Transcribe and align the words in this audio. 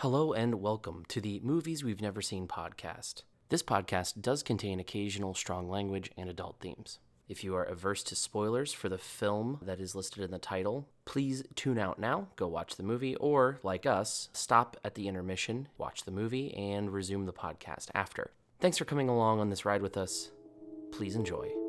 Hello 0.00 0.32
and 0.32 0.62
welcome 0.62 1.04
to 1.08 1.20
the 1.20 1.40
Movies 1.44 1.84
We've 1.84 2.00
Never 2.00 2.22
Seen 2.22 2.48
podcast. 2.48 3.22
This 3.50 3.62
podcast 3.62 4.22
does 4.22 4.42
contain 4.42 4.80
occasional 4.80 5.34
strong 5.34 5.68
language 5.68 6.10
and 6.16 6.30
adult 6.30 6.56
themes. 6.58 7.00
If 7.28 7.44
you 7.44 7.54
are 7.54 7.64
averse 7.64 8.02
to 8.04 8.16
spoilers 8.16 8.72
for 8.72 8.88
the 8.88 8.96
film 8.96 9.58
that 9.60 9.78
is 9.78 9.94
listed 9.94 10.24
in 10.24 10.30
the 10.30 10.38
title, 10.38 10.88
please 11.04 11.44
tune 11.54 11.78
out 11.78 11.98
now, 11.98 12.28
go 12.36 12.48
watch 12.48 12.76
the 12.76 12.82
movie, 12.82 13.14
or, 13.16 13.58
like 13.62 13.84
us, 13.84 14.30
stop 14.32 14.78
at 14.82 14.94
the 14.94 15.06
intermission, 15.06 15.68
watch 15.76 16.04
the 16.04 16.10
movie, 16.10 16.54
and 16.54 16.94
resume 16.94 17.26
the 17.26 17.32
podcast 17.34 17.90
after. 17.94 18.30
Thanks 18.58 18.78
for 18.78 18.86
coming 18.86 19.10
along 19.10 19.38
on 19.38 19.50
this 19.50 19.66
ride 19.66 19.82
with 19.82 19.98
us. 19.98 20.30
Please 20.92 21.14
enjoy. 21.14 21.59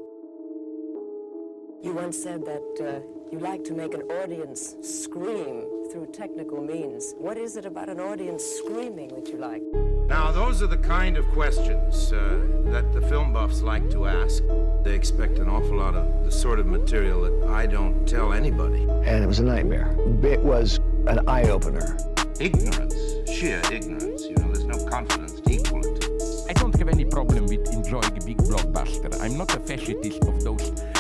You 1.84 1.94
once 1.96 2.22
said 2.22 2.46
that 2.46 2.78
uh, 2.80 3.00
you 3.32 3.40
like 3.40 3.64
to 3.64 3.74
make 3.74 3.96
an 3.96 4.04
audience 4.04 4.76
scream 4.84 5.66
through 5.92 6.10
technical 6.14 6.62
means. 6.62 7.16
What 7.18 7.38
is 7.40 7.56
it 7.58 7.66
about 7.66 7.90
an 7.90 8.00
audience 8.00 8.44
screaming 8.44 9.08
that 9.16 9.30
you 9.30 9.38
like? 9.38 9.64
Now, 10.08 10.32
those 10.32 10.62
are 10.62 10.68
the 10.68 10.78
kind 10.78 11.18
of 11.18 11.26
questions 11.30 12.14
uh, 12.14 12.40
that 12.66 12.94
the 12.94 13.02
film 13.02 13.34
buffs 13.34 13.64
like 13.64 13.90
to 13.92 14.06
ask. 14.06 14.44
They 14.84 14.94
expect 14.94 15.40
an 15.40 15.50
awful 15.50 15.78
lot 15.78 15.96
of 15.96 16.24
the 16.24 16.32
sort 16.32 16.60
of 16.60 16.68
material 16.68 17.22
that 17.24 17.50
I 17.50 17.66
don't 17.66 18.08
tell 18.08 18.32
anybody. 18.32 18.84
and 18.84 19.24
it 19.24 19.28
was 19.28 19.40
a 19.40 19.44
nightmare. 19.44 19.96
It 20.22 20.42
was 20.42 20.80
an 21.08 21.28
eye 21.28 21.50
opener. 21.50 21.98
Ignorance, 22.40 22.96
sheer 23.28 23.60
ignorance. 23.72 24.24
You 24.26 24.36
know, 24.36 24.54
there's 24.54 24.66
no 24.66 24.86
confidence 24.86 25.42
to 25.42 25.52
equal 25.52 25.84
it. 25.84 26.06
I 26.48 26.54
don't 26.54 26.78
have 26.78 26.90
any 26.90 27.06
problem 27.06 27.48
with 27.48 27.74
enjoying 27.74 28.20
big 28.24 28.38
blockbuster. 28.38 29.20
I'm 29.20 29.36
not 29.36 29.56
a 29.56 29.60
fashionist 29.60 30.22
of 30.24 30.44
those 30.44 30.72
boring 30.72 30.91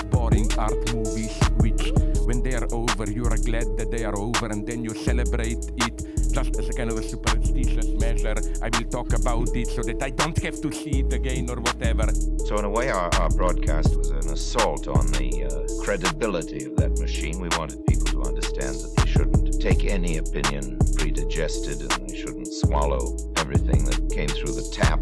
art 0.61 0.93
movies 0.93 1.35
which, 1.57 1.91
when 2.25 2.43
they 2.43 2.53
are 2.53 2.67
over, 2.71 3.09
you 3.09 3.25
are 3.25 3.37
glad 3.37 3.67
that 3.77 3.89
they 3.89 4.03
are 4.05 4.17
over 4.17 4.45
and 4.45 4.65
then 4.67 4.83
you 4.83 4.93
celebrate 4.93 5.63
it 5.77 5.97
just 6.31 6.57
as 6.59 6.69
a 6.69 6.73
kind 6.73 6.89
of 6.91 6.97
a 6.97 7.03
superstitious 7.03 7.87
measure. 7.99 8.35
I 8.61 8.69
will 8.69 8.89
talk 8.97 9.13
about 9.13 9.49
it 9.55 9.67
so 9.69 9.81
that 9.81 10.01
I 10.03 10.11
don't 10.11 10.37
have 10.43 10.61
to 10.61 10.71
see 10.71 11.01
it 11.01 11.11
again 11.13 11.49
or 11.49 11.59
whatever. 11.59 12.07
So 12.45 12.57
in 12.59 12.65
a 12.65 12.69
way, 12.69 12.89
our, 12.89 13.09
our 13.15 13.29
broadcast 13.29 13.97
was 13.97 14.11
an 14.11 14.29
assault 14.29 14.87
on 14.87 15.07
the 15.13 15.31
uh, 15.45 15.83
credibility 15.83 16.65
of 16.65 16.75
that 16.77 16.99
machine. 16.99 17.39
We 17.39 17.49
wanted 17.57 17.83
people 17.87 18.07
to 18.07 18.21
understand 18.21 18.75
that 18.75 18.93
they 18.97 19.11
shouldn't 19.11 19.59
take 19.59 19.85
any 19.85 20.17
opinion 20.17 20.77
pre-digested 20.95 21.81
and 21.81 22.07
they 22.07 22.15
shouldn't 22.15 22.47
swallow 22.47 23.17
everything 23.37 23.83
that 23.85 24.11
came 24.13 24.29
through 24.29 24.53
the 24.53 24.67
tap. 24.71 25.01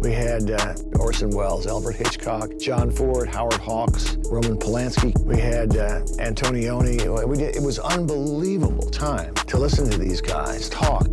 We 0.00 0.12
had 0.12 0.50
uh, 0.50 0.74
Orson 0.98 1.28
Welles, 1.28 1.66
Alfred 1.66 1.94
Hitchcock, 1.94 2.56
John 2.58 2.90
Ford, 2.90 3.28
Howard 3.28 3.60
Hawks, 3.60 4.16
Roman 4.30 4.58
Polanski. 4.58 5.14
We 5.24 5.38
had 5.38 5.76
uh, 5.76 6.00
Antonioni. 6.16 7.28
We 7.28 7.36
did, 7.36 7.54
it 7.54 7.62
was 7.62 7.78
unbelievable 7.78 8.88
time 8.88 9.34
to 9.34 9.58
listen 9.58 9.90
to 9.90 9.98
these 9.98 10.22
guys 10.22 10.70
talk. 10.70 11.06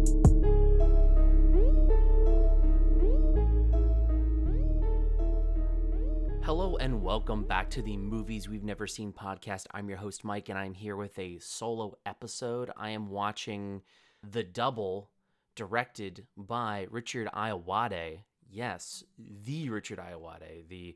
Hello 6.44 6.78
and 6.78 7.04
welcome 7.04 7.44
back 7.44 7.70
to 7.72 7.82
the 7.82 7.98
Movies 7.98 8.48
We've 8.48 8.64
Never 8.64 8.88
Seen 8.88 9.12
podcast. 9.12 9.66
I'm 9.72 9.90
your 9.90 9.98
host, 9.98 10.24
Mike, 10.24 10.48
and 10.48 10.58
I'm 10.58 10.74
here 10.74 10.96
with 10.96 11.20
a 11.20 11.40
solo 11.40 11.98
episode. 12.06 12.72
I 12.78 12.92
am 12.92 13.10
watching 13.10 13.82
The 14.24 14.44
Double, 14.44 15.10
directed 15.56 16.26
by 16.38 16.88
Richard 16.90 17.28
Ayoade. 17.36 18.20
Yes, 18.50 19.04
the 19.18 19.70
Richard 19.70 20.00
Ayoade, 20.00 20.68
the, 20.70 20.96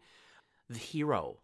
the 0.70 0.78
hero 0.78 1.38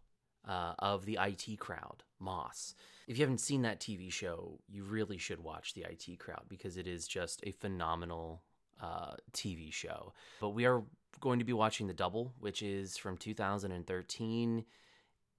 uh, 0.48 0.74
of 0.80 1.06
the 1.06 1.18
IT 1.22 1.60
crowd, 1.60 2.04
Moss. 2.20 2.76
If 3.08 3.18
you 3.18 3.24
haven't 3.24 3.40
seen 3.40 3.62
that 3.64 3.80
TV 3.80 4.12
show, 4.12 4.60
you 4.68 4.84
really 4.84 5.18
should 5.18 5.44
watch 5.44 5.74
the 5.74 5.84
IT 5.84 6.20
crowd 6.20 6.44
because 6.50 6.78
it 6.78 6.88
is 6.88 7.08
just 7.08 7.42
a 7.46 7.52
phenomenal 7.52 8.42
uh, 8.82 9.14
TV 9.34 9.72
show. 9.72 10.14
But 10.40 10.50
we 10.50 10.66
are 10.66 10.84
going 11.20 11.40
to 11.40 11.46
be 11.46 11.54
watching 11.54 11.88
The 11.88 11.94
Double, 11.94 12.34
which 12.40 12.62
is 12.62 12.98
from 12.98 13.18
2013. 13.18 14.66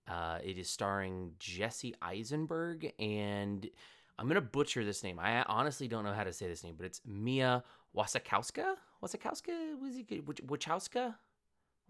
Uh, 0.09 0.39
it 0.43 0.59
is 0.59 0.71
starring 0.71 1.33
Jesse 1.39 1.95
Eisenberg, 2.01 2.93
and 2.99 3.69
I'm 4.19 4.29
to 4.31 4.41
butcher 4.41 4.85
this 4.85 5.05
name. 5.05 5.19
I 5.19 5.43
honestly 5.43 5.87
don't 5.87 6.05
know 6.05 6.15
how 6.15 6.25
to 6.25 6.33
say 6.33 6.49
this 6.49 6.65
name, 6.65 6.75
but 6.77 6.87
it's 6.87 7.01
Mia 7.07 7.63
Wasikowska? 7.95 8.75
Wasikowska? 9.03 9.81
Was 9.81 9.97
it 9.97 10.27
Wachowska? 10.47 11.15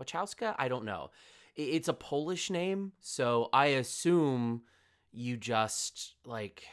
Wachowska? 0.00 0.54
I 0.58 0.68
don't 0.68 0.84
know. 0.84 1.10
It's 1.56 1.88
a 1.88 1.92
Polish 1.92 2.50
name, 2.50 2.92
so 3.00 3.48
I 3.52 3.66
assume 3.66 4.62
you 5.12 5.36
just 5.36 6.14
like 6.24 6.64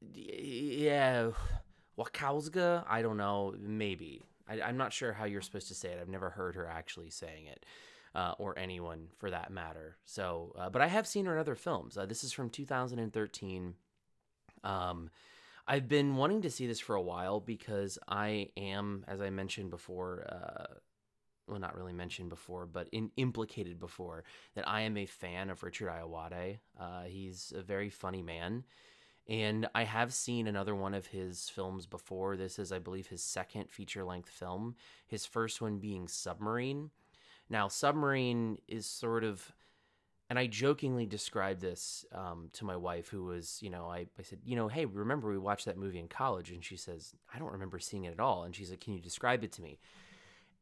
yeah, 0.00 1.30
Wakowska. 1.98 2.84
I 2.88 3.02
don't 3.02 3.16
know. 3.16 3.54
Maybe 3.58 4.22
I, 4.48 4.60
I'm 4.62 4.76
not 4.76 4.92
sure 4.92 5.12
how 5.12 5.24
you're 5.24 5.42
supposed 5.42 5.68
to 5.68 5.74
say 5.74 5.90
it. 5.90 5.98
I've 6.00 6.08
never 6.08 6.30
heard 6.30 6.54
her 6.54 6.66
actually 6.66 7.10
saying 7.10 7.46
it, 7.46 7.66
uh, 8.14 8.34
or 8.38 8.58
anyone 8.58 9.08
for 9.18 9.30
that 9.30 9.50
matter. 9.52 9.96
So, 10.04 10.54
uh, 10.58 10.70
but 10.70 10.82
I 10.82 10.86
have 10.86 11.06
seen 11.06 11.26
her 11.26 11.34
in 11.34 11.38
other 11.38 11.54
films. 11.54 11.96
Uh, 11.96 12.06
this 12.06 12.24
is 12.24 12.32
from 12.32 12.50
2013. 12.50 13.74
Um, 14.64 15.10
I've 15.68 15.86
been 15.86 16.16
wanting 16.16 16.42
to 16.42 16.50
see 16.50 16.66
this 16.66 16.80
for 16.80 16.96
a 16.96 17.02
while 17.02 17.40
because 17.40 17.98
I 18.08 18.48
am, 18.56 19.04
as 19.06 19.20
I 19.20 19.28
mentioned 19.28 19.68
before, 19.68 20.26
uh, 20.32 20.74
well, 21.46 21.60
not 21.60 21.76
really 21.76 21.92
mentioned 21.92 22.30
before, 22.30 22.64
but 22.66 22.88
in, 22.90 23.10
implicated 23.16 23.78
before, 23.78 24.24
that 24.54 24.66
I 24.66 24.80
am 24.80 24.96
a 24.96 25.06
fan 25.06 25.50
of 25.50 25.62
Richard 25.62 25.90
Ayoade. 25.90 26.58
Uh, 26.78 27.02
he's 27.02 27.52
a 27.54 27.62
very 27.62 27.90
funny 27.90 28.22
man. 28.22 28.64
And 29.28 29.68
I 29.74 29.84
have 29.84 30.14
seen 30.14 30.46
another 30.46 30.74
one 30.74 30.94
of 30.94 31.08
his 31.08 31.50
films 31.50 31.84
before. 31.84 32.36
This 32.38 32.58
is, 32.58 32.72
I 32.72 32.78
believe, 32.78 33.08
his 33.08 33.22
second 33.22 33.68
feature 33.70 34.04
length 34.04 34.30
film, 34.30 34.74
his 35.06 35.26
first 35.26 35.60
one 35.60 35.78
being 35.78 36.08
Submarine. 36.08 36.90
Now, 37.50 37.68
Submarine 37.68 38.58
is 38.68 38.86
sort 38.86 39.24
of, 39.24 39.52
and 40.30 40.38
I 40.38 40.46
jokingly 40.46 41.06
described 41.06 41.60
this 41.60 42.04
um, 42.12 42.50
to 42.54 42.66
my 42.66 42.76
wife, 42.76 43.08
who 43.08 43.24
was, 43.24 43.58
you 43.62 43.70
know, 43.70 43.86
I, 43.86 44.06
I 44.18 44.22
said, 44.22 44.40
you 44.44 44.56
know, 44.56 44.68
hey, 44.68 44.84
remember 44.84 45.30
we 45.30 45.38
watched 45.38 45.64
that 45.64 45.78
movie 45.78 45.98
in 45.98 46.08
college? 46.08 46.50
And 46.50 46.62
she 46.62 46.76
says, 46.76 47.14
I 47.34 47.38
don't 47.38 47.52
remember 47.52 47.78
seeing 47.78 48.04
it 48.04 48.12
at 48.12 48.20
all. 48.20 48.44
And 48.44 48.54
she's 48.54 48.70
like, 48.70 48.80
can 48.80 48.92
you 48.92 49.00
describe 49.00 49.42
it 49.42 49.52
to 49.52 49.62
me? 49.62 49.78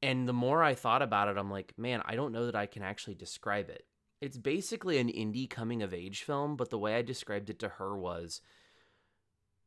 And 0.03 0.28
the 0.28 0.32
more 0.32 0.62
I 0.62 0.75
thought 0.75 1.03
about 1.03 1.28
it, 1.28 1.37
I'm 1.37 1.50
like, 1.50 1.75
man, 1.77 2.00
I 2.04 2.15
don't 2.15 2.32
know 2.32 2.47
that 2.47 2.54
I 2.54 2.66
can 2.66 2.82
actually 2.82 3.15
describe 3.15 3.69
it. 3.69 3.84
It's 4.21 4.37
basically 4.37 4.99
an 4.99 5.09
indie 5.09 5.50
coming 5.50 5.83
of 5.83 5.93
age 5.93 6.22
film, 6.22 6.56
but 6.56 6.71
the 6.71 6.78
way 6.78 6.94
I 6.94 7.03
described 7.03 7.50
it 7.50 7.59
to 7.60 7.69
her 7.69 7.97
was 7.97 8.41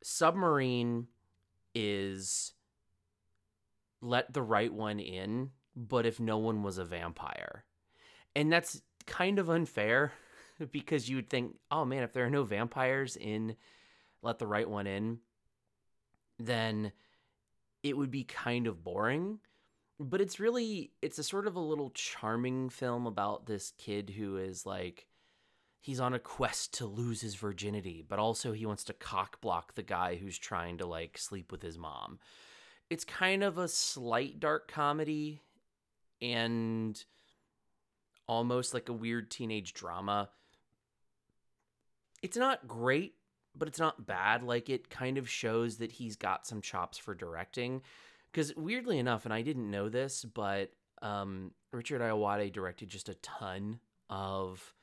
Submarine 0.02 1.08
is 1.76 2.54
let 4.02 4.32
the 4.34 4.42
right 4.42 4.74
one 4.74 5.00
in, 5.00 5.50
but 5.76 6.06
if 6.06 6.22
no 6.22 6.38
one 6.38 6.64
was 6.64 6.78
a 6.78 6.86
vampire. 6.86 7.66
And 8.36 8.52
that's 8.52 8.82
kind 9.10 9.40
of 9.40 9.50
unfair 9.50 10.14
because 10.72 11.10
you 11.10 11.18
would 11.18 11.30
think, 11.30 11.56
oh 11.70 11.84
man, 11.84 12.04
if 12.04 12.14
there 12.14 12.26
are 12.26 12.30
no 12.30 12.44
vampires 12.44 13.18
in 13.18 13.56
Let 14.22 14.40
the 14.40 14.48
Right 14.48 14.70
One 14.70 14.88
In, 14.88 15.20
then 16.38 16.94
it 17.84 17.98
would 17.98 18.12
be 18.12 18.24
kind 18.24 18.68
of 18.68 18.84
boring. 18.84 19.40
But 20.00 20.22
it's 20.22 20.40
really 20.40 20.92
it's 21.02 21.20
a 21.20 21.24
sort 21.24 21.46
of 21.46 21.58
a 21.58 21.62
little 21.62 21.90
charming 21.90 22.70
film 22.70 23.06
about 23.06 23.46
this 23.46 23.74
kid 23.78 24.12
who 24.12 24.38
is 24.38 24.66
like 24.66 25.08
he's 25.82 26.00
on 26.00 26.14
a 26.14 26.20
quest 26.20 26.74
to 26.76 26.86
lose 26.86 27.22
his 27.22 27.36
virginity 27.36 28.06
but 28.08 28.20
also 28.20 28.52
he 28.52 28.66
wants 28.66 28.84
to 28.84 28.94
cock 28.94 29.40
block 29.40 29.76
the 29.76 29.84
guy 29.84 30.16
who's 30.16 30.38
trying 30.38 30.78
to 30.78 30.86
like 30.86 31.18
sleep 31.18 31.52
with 31.52 31.62
his 31.62 31.78
mom. 31.78 32.20
It's 32.90 33.04
kind 33.04 33.44
of 33.44 33.58
a 33.58 33.68
slight 33.68 34.40
dark 34.40 34.72
comedy 34.72 35.42
and 36.22 37.04
almost 38.30 38.74
like 38.74 38.88
a 38.88 38.94
weird 38.94 39.30
teenage 39.30 39.74
drama 39.74 40.30
it's 42.22 42.38
not 42.38 42.68
great 42.68 43.16
but 43.56 43.68
it's 43.68 43.80
not 43.80 44.06
bad 44.06 44.44
like 44.44 44.70
it 44.70 44.90
kind 44.90 45.18
of 45.18 45.30
shows 45.30 45.78
that 45.78 45.92
he's 45.92 46.16
got 46.16 46.48
some 46.48 46.62
chops 46.62 46.98
for 46.98 47.14
directing 47.14 47.82
because 48.32 48.56
weirdly 48.56 49.00
enough, 49.00 49.26
and 49.26 49.34
I 49.34 49.42
didn't 49.42 49.70
know 49.70 49.90
this, 49.90 50.24
but 50.24 50.72
um, 51.02 51.52
Richard 51.72 52.02
Ayoade 52.02 52.54
directed 52.54 52.90
just 52.90 53.10
a 53.10 53.16
ton 53.16 53.80
of 54.10 54.74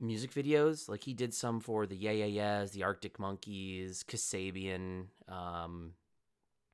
music 0.00 0.32
videos. 0.32 0.88
Like 0.88 1.04
he 1.04 1.14
did 1.14 1.34
some 1.34 1.60
for 1.60 1.86
the 1.86 1.96
Yeah 1.96 2.12
Yeah 2.12 2.26
Yeahs, 2.26 2.72
the 2.72 2.84
Arctic 2.84 3.18
Monkeys, 3.18 4.04
Kasabian. 4.04 5.06
Um, 5.28 5.92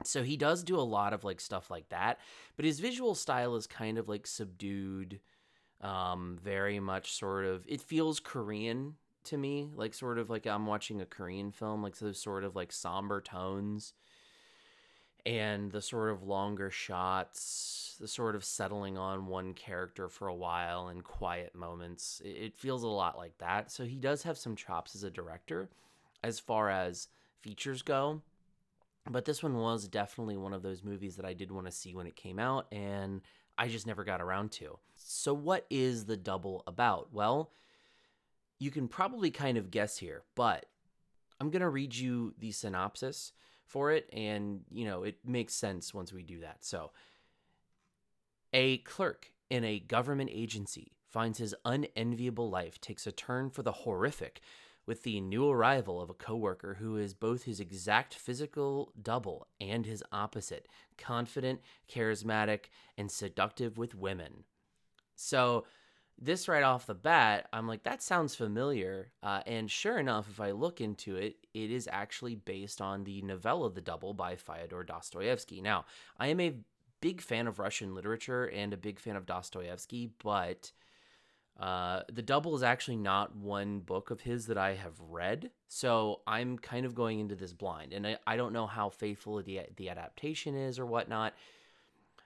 so 0.04 0.22
he 0.22 0.36
does 0.36 0.62
do 0.62 0.78
a 0.78 0.80
lot 0.80 1.12
of 1.12 1.24
like 1.24 1.40
stuff 1.40 1.70
like 1.70 1.88
that, 1.88 2.20
but 2.56 2.64
his 2.64 2.80
visual 2.80 3.14
style 3.14 3.56
is 3.56 3.66
kind 3.66 3.98
of 3.98 4.08
like 4.08 4.26
subdued, 4.26 5.20
um, 5.80 6.38
very 6.42 6.80
much 6.80 7.12
sort 7.12 7.44
of. 7.44 7.64
It 7.68 7.80
feels 7.80 8.20
Korean 8.20 8.94
to 9.24 9.36
me, 9.36 9.70
like 9.74 9.94
sort 9.94 10.18
of 10.18 10.30
like 10.30 10.46
I'm 10.46 10.66
watching 10.66 11.00
a 11.00 11.06
Korean 11.06 11.50
film, 11.52 11.82
like 11.82 11.96
those 11.98 12.20
sort 12.20 12.44
of 12.44 12.54
like 12.56 12.72
somber 12.72 13.20
tones 13.20 13.92
and 15.24 15.72
the 15.72 15.82
sort 15.82 16.10
of 16.10 16.22
longer 16.22 16.70
shots, 16.70 17.96
the 18.00 18.06
sort 18.06 18.36
of 18.36 18.44
settling 18.44 18.96
on 18.96 19.26
one 19.26 19.54
character 19.54 20.08
for 20.08 20.28
a 20.28 20.34
while 20.34 20.88
and 20.88 21.02
quiet 21.02 21.54
moments. 21.54 22.22
It, 22.24 22.28
it 22.28 22.56
feels 22.56 22.84
a 22.84 22.88
lot 22.88 23.16
like 23.16 23.36
that. 23.38 23.70
So 23.72 23.84
he 23.84 23.96
does 23.98 24.22
have 24.22 24.38
some 24.38 24.54
chops 24.54 24.94
as 24.94 25.02
a 25.02 25.10
director 25.10 25.68
as 26.22 26.38
far 26.38 26.70
as 26.70 27.08
features 27.42 27.82
go. 27.82 28.22
but 29.10 29.24
this 29.24 29.42
one 29.42 29.56
was 29.56 29.88
definitely 29.88 30.36
one 30.36 30.52
of 30.52 30.62
those 30.62 30.82
movies 30.84 31.16
that 31.16 31.24
I 31.24 31.32
did 31.32 31.50
want 31.52 31.66
to 31.66 31.72
see 31.72 31.94
when 31.94 32.06
it 32.06 32.16
came 32.16 32.38
out, 32.38 32.66
and 32.72 33.20
I 33.58 33.68
just 33.68 33.86
never 33.86 34.04
got 34.04 34.20
around 34.20 34.52
to. 34.52 34.78
So, 34.96 35.32
what 35.34 35.66
is 35.70 36.04
the 36.04 36.16
double 36.16 36.62
about? 36.66 37.12
Well, 37.12 37.52
you 38.58 38.70
can 38.70 38.88
probably 38.88 39.30
kind 39.30 39.58
of 39.58 39.70
guess 39.70 39.98
here, 39.98 40.22
but 40.34 40.66
I'm 41.40 41.50
going 41.50 41.60
to 41.60 41.68
read 41.68 41.94
you 41.94 42.34
the 42.38 42.52
synopsis 42.52 43.32
for 43.66 43.92
it, 43.92 44.08
and 44.12 44.60
you 44.70 44.84
know, 44.84 45.02
it 45.02 45.18
makes 45.24 45.54
sense 45.54 45.92
once 45.92 46.12
we 46.12 46.22
do 46.22 46.40
that. 46.40 46.64
So, 46.64 46.92
a 48.52 48.78
clerk 48.78 49.32
in 49.50 49.64
a 49.64 49.78
government 49.78 50.30
agency 50.32 50.92
finds 51.08 51.38
his 51.38 51.54
unenviable 51.64 52.50
life 52.50 52.80
takes 52.80 53.06
a 53.06 53.12
turn 53.12 53.50
for 53.50 53.62
the 53.62 53.72
horrific 53.72 54.40
with 54.86 55.02
the 55.02 55.20
new 55.20 55.50
arrival 55.50 56.00
of 56.00 56.10
a 56.10 56.14
coworker 56.14 56.74
who 56.74 56.96
is 56.96 57.14
both 57.14 57.44
his 57.44 57.60
exact 57.60 58.14
physical 58.14 58.92
double 59.00 59.48
and 59.60 59.84
his 59.84 60.02
opposite, 60.12 60.68
confident, 60.96 61.60
charismatic, 61.92 62.66
and 62.96 63.10
seductive 63.10 63.76
with 63.76 63.94
women. 63.94 64.44
So, 65.16 65.64
this 66.18 66.48
right 66.48 66.62
off 66.62 66.86
the 66.86 66.94
bat, 66.94 67.46
I'm 67.52 67.68
like, 67.68 67.82
that 67.82 68.02
sounds 68.02 68.34
familiar. 68.34 69.12
Uh, 69.22 69.42
and 69.46 69.70
sure 69.70 69.98
enough, 69.98 70.30
if 70.30 70.40
I 70.40 70.52
look 70.52 70.80
into 70.80 71.16
it, 71.16 71.36
it 71.52 71.70
is 71.70 71.88
actually 71.92 72.36
based 72.36 72.80
on 72.80 73.04
the 73.04 73.20
novella 73.20 73.70
The 73.70 73.82
Double 73.82 74.14
by 74.14 74.36
Fyodor 74.36 74.82
Dostoevsky. 74.82 75.60
Now, 75.60 75.84
I 76.18 76.28
am 76.28 76.40
a 76.40 76.56
big 77.02 77.20
fan 77.20 77.46
of 77.46 77.58
Russian 77.58 77.94
literature 77.94 78.46
and 78.46 78.72
a 78.72 78.78
big 78.78 78.98
fan 78.98 79.16
of 79.16 79.26
Dostoevsky, 79.26 80.10
but 80.22 80.72
uh, 81.58 82.02
The 82.12 82.22
Double 82.22 82.54
is 82.54 82.62
actually 82.62 82.96
not 82.96 83.34
one 83.34 83.80
book 83.80 84.10
of 84.10 84.20
his 84.20 84.46
that 84.46 84.58
I 84.58 84.74
have 84.74 85.00
read. 85.00 85.50
So 85.68 86.20
I'm 86.26 86.58
kind 86.58 86.84
of 86.84 86.94
going 86.94 87.20
into 87.20 87.34
this 87.34 87.52
blind. 87.52 87.92
And 87.92 88.06
I, 88.06 88.18
I 88.26 88.36
don't 88.36 88.52
know 88.52 88.66
how 88.66 88.90
faithful 88.90 89.42
the, 89.42 89.60
the 89.76 89.88
adaptation 89.88 90.54
is 90.54 90.78
or 90.78 90.86
whatnot. 90.86 91.34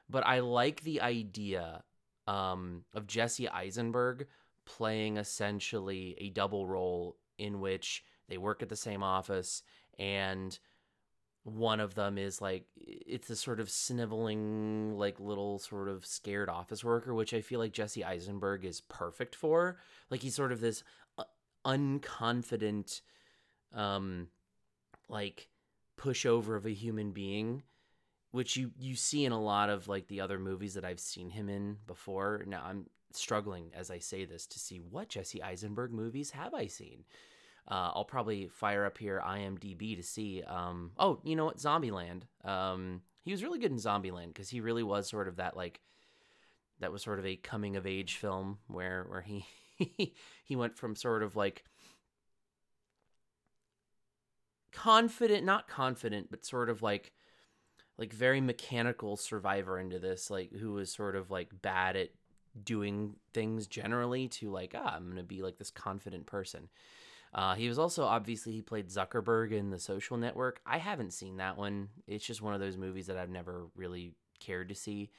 But 0.08 0.26
I 0.26 0.40
like 0.40 0.82
the 0.82 1.00
idea 1.00 1.84
um, 2.26 2.84
of 2.92 3.06
Jesse 3.06 3.48
Eisenberg 3.48 4.26
playing 4.64 5.16
essentially 5.16 6.16
a 6.18 6.30
double 6.30 6.66
role 6.66 7.16
in 7.38 7.60
which 7.60 8.04
they 8.28 8.38
work 8.38 8.62
at 8.62 8.68
the 8.68 8.76
same 8.76 9.02
office 9.02 9.62
and 9.98 10.58
one 11.44 11.81
of 11.81 11.94
them 11.94 12.19
is 12.19 12.40
like 12.40 12.64
it's 12.76 13.31
a 13.31 13.37
sort 13.37 13.60
of 13.60 13.70
sniveling 13.70 14.94
like 14.96 15.19
little 15.19 15.58
sort 15.58 15.88
of 15.88 16.04
scared 16.04 16.50
office 16.50 16.84
worker 16.84 17.14
which 17.14 17.32
i 17.32 17.40
feel 17.40 17.58
like 17.58 17.72
jesse 17.72 18.04
eisenberg 18.04 18.64
is 18.64 18.82
perfect 18.82 19.34
for. 19.34 19.78
Like 20.10 20.20
he's 20.22 20.34
sort 20.34 20.52
of 20.52 20.60
this 20.60 20.82
uh, 21.19 21.25
unconfident 21.64 23.00
um 23.75 24.28
like 25.08 25.48
pushover 25.98 26.56
of 26.56 26.66
a 26.66 26.70
human 26.70 27.12
being 27.12 27.62
which 28.32 28.56
you 28.56 28.72
you 28.78 28.94
see 28.94 29.25
in 29.25 29.32
a 29.32 29.40
lot 29.40 29.70
of 29.70 29.88
like 29.88 30.08
the 30.08 30.20
other 30.20 30.38
movies 30.38 30.75
that 30.75 30.84
i've 30.84 31.00
seen 31.00 31.31
him 31.31 31.48
in 31.48 31.78
before. 31.87 32.44
Now 32.46 32.62
i'm 32.66 32.87
struggling 33.12 33.70
as 33.75 33.90
i 33.90 33.98
say 33.98 34.25
this 34.25 34.46
to 34.46 34.60
see 34.60 34.78
what 34.78 35.08
jesse 35.08 35.42
eisenberg 35.42 35.92
movies 35.92 36.31
have 36.31 36.54
i 36.54 36.69
seen 36.69 37.02
uh, 37.68 37.92
I'll 37.94 38.04
probably 38.04 38.48
fire 38.48 38.84
up 38.84 38.98
here 38.98 39.22
IMDb 39.26 39.96
to 39.96 40.02
see. 40.02 40.42
Um, 40.42 40.92
oh, 40.98 41.20
you 41.24 41.36
know 41.36 41.44
what? 41.44 41.58
Zombieland. 41.58 42.22
Um, 42.44 43.02
he 43.22 43.32
was 43.32 43.42
really 43.42 43.58
good 43.58 43.70
in 43.70 43.78
Zombieland 43.78 44.28
because 44.28 44.48
he 44.48 44.60
really 44.60 44.82
was 44.82 45.08
sort 45.08 45.28
of 45.28 45.36
that 45.36 45.56
like 45.56 45.80
that 46.80 46.92
was 46.92 47.02
sort 47.02 47.18
of 47.18 47.26
a 47.26 47.36
coming 47.36 47.76
of 47.76 47.86
age 47.86 48.16
film 48.16 48.58
where 48.66 49.04
where 49.08 49.20
he 49.20 49.44
he 50.44 50.56
went 50.56 50.76
from 50.76 50.96
sort 50.96 51.22
of 51.22 51.36
like 51.36 51.64
confident, 54.72 55.44
not 55.44 55.68
confident, 55.68 56.30
but 56.30 56.44
sort 56.44 56.70
of 56.70 56.82
like 56.82 57.12
like 57.98 58.12
very 58.12 58.40
mechanical 58.40 59.16
survivor 59.16 59.78
into 59.78 59.98
this, 59.98 60.30
like 60.30 60.52
who 60.52 60.72
was 60.72 60.92
sort 60.92 61.16
of 61.16 61.30
like 61.30 61.50
bad 61.60 61.96
at 61.96 62.08
doing 62.64 63.14
things 63.32 63.66
generally 63.66 64.26
to 64.26 64.50
like 64.50 64.74
ah, 64.76 64.94
I'm 64.96 65.08
gonna 65.08 65.22
be 65.22 65.42
like 65.42 65.58
this 65.58 65.70
confident 65.70 66.26
person. 66.26 66.68
Uh, 67.32 67.54
he 67.54 67.68
was 67.68 67.78
also 67.78 68.04
obviously 68.04 68.52
he 68.52 68.62
played 68.62 68.88
Zuckerberg 68.88 69.52
in 69.52 69.70
The 69.70 69.78
Social 69.78 70.16
Network. 70.16 70.60
I 70.66 70.78
haven't 70.78 71.12
seen 71.12 71.36
that 71.36 71.56
one. 71.56 71.88
It's 72.06 72.26
just 72.26 72.42
one 72.42 72.54
of 72.54 72.60
those 72.60 72.76
movies 72.76 73.06
that 73.06 73.16
I've 73.16 73.30
never 73.30 73.66
really 73.76 74.14
cared 74.40 74.68
to 74.70 74.74
see. 74.74 75.10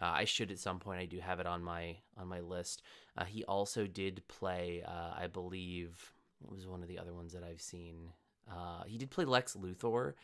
Uh, 0.00 0.12
I 0.14 0.24
should 0.24 0.50
at 0.50 0.58
some 0.58 0.78
point. 0.78 1.00
I 1.00 1.04
do 1.04 1.18
have 1.18 1.40
it 1.40 1.46
on 1.46 1.62
my 1.62 1.96
on 2.16 2.28
my 2.28 2.40
list. 2.40 2.82
Uh, 3.18 3.24
he 3.24 3.44
also 3.44 3.86
did 3.86 4.22
play, 4.28 4.82
uh, 4.86 5.12
I 5.14 5.26
believe, 5.26 6.12
what 6.38 6.54
was 6.54 6.66
one 6.66 6.82
of 6.82 6.88
the 6.88 6.98
other 6.98 7.12
ones 7.12 7.34
that 7.34 7.42
I've 7.42 7.60
seen. 7.60 8.12
Uh, 8.50 8.84
he 8.86 8.96
did 8.96 9.10
play 9.10 9.26
Lex 9.26 9.54
Luthor 9.54 10.14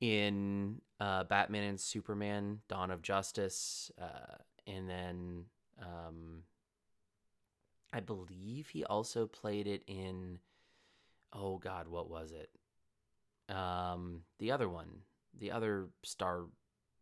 in 0.00 0.82
uh, 1.00 1.24
Batman 1.24 1.64
and 1.64 1.80
Superman: 1.80 2.60
Dawn 2.68 2.90
of 2.90 3.00
Justice, 3.00 3.90
and 4.66 4.90
then 4.90 5.44
um, 5.80 6.42
I 7.94 8.00
believe 8.00 8.68
he 8.68 8.84
also 8.84 9.26
played 9.26 9.66
it 9.66 9.82
in 9.86 10.38
oh 11.34 11.58
god, 11.58 11.88
what 11.88 12.10
was 12.10 12.32
it? 12.32 12.50
Um, 13.54 14.22
the 14.38 14.52
other 14.52 14.68
one, 14.68 14.88
the 15.38 15.50
other 15.50 15.88
Star 16.02 16.44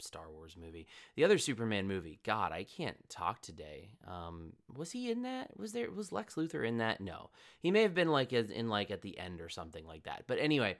Star 0.00 0.30
Wars 0.30 0.56
movie, 0.60 0.86
the 1.14 1.24
other 1.24 1.38
Superman 1.38 1.86
movie. 1.86 2.18
God, 2.24 2.52
I 2.52 2.64
can't 2.64 2.96
talk 3.08 3.40
today. 3.40 3.90
Um, 4.06 4.54
was 4.74 4.90
he 4.90 5.10
in 5.10 5.22
that? 5.22 5.56
Was 5.56 5.72
there 5.72 5.90
was 5.90 6.12
Lex 6.12 6.34
Luthor 6.34 6.66
in 6.66 6.78
that? 6.78 7.00
No, 7.00 7.30
he 7.60 7.70
may 7.70 7.82
have 7.82 7.94
been 7.94 8.10
like 8.10 8.32
in 8.32 8.68
like 8.68 8.90
at 8.90 9.02
the 9.02 9.18
end 9.18 9.40
or 9.40 9.48
something 9.48 9.86
like 9.86 10.04
that. 10.04 10.24
But 10.26 10.38
anyway, 10.38 10.76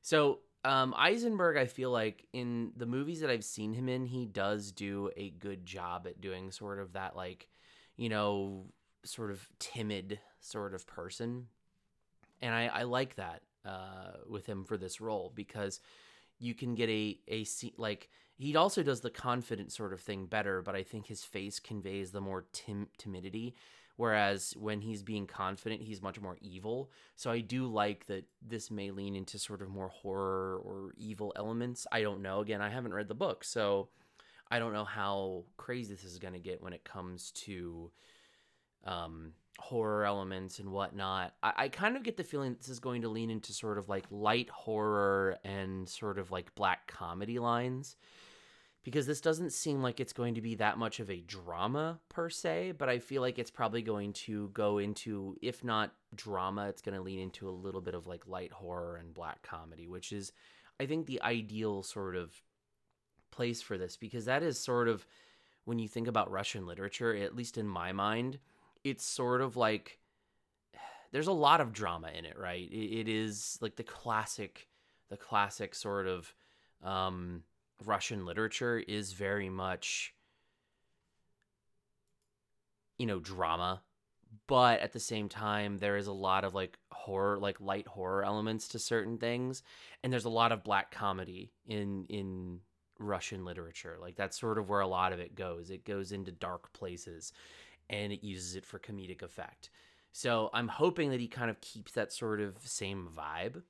so 0.00 0.40
um, 0.64 0.94
Eisenberg, 0.96 1.56
I 1.56 1.66
feel 1.66 1.90
like 1.90 2.26
in 2.32 2.72
the 2.76 2.86
movies 2.86 3.20
that 3.20 3.30
I've 3.30 3.44
seen 3.44 3.72
him 3.72 3.88
in, 3.88 4.06
he 4.06 4.26
does 4.26 4.70
do 4.70 5.10
a 5.16 5.30
good 5.30 5.66
job 5.66 6.06
at 6.06 6.20
doing 6.20 6.52
sort 6.52 6.78
of 6.78 6.92
that 6.92 7.16
like, 7.16 7.48
you 7.96 8.08
know, 8.08 8.66
sort 9.04 9.32
of 9.32 9.48
timid 9.58 10.20
sort 10.40 10.74
of 10.74 10.86
person 10.86 11.46
and 12.42 12.54
I, 12.54 12.66
I 12.66 12.82
like 12.82 13.16
that 13.16 13.42
uh, 13.64 14.18
with 14.28 14.44
him 14.46 14.64
for 14.64 14.76
this 14.76 15.00
role 15.00 15.32
because 15.34 15.80
you 16.38 16.54
can 16.54 16.74
get 16.74 16.90
a 16.90 17.18
a 17.28 17.46
like 17.76 18.10
he 18.36 18.56
also 18.56 18.82
does 18.82 19.00
the 19.00 19.10
confident 19.10 19.72
sort 19.72 19.92
of 19.92 20.00
thing 20.00 20.26
better, 20.26 20.62
but 20.62 20.74
I 20.74 20.82
think 20.82 21.06
his 21.06 21.22
face 21.22 21.60
conveys 21.60 22.10
the 22.10 22.20
more 22.20 22.46
tim- 22.52 22.88
timidity. 22.98 23.54
Whereas 23.96 24.54
when 24.56 24.80
he's 24.80 25.02
being 25.02 25.26
confident, 25.26 25.82
he's 25.82 26.02
much 26.02 26.20
more 26.20 26.38
evil. 26.40 26.90
So 27.14 27.30
I 27.30 27.40
do 27.40 27.66
like 27.66 28.06
that 28.06 28.24
this 28.40 28.70
may 28.70 28.90
lean 28.90 29.14
into 29.14 29.38
sort 29.38 29.62
of 29.62 29.68
more 29.68 29.88
horror 29.88 30.60
or 30.64 30.92
evil 30.96 31.32
elements. 31.36 31.86
I 31.92 32.00
don't 32.00 32.22
know. 32.22 32.40
Again, 32.40 32.62
I 32.62 32.70
haven't 32.70 32.94
read 32.94 33.06
the 33.06 33.14
book, 33.14 33.44
so 33.44 33.90
I 34.50 34.58
don't 34.58 34.72
know 34.72 34.86
how 34.86 35.44
crazy 35.56 35.94
this 35.94 36.04
is 36.04 36.18
going 36.18 36.34
to 36.34 36.40
get 36.40 36.62
when 36.62 36.72
it 36.72 36.84
comes 36.84 37.30
to 37.32 37.92
um, 38.84 39.34
horror 39.58 40.04
elements 40.04 40.58
and 40.58 40.70
whatnot. 40.70 41.34
I, 41.42 41.52
I 41.56 41.68
kind 41.68 41.96
of 41.96 42.02
get 42.02 42.16
the 42.16 42.24
feeling 42.24 42.54
this 42.54 42.68
is 42.68 42.80
going 42.80 43.02
to 43.02 43.08
lean 43.08 43.30
into 43.30 43.52
sort 43.52 43.78
of 43.78 43.88
like 43.88 44.04
light 44.10 44.48
horror 44.50 45.38
and 45.44 45.88
sort 45.88 46.18
of 46.18 46.30
like 46.30 46.54
black 46.54 46.86
comedy 46.86 47.38
lines 47.38 47.96
because 48.84 49.06
this 49.06 49.20
doesn't 49.20 49.52
seem 49.52 49.80
like 49.82 50.00
it's 50.00 50.12
going 50.12 50.34
to 50.34 50.40
be 50.40 50.56
that 50.56 50.76
much 50.76 50.98
of 50.98 51.08
a 51.08 51.20
drama 51.20 52.00
per 52.08 52.28
se, 52.28 52.72
but 52.78 52.88
I 52.88 52.98
feel 52.98 53.22
like 53.22 53.38
it's 53.38 53.50
probably 53.50 53.82
going 53.82 54.12
to 54.14 54.48
go 54.48 54.78
into, 54.78 55.36
if 55.40 55.62
not 55.62 55.92
drama, 56.14 56.68
it's 56.68 56.82
going 56.82 56.96
to 56.96 57.02
lean 57.02 57.20
into 57.20 57.48
a 57.48 57.50
little 57.50 57.80
bit 57.80 57.94
of 57.94 58.06
like 58.06 58.26
light 58.26 58.52
horror 58.52 58.96
and 58.96 59.14
black 59.14 59.42
comedy, 59.42 59.86
which 59.86 60.12
is, 60.12 60.32
I 60.80 60.86
think, 60.86 61.06
the 61.06 61.22
ideal 61.22 61.84
sort 61.84 62.16
of 62.16 62.34
place 63.30 63.62
for 63.62 63.78
this 63.78 63.96
because 63.96 64.24
that 64.24 64.42
is 64.42 64.58
sort 64.58 64.88
of 64.88 65.06
when 65.64 65.78
you 65.78 65.86
think 65.86 66.08
about 66.08 66.30
Russian 66.30 66.66
literature, 66.66 67.14
at 67.14 67.36
least 67.36 67.56
in 67.56 67.68
my 67.68 67.92
mind, 67.92 68.40
it's 68.84 69.04
sort 69.04 69.40
of 69.40 69.56
like 69.56 69.98
there's 71.12 71.26
a 71.26 71.32
lot 71.32 71.60
of 71.60 71.72
drama 71.72 72.08
in 72.16 72.24
it, 72.24 72.38
right? 72.38 72.68
it, 72.70 73.00
it 73.00 73.08
is 73.08 73.58
like 73.60 73.76
the 73.76 73.82
classic, 73.82 74.68
the 75.10 75.16
classic 75.16 75.74
sort 75.74 76.06
of 76.06 76.34
um, 76.82 77.42
Russian 77.84 78.24
literature 78.24 78.78
is 78.78 79.12
very 79.12 79.50
much, 79.50 80.14
you 82.98 83.06
know, 83.06 83.20
drama, 83.20 83.82
but 84.46 84.80
at 84.80 84.92
the 84.92 85.00
same 85.00 85.28
time, 85.28 85.78
there 85.78 85.96
is 85.98 86.06
a 86.06 86.12
lot 86.12 86.44
of 86.44 86.54
like 86.54 86.78
horror, 86.90 87.38
like 87.38 87.60
light 87.60 87.86
horror 87.86 88.24
elements 88.24 88.68
to 88.68 88.78
certain 88.78 89.18
things, 89.18 89.62
and 90.02 90.12
there's 90.12 90.24
a 90.24 90.30
lot 90.30 90.52
of 90.52 90.64
black 90.64 90.90
comedy 90.90 91.52
in 91.66 92.06
in 92.08 92.60
Russian 92.98 93.44
literature. 93.44 93.98
Like 94.00 94.16
that's 94.16 94.40
sort 94.40 94.58
of 94.58 94.70
where 94.70 94.80
a 94.80 94.86
lot 94.86 95.12
of 95.12 95.20
it 95.20 95.34
goes. 95.34 95.70
It 95.70 95.84
goes 95.84 96.12
into 96.12 96.32
dark 96.32 96.72
places 96.72 97.32
and 97.92 98.12
it 98.12 98.24
uses 98.24 98.56
it 98.56 98.66
for 98.66 98.78
comedic 98.78 99.22
effect. 99.22 99.70
So 100.12 100.50
I'm 100.52 100.68
hoping 100.68 101.10
that 101.10 101.20
he 101.20 101.28
kind 101.28 101.50
of 101.50 101.60
keeps 101.60 101.92
that 101.92 102.12
sort 102.12 102.40
of 102.40 102.56
same 102.64 103.08
vibe. 103.16 103.62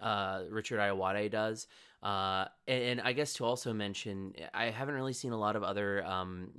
Uh, 0.00 0.42
Richard 0.50 0.78
Ayoade 0.78 1.30
does. 1.30 1.66
Uh, 2.02 2.46
and, 2.68 2.82
and, 2.82 3.00
I 3.00 3.12
guess 3.12 3.34
to 3.34 3.44
also 3.44 3.72
mention, 3.72 4.34
I 4.52 4.66
haven't 4.66 4.94
really 4.94 5.12
seen 5.12 5.32
a 5.32 5.38
lot 5.38 5.56
of 5.56 5.62
other 5.62 6.04
um, 6.04 6.50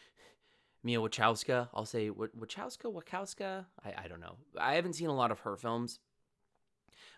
Mia 0.84 0.98
Wachowska. 0.98 1.68
I'll 1.72 1.86
say 1.86 2.10
Wachowska, 2.10 2.92
Wachowska. 2.92 3.64
I, 3.84 4.04
I 4.04 4.08
don't 4.08 4.20
know. 4.20 4.36
I 4.58 4.74
haven't 4.74 4.92
seen 4.92 5.08
a 5.08 5.14
lot 5.14 5.30
of 5.30 5.40
her 5.40 5.56
films. 5.56 5.98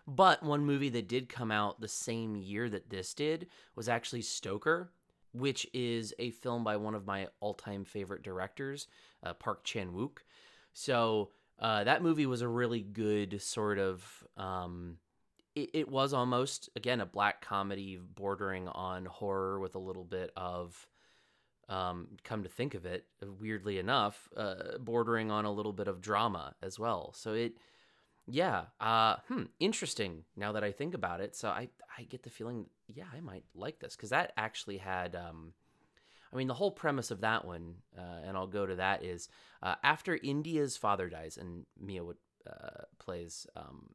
But 0.07 0.41
one 0.43 0.65
movie 0.65 0.89
that 0.89 1.07
did 1.07 1.29
come 1.29 1.51
out 1.51 1.81
the 1.81 1.87
same 1.87 2.35
year 2.35 2.69
that 2.69 2.89
this 2.89 3.13
did 3.13 3.47
was 3.75 3.87
actually 3.87 4.23
Stoker, 4.23 4.91
which 5.33 5.67
is 5.73 6.13
a 6.19 6.31
film 6.31 6.63
by 6.63 6.77
one 6.77 6.95
of 6.95 7.05
my 7.05 7.27
all-time 7.39 7.85
favorite 7.85 8.23
directors, 8.23 8.87
uh, 9.23 9.33
Park 9.33 9.63
Chan 9.63 9.91
Wook. 9.91 10.19
So 10.73 11.29
uh, 11.59 11.83
that 11.83 12.01
movie 12.01 12.25
was 12.25 12.41
a 12.41 12.47
really 12.47 12.81
good 12.81 13.41
sort 13.41 13.79
of. 13.79 14.03
Um, 14.37 14.97
it, 15.55 15.69
it 15.73 15.89
was 15.89 16.13
almost 16.13 16.69
again 16.75 17.01
a 17.01 17.05
black 17.05 17.41
comedy 17.41 17.99
bordering 18.15 18.67
on 18.69 19.05
horror 19.05 19.59
with 19.59 19.75
a 19.75 19.79
little 19.79 20.05
bit 20.05 20.31
of 20.35 20.87
um, 21.69 22.07
come 22.23 22.43
to 22.43 22.49
think 22.49 22.73
of 22.73 22.85
it, 22.85 23.05
weirdly 23.39 23.79
enough, 23.79 24.29
uh, 24.35 24.77
bordering 24.79 25.31
on 25.31 25.45
a 25.45 25.51
little 25.51 25.71
bit 25.71 25.87
of 25.87 26.01
drama 26.01 26.53
as 26.61 26.77
well. 26.77 27.13
So 27.15 27.33
it, 27.33 27.53
yeah, 28.31 28.63
uh, 28.79 29.17
hmm, 29.27 29.43
interesting. 29.59 30.23
Now 30.37 30.53
that 30.53 30.63
I 30.63 30.71
think 30.71 30.93
about 30.93 31.19
it, 31.19 31.35
so 31.35 31.49
I 31.49 31.67
I 31.97 32.03
get 32.03 32.23
the 32.23 32.29
feeling, 32.29 32.67
yeah, 32.87 33.03
I 33.13 33.19
might 33.19 33.43
like 33.53 33.79
this 33.79 33.95
because 33.95 34.11
that 34.11 34.31
actually 34.37 34.77
had, 34.77 35.15
um, 35.17 35.51
I 36.31 36.37
mean, 36.37 36.47
the 36.47 36.53
whole 36.53 36.71
premise 36.71 37.11
of 37.11 37.21
that 37.21 37.43
one, 37.43 37.75
uh, 37.97 38.21
and 38.25 38.37
I'll 38.37 38.47
go 38.47 38.65
to 38.65 38.75
that 38.75 39.03
is 39.03 39.27
uh, 39.61 39.75
after 39.83 40.17
India's 40.23 40.77
father 40.77 41.09
dies, 41.09 41.37
and 41.37 41.65
Mia 41.77 42.05
would 42.05 42.17
uh, 42.49 42.85
plays 42.99 43.47
um, 43.57 43.89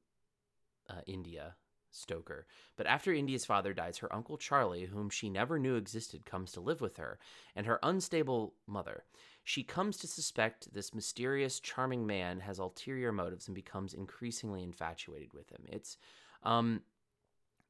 uh, 0.90 1.00
India 1.06 1.54
Stoker. 1.90 2.46
But 2.76 2.86
after 2.86 3.14
India's 3.14 3.46
father 3.46 3.72
dies, 3.72 3.98
her 3.98 4.14
uncle 4.14 4.36
Charlie, 4.36 4.84
whom 4.84 5.08
she 5.08 5.30
never 5.30 5.58
knew 5.58 5.76
existed, 5.76 6.26
comes 6.26 6.52
to 6.52 6.60
live 6.60 6.82
with 6.82 6.98
her, 6.98 7.18
and 7.54 7.66
her 7.66 7.78
unstable 7.82 8.54
mother. 8.66 9.04
She 9.46 9.62
comes 9.62 9.96
to 9.98 10.08
suspect 10.08 10.74
this 10.74 10.92
mysterious, 10.92 11.60
charming 11.60 12.04
man 12.04 12.40
has 12.40 12.58
ulterior 12.58 13.12
motives 13.12 13.46
and 13.46 13.54
becomes 13.54 13.94
increasingly 13.94 14.64
infatuated 14.64 15.32
with 15.32 15.48
him. 15.48 15.62
It's, 15.68 15.98
um, 16.42 16.82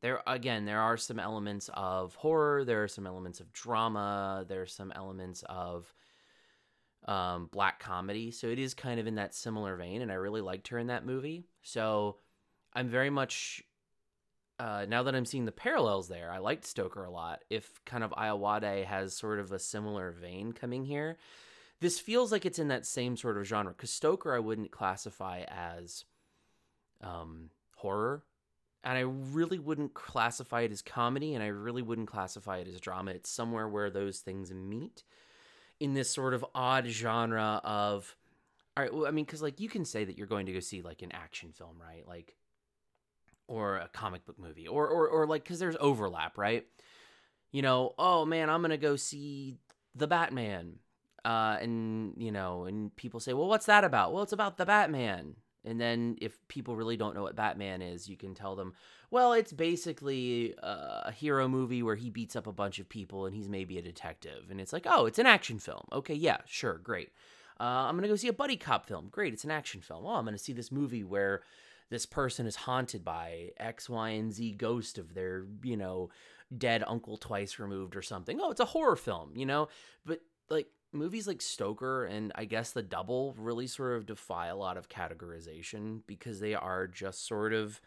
there 0.00 0.22
again, 0.26 0.64
there 0.64 0.80
are 0.80 0.96
some 0.96 1.20
elements 1.20 1.68
of 1.74 2.14
horror, 2.14 2.64
there 2.64 2.82
are 2.82 2.88
some 2.88 3.06
elements 3.06 3.40
of 3.40 3.52
drama, 3.52 4.46
there 4.48 4.62
are 4.62 4.66
some 4.66 4.90
elements 4.96 5.44
of 5.50 5.92
um, 7.06 7.50
black 7.52 7.78
comedy. 7.78 8.30
So 8.30 8.46
it 8.46 8.58
is 8.58 8.72
kind 8.72 8.98
of 8.98 9.06
in 9.06 9.16
that 9.16 9.34
similar 9.34 9.76
vein, 9.76 10.00
and 10.00 10.10
I 10.10 10.14
really 10.14 10.40
liked 10.40 10.68
her 10.68 10.78
in 10.78 10.86
that 10.86 11.04
movie. 11.04 11.44
So 11.60 12.16
I'm 12.72 12.88
very 12.88 13.10
much 13.10 13.62
uh, 14.58 14.86
now 14.88 15.02
that 15.02 15.14
I'm 15.14 15.26
seeing 15.26 15.44
the 15.44 15.52
parallels 15.52 16.08
there, 16.08 16.32
I 16.32 16.38
liked 16.38 16.64
Stoker 16.64 17.04
a 17.04 17.10
lot. 17.10 17.44
If 17.50 17.84
kind 17.84 18.02
of 18.02 18.12
Ayoade 18.12 18.86
has 18.86 19.14
sort 19.14 19.40
of 19.40 19.52
a 19.52 19.58
similar 19.58 20.10
vein 20.10 20.52
coming 20.52 20.86
here, 20.86 21.18
this 21.80 21.98
feels 21.98 22.32
like 22.32 22.46
it's 22.46 22.58
in 22.58 22.68
that 22.68 22.86
same 22.86 23.16
sort 23.16 23.36
of 23.36 23.44
genre. 23.44 23.72
Because 23.72 23.90
Stoker, 23.90 24.34
I 24.34 24.38
wouldn't 24.38 24.70
classify 24.70 25.44
as 25.48 26.04
um, 27.02 27.50
horror, 27.76 28.22
and 28.82 28.96
I 28.96 29.02
really 29.02 29.58
wouldn't 29.58 29.94
classify 29.94 30.62
it 30.62 30.72
as 30.72 30.82
comedy, 30.82 31.34
and 31.34 31.42
I 31.42 31.48
really 31.48 31.82
wouldn't 31.82 32.08
classify 32.08 32.58
it 32.58 32.68
as 32.68 32.80
drama. 32.80 33.12
It's 33.12 33.30
somewhere 33.30 33.68
where 33.68 33.90
those 33.90 34.20
things 34.20 34.52
meet 34.52 35.02
in 35.78 35.94
this 35.94 36.10
sort 36.10 36.34
of 36.34 36.44
odd 36.54 36.86
genre 36.86 37.60
of. 37.64 38.16
All 38.76 38.82
right, 38.82 38.92
well, 38.92 39.06
I 39.06 39.10
mean, 39.10 39.24
because 39.24 39.42
like 39.42 39.58
you 39.58 39.70
can 39.70 39.86
say 39.86 40.04
that 40.04 40.18
you're 40.18 40.26
going 40.26 40.46
to 40.46 40.52
go 40.52 40.60
see 40.60 40.82
like 40.82 41.00
an 41.00 41.12
action 41.12 41.52
film, 41.52 41.76
right? 41.80 42.06
Like 42.06 42.36
or 43.48 43.76
a 43.76 43.88
comic 43.88 44.26
book 44.26 44.38
movie 44.38 44.66
or 44.66 44.88
or 44.88 45.08
or 45.08 45.26
like 45.26 45.44
cuz 45.44 45.58
there's 45.58 45.76
overlap, 45.80 46.36
right? 46.36 46.66
You 47.52 47.62
know, 47.62 47.94
oh 47.98 48.24
man, 48.24 48.50
I'm 48.50 48.62
to 48.62 48.76
go 48.76 48.96
see 48.96 49.56
The 49.94 50.06
Batman. 50.06 50.80
Uh 51.26 51.56
and 51.60 52.14
you 52.16 52.30
know, 52.30 52.64
and 52.64 52.94
people 52.96 53.20
say, 53.20 53.32
"Well, 53.32 53.48
what's 53.48 53.66
that 53.66 53.84
about?" 53.84 54.12
Well, 54.12 54.22
it's 54.22 54.32
about 54.32 54.56
the 54.56 54.66
Batman. 54.66 55.34
And 55.64 55.80
then 55.80 56.16
if 56.20 56.38
people 56.46 56.76
really 56.76 56.96
don't 56.96 57.16
know 57.16 57.24
what 57.24 57.34
Batman 57.34 57.82
is, 57.82 58.08
you 58.08 58.16
can 58.16 58.34
tell 58.34 58.54
them, 58.54 58.74
"Well, 59.10 59.32
it's 59.32 59.52
basically 59.52 60.54
a 60.62 61.10
hero 61.10 61.48
movie 61.48 61.82
where 61.82 61.96
he 61.96 62.08
beats 62.10 62.36
up 62.36 62.46
a 62.46 62.52
bunch 62.52 62.78
of 62.78 62.88
people 62.88 63.26
and 63.26 63.34
he's 63.34 63.48
maybe 63.48 63.76
a 63.76 63.82
detective." 63.82 64.44
And 64.50 64.60
it's 64.60 64.72
like, 64.72 64.86
"Oh, 64.88 65.06
it's 65.06 65.18
an 65.18 65.26
action 65.26 65.58
film." 65.58 65.84
Okay, 65.92 66.14
yeah, 66.14 66.38
sure, 66.46 66.78
great. 66.78 67.10
Uh, 67.58 67.64
I'm 67.88 67.96
gonna 67.96 68.06
go 68.08 68.16
see 68.16 68.28
a 68.28 68.32
buddy 68.32 68.56
cop 68.56 68.86
film. 68.86 69.08
Great, 69.10 69.32
it's 69.32 69.44
an 69.44 69.50
action 69.50 69.80
film. 69.80 70.06
Oh, 70.06 70.14
I'm 70.14 70.24
gonna 70.24 70.38
see 70.38 70.52
this 70.52 70.70
movie 70.70 71.02
where 71.04 71.42
this 71.90 72.06
person 72.06 72.46
is 72.46 72.56
haunted 72.56 73.04
by 73.04 73.50
X, 73.58 73.88
Y, 73.88 74.10
and 74.10 74.32
Z 74.32 74.52
ghost 74.52 74.98
of 74.98 75.14
their, 75.14 75.46
you 75.62 75.76
know, 75.76 76.10
dead 76.56 76.84
uncle 76.86 77.16
twice 77.16 77.58
removed 77.58 77.96
or 77.96 78.02
something. 78.02 78.40
Oh, 78.40 78.50
it's 78.50 78.60
a 78.60 78.64
horror 78.66 78.96
film, 78.96 79.32
you 79.36 79.46
know? 79.46 79.68
But 80.04 80.20
like 80.50 80.68
movies 80.96 81.26
like 81.26 81.40
Stoker 81.40 82.04
and 82.04 82.32
I 82.34 82.44
guess 82.44 82.70
The 82.72 82.82
Double 82.82 83.34
really 83.38 83.66
sort 83.66 83.96
of 83.96 84.06
defy 84.06 84.46
a 84.48 84.56
lot 84.56 84.76
of 84.76 84.88
categorization 84.88 86.00
because 86.06 86.40
they 86.40 86.54
are 86.54 86.86
just 86.86 87.26
sort 87.26 87.52
of 87.52 87.80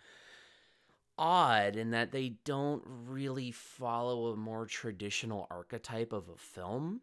odd 1.18 1.76
in 1.76 1.92
that 1.92 2.12
they 2.12 2.36
don't 2.46 2.82
really 2.86 3.52
follow 3.52 4.28
a 4.28 4.38
more 4.38 4.66
traditional 4.66 5.48
archetype 5.52 6.14
of 6.14 6.30
a 6.30 6.38
film. 6.38 7.02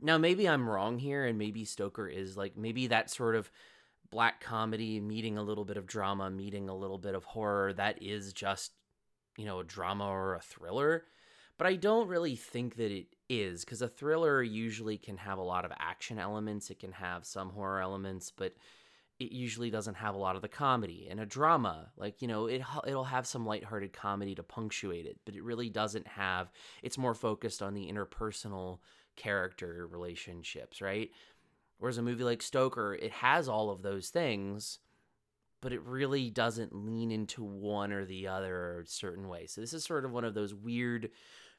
Now, 0.00 0.18
maybe 0.18 0.46
I'm 0.46 0.68
wrong 0.68 0.98
here, 0.98 1.24
and 1.24 1.38
maybe 1.38 1.64
Stoker 1.64 2.06
is 2.06 2.36
like, 2.36 2.56
maybe 2.56 2.88
that 2.88 3.10
sort 3.10 3.34
of 3.36 3.50
black 4.10 4.40
comedy 4.40 5.00
meeting 5.00 5.38
a 5.38 5.42
little 5.42 5.64
bit 5.64 5.78
of 5.78 5.86
drama, 5.86 6.30
meeting 6.30 6.68
a 6.68 6.76
little 6.76 6.98
bit 6.98 7.14
of 7.14 7.24
horror 7.24 7.72
that 7.72 8.02
is 8.02 8.32
just, 8.32 8.72
you 9.38 9.46
know, 9.46 9.60
a 9.60 9.64
drama 9.64 10.06
or 10.06 10.34
a 10.34 10.40
thriller. 10.40 11.04
But 11.56 11.66
I 11.66 11.76
don't 11.76 12.08
really 12.08 12.36
think 12.36 12.76
that 12.76 12.90
it 12.90 13.06
is 13.28 13.64
because 13.64 13.80
a 13.80 13.88
thriller 13.88 14.42
usually 14.42 14.98
can 14.98 15.16
have 15.18 15.38
a 15.38 15.42
lot 15.42 15.64
of 15.64 15.72
action 15.78 16.18
elements, 16.18 16.70
it 16.70 16.80
can 16.80 16.92
have 16.92 17.24
some 17.24 17.50
horror 17.50 17.80
elements, 17.80 18.32
but 18.36 18.54
it 19.20 19.30
usually 19.30 19.70
doesn't 19.70 19.94
have 19.94 20.16
a 20.16 20.18
lot 20.18 20.34
of 20.34 20.42
the 20.42 20.48
comedy 20.48 21.06
and 21.08 21.20
a 21.20 21.24
drama 21.24 21.88
like 21.96 22.20
you 22.20 22.26
know 22.26 22.46
it 22.46 22.60
it'll 22.84 23.04
have 23.04 23.28
some 23.28 23.46
lighthearted 23.46 23.92
comedy 23.92 24.34
to 24.34 24.42
punctuate 24.42 25.06
it 25.06 25.20
but 25.24 25.36
it 25.36 25.44
really 25.44 25.70
doesn't 25.70 26.08
have 26.08 26.50
it's 26.82 26.98
more 26.98 27.14
focused 27.14 27.62
on 27.62 27.74
the 27.74 27.88
interpersonal 27.88 28.80
character 29.14 29.86
relationships 29.88 30.82
right 30.82 31.12
Whereas 31.78 31.98
a 31.98 32.02
movie 32.02 32.24
like 32.24 32.42
Stoker, 32.42 32.94
it 32.94 33.12
has 33.12 33.48
all 33.48 33.70
of 33.70 33.82
those 33.82 34.08
things, 34.08 34.78
but 35.60 35.72
it 35.72 35.82
really 35.82 36.30
doesn't 36.30 36.74
lean 36.74 37.10
into 37.10 37.42
one 37.42 37.92
or 37.92 38.04
the 38.04 38.28
other 38.28 38.84
certain 38.86 39.28
way. 39.28 39.46
So 39.46 39.60
this 39.60 39.72
is 39.72 39.84
sort 39.84 40.04
of 40.04 40.12
one 40.12 40.24
of 40.24 40.34
those 40.34 40.54
weird 40.54 41.10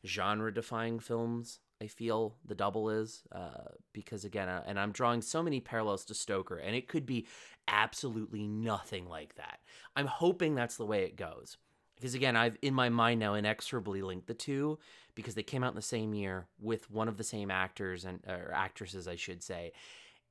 genre-defying 0.05 0.99
films. 0.99 1.59
I 1.81 1.87
feel 1.87 2.35
the 2.45 2.55
double 2.55 2.89
is 2.89 3.23
uh, 3.31 3.69
because 3.93 4.23
again, 4.23 4.47
uh, 4.47 4.63
and 4.65 4.79
I'm 4.79 4.91
drawing 4.91 5.21
so 5.21 5.43
many 5.43 5.59
parallels 5.59 6.05
to 6.05 6.13
Stoker, 6.13 6.57
and 6.57 6.75
it 6.75 6.87
could 6.87 7.05
be 7.05 7.27
absolutely 7.67 8.47
nothing 8.47 9.07
like 9.07 9.35
that. 9.35 9.59
I'm 9.95 10.07
hoping 10.07 10.55
that's 10.55 10.77
the 10.77 10.85
way 10.85 11.03
it 11.03 11.17
goes 11.17 11.57
because 11.95 12.15
again, 12.15 12.35
I've 12.35 12.57
in 12.61 12.73
my 12.73 12.89
mind 12.89 13.19
now 13.19 13.33
inexorably 13.33 14.01
linked 14.01 14.27
the 14.27 14.33
two 14.33 14.79
because 15.15 15.35
they 15.35 15.43
came 15.43 15.63
out 15.63 15.71
in 15.71 15.75
the 15.75 15.81
same 15.81 16.13
year 16.13 16.47
with 16.59 16.89
one 16.89 17.07
of 17.07 17.17
the 17.17 17.23
same 17.23 17.51
actors 17.51 18.05
and 18.05 18.19
or 18.27 18.51
actresses, 18.53 19.07
I 19.07 19.15
should 19.17 19.43
say, 19.43 19.73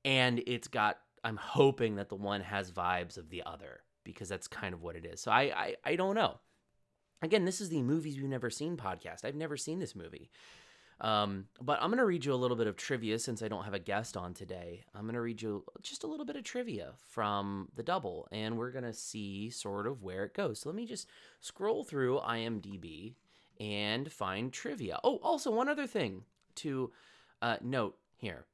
and 0.04 0.43
it's 0.47 0.69
got 0.69 0.99
i'm 1.23 1.37
hoping 1.37 1.97
that 1.97 2.09
the 2.09 2.14
one 2.14 2.40
has 2.40 2.71
vibes 2.71 3.16
of 3.16 3.31
the 3.31 3.43
other 3.45 3.81
because 4.04 4.28
that's 4.28 4.47
kind 4.47 4.75
of 4.75 4.83
what 4.83 4.97
it 4.97 5.04
is 5.04 5.21
so 5.21 5.31
i 5.31 5.43
i, 5.43 5.75
I 5.85 5.97
don't 5.97 6.14
know 6.14 6.38
again 7.25 7.45
this 7.45 7.61
is 7.61 7.69
the 7.69 7.83
movies 7.83 8.16
we've 8.16 8.25
never 8.25 8.50
seen 8.50 8.76
podcast. 8.76 9.25
I've 9.25 9.35
never 9.35 9.57
seen 9.57 9.78
this 9.78 9.95
movie. 9.95 10.31
Um, 11.00 11.47
but 11.61 11.83
i'm 11.83 11.88
going 11.88 11.99
to 11.99 12.04
read 12.04 12.25
you 12.25 12.33
a 12.33 12.37
little 12.37 12.57
bit 12.57 12.69
of 12.69 12.76
trivia 12.76 13.19
since 13.19 13.43
i 13.43 13.49
don't 13.49 13.64
have 13.64 13.75
a 13.75 13.81
guest 13.81 14.16
on 14.16 14.33
today. 14.33 14.85
I'm 14.95 15.02
going 15.02 15.14
to 15.14 15.21
read 15.21 15.43
you 15.43 15.64
just 15.83 16.04
a 16.04 16.07
little 16.07 16.25
bit 16.25 16.37
of 16.37 16.45
trivia 16.45 16.93
from 17.09 17.69
the 17.75 17.83
double 17.83 18.28
and 18.31 18.57
we're 18.57 18.71
going 18.71 18.85
to 18.85 18.93
see 18.93 19.50
sort 19.50 19.88
of 19.88 20.02
where 20.02 20.25
it 20.25 20.35
goes. 20.35 20.61
So 20.61 20.69
let 20.69 20.76
me 20.76 20.87
just 20.87 21.09
scroll 21.40 21.83
through 21.83 22.21
imdb 22.21 23.14
and 23.59 24.11
find 24.11 24.52
trivia. 24.52 25.00
Oh 25.02 25.19
also 25.23 25.50
one 25.50 25.69
other 25.69 25.87
thing 25.87 26.23
to 26.57 26.93
uh, 27.43 27.57
note 27.61 27.99
here. 28.16 28.47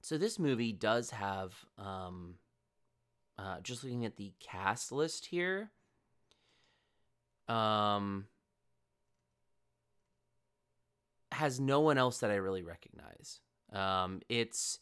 So 0.00 0.18
this 0.18 0.38
movie 0.38 0.72
does 0.72 1.10
have, 1.10 1.54
um, 1.78 2.34
uh, 3.38 3.60
just 3.62 3.84
looking 3.84 4.04
at 4.04 4.16
the 4.16 4.32
cast 4.40 4.90
list 4.90 5.26
here, 5.26 5.70
um, 7.52 8.26
has 11.32 11.60
no 11.60 11.80
one 11.80 11.98
else 11.98 12.18
that 12.18 12.30
I 12.30 12.36
really 12.36 12.62
recognize. 12.62 13.40
Um, 13.72 14.20
it's 14.28 14.78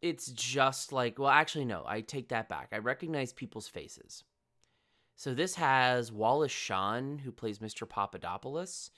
it's 0.00 0.26
just 0.26 0.92
like 0.92 1.18
well, 1.18 1.28
actually 1.28 1.64
no, 1.64 1.84
I 1.86 2.00
take 2.00 2.28
that 2.28 2.48
back. 2.48 2.68
I 2.72 2.78
recognize 2.78 3.32
people's 3.32 3.68
faces. 3.68 4.24
So 5.16 5.34
this 5.34 5.56
has 5.56 6.12
Wallace 6.12 6.52
Shawn, 6.52 7.18
who 7.18 7.32
plays 7.32 7.58
Mr. 7.58 7.88
Papadopoulos, 7.88 8.90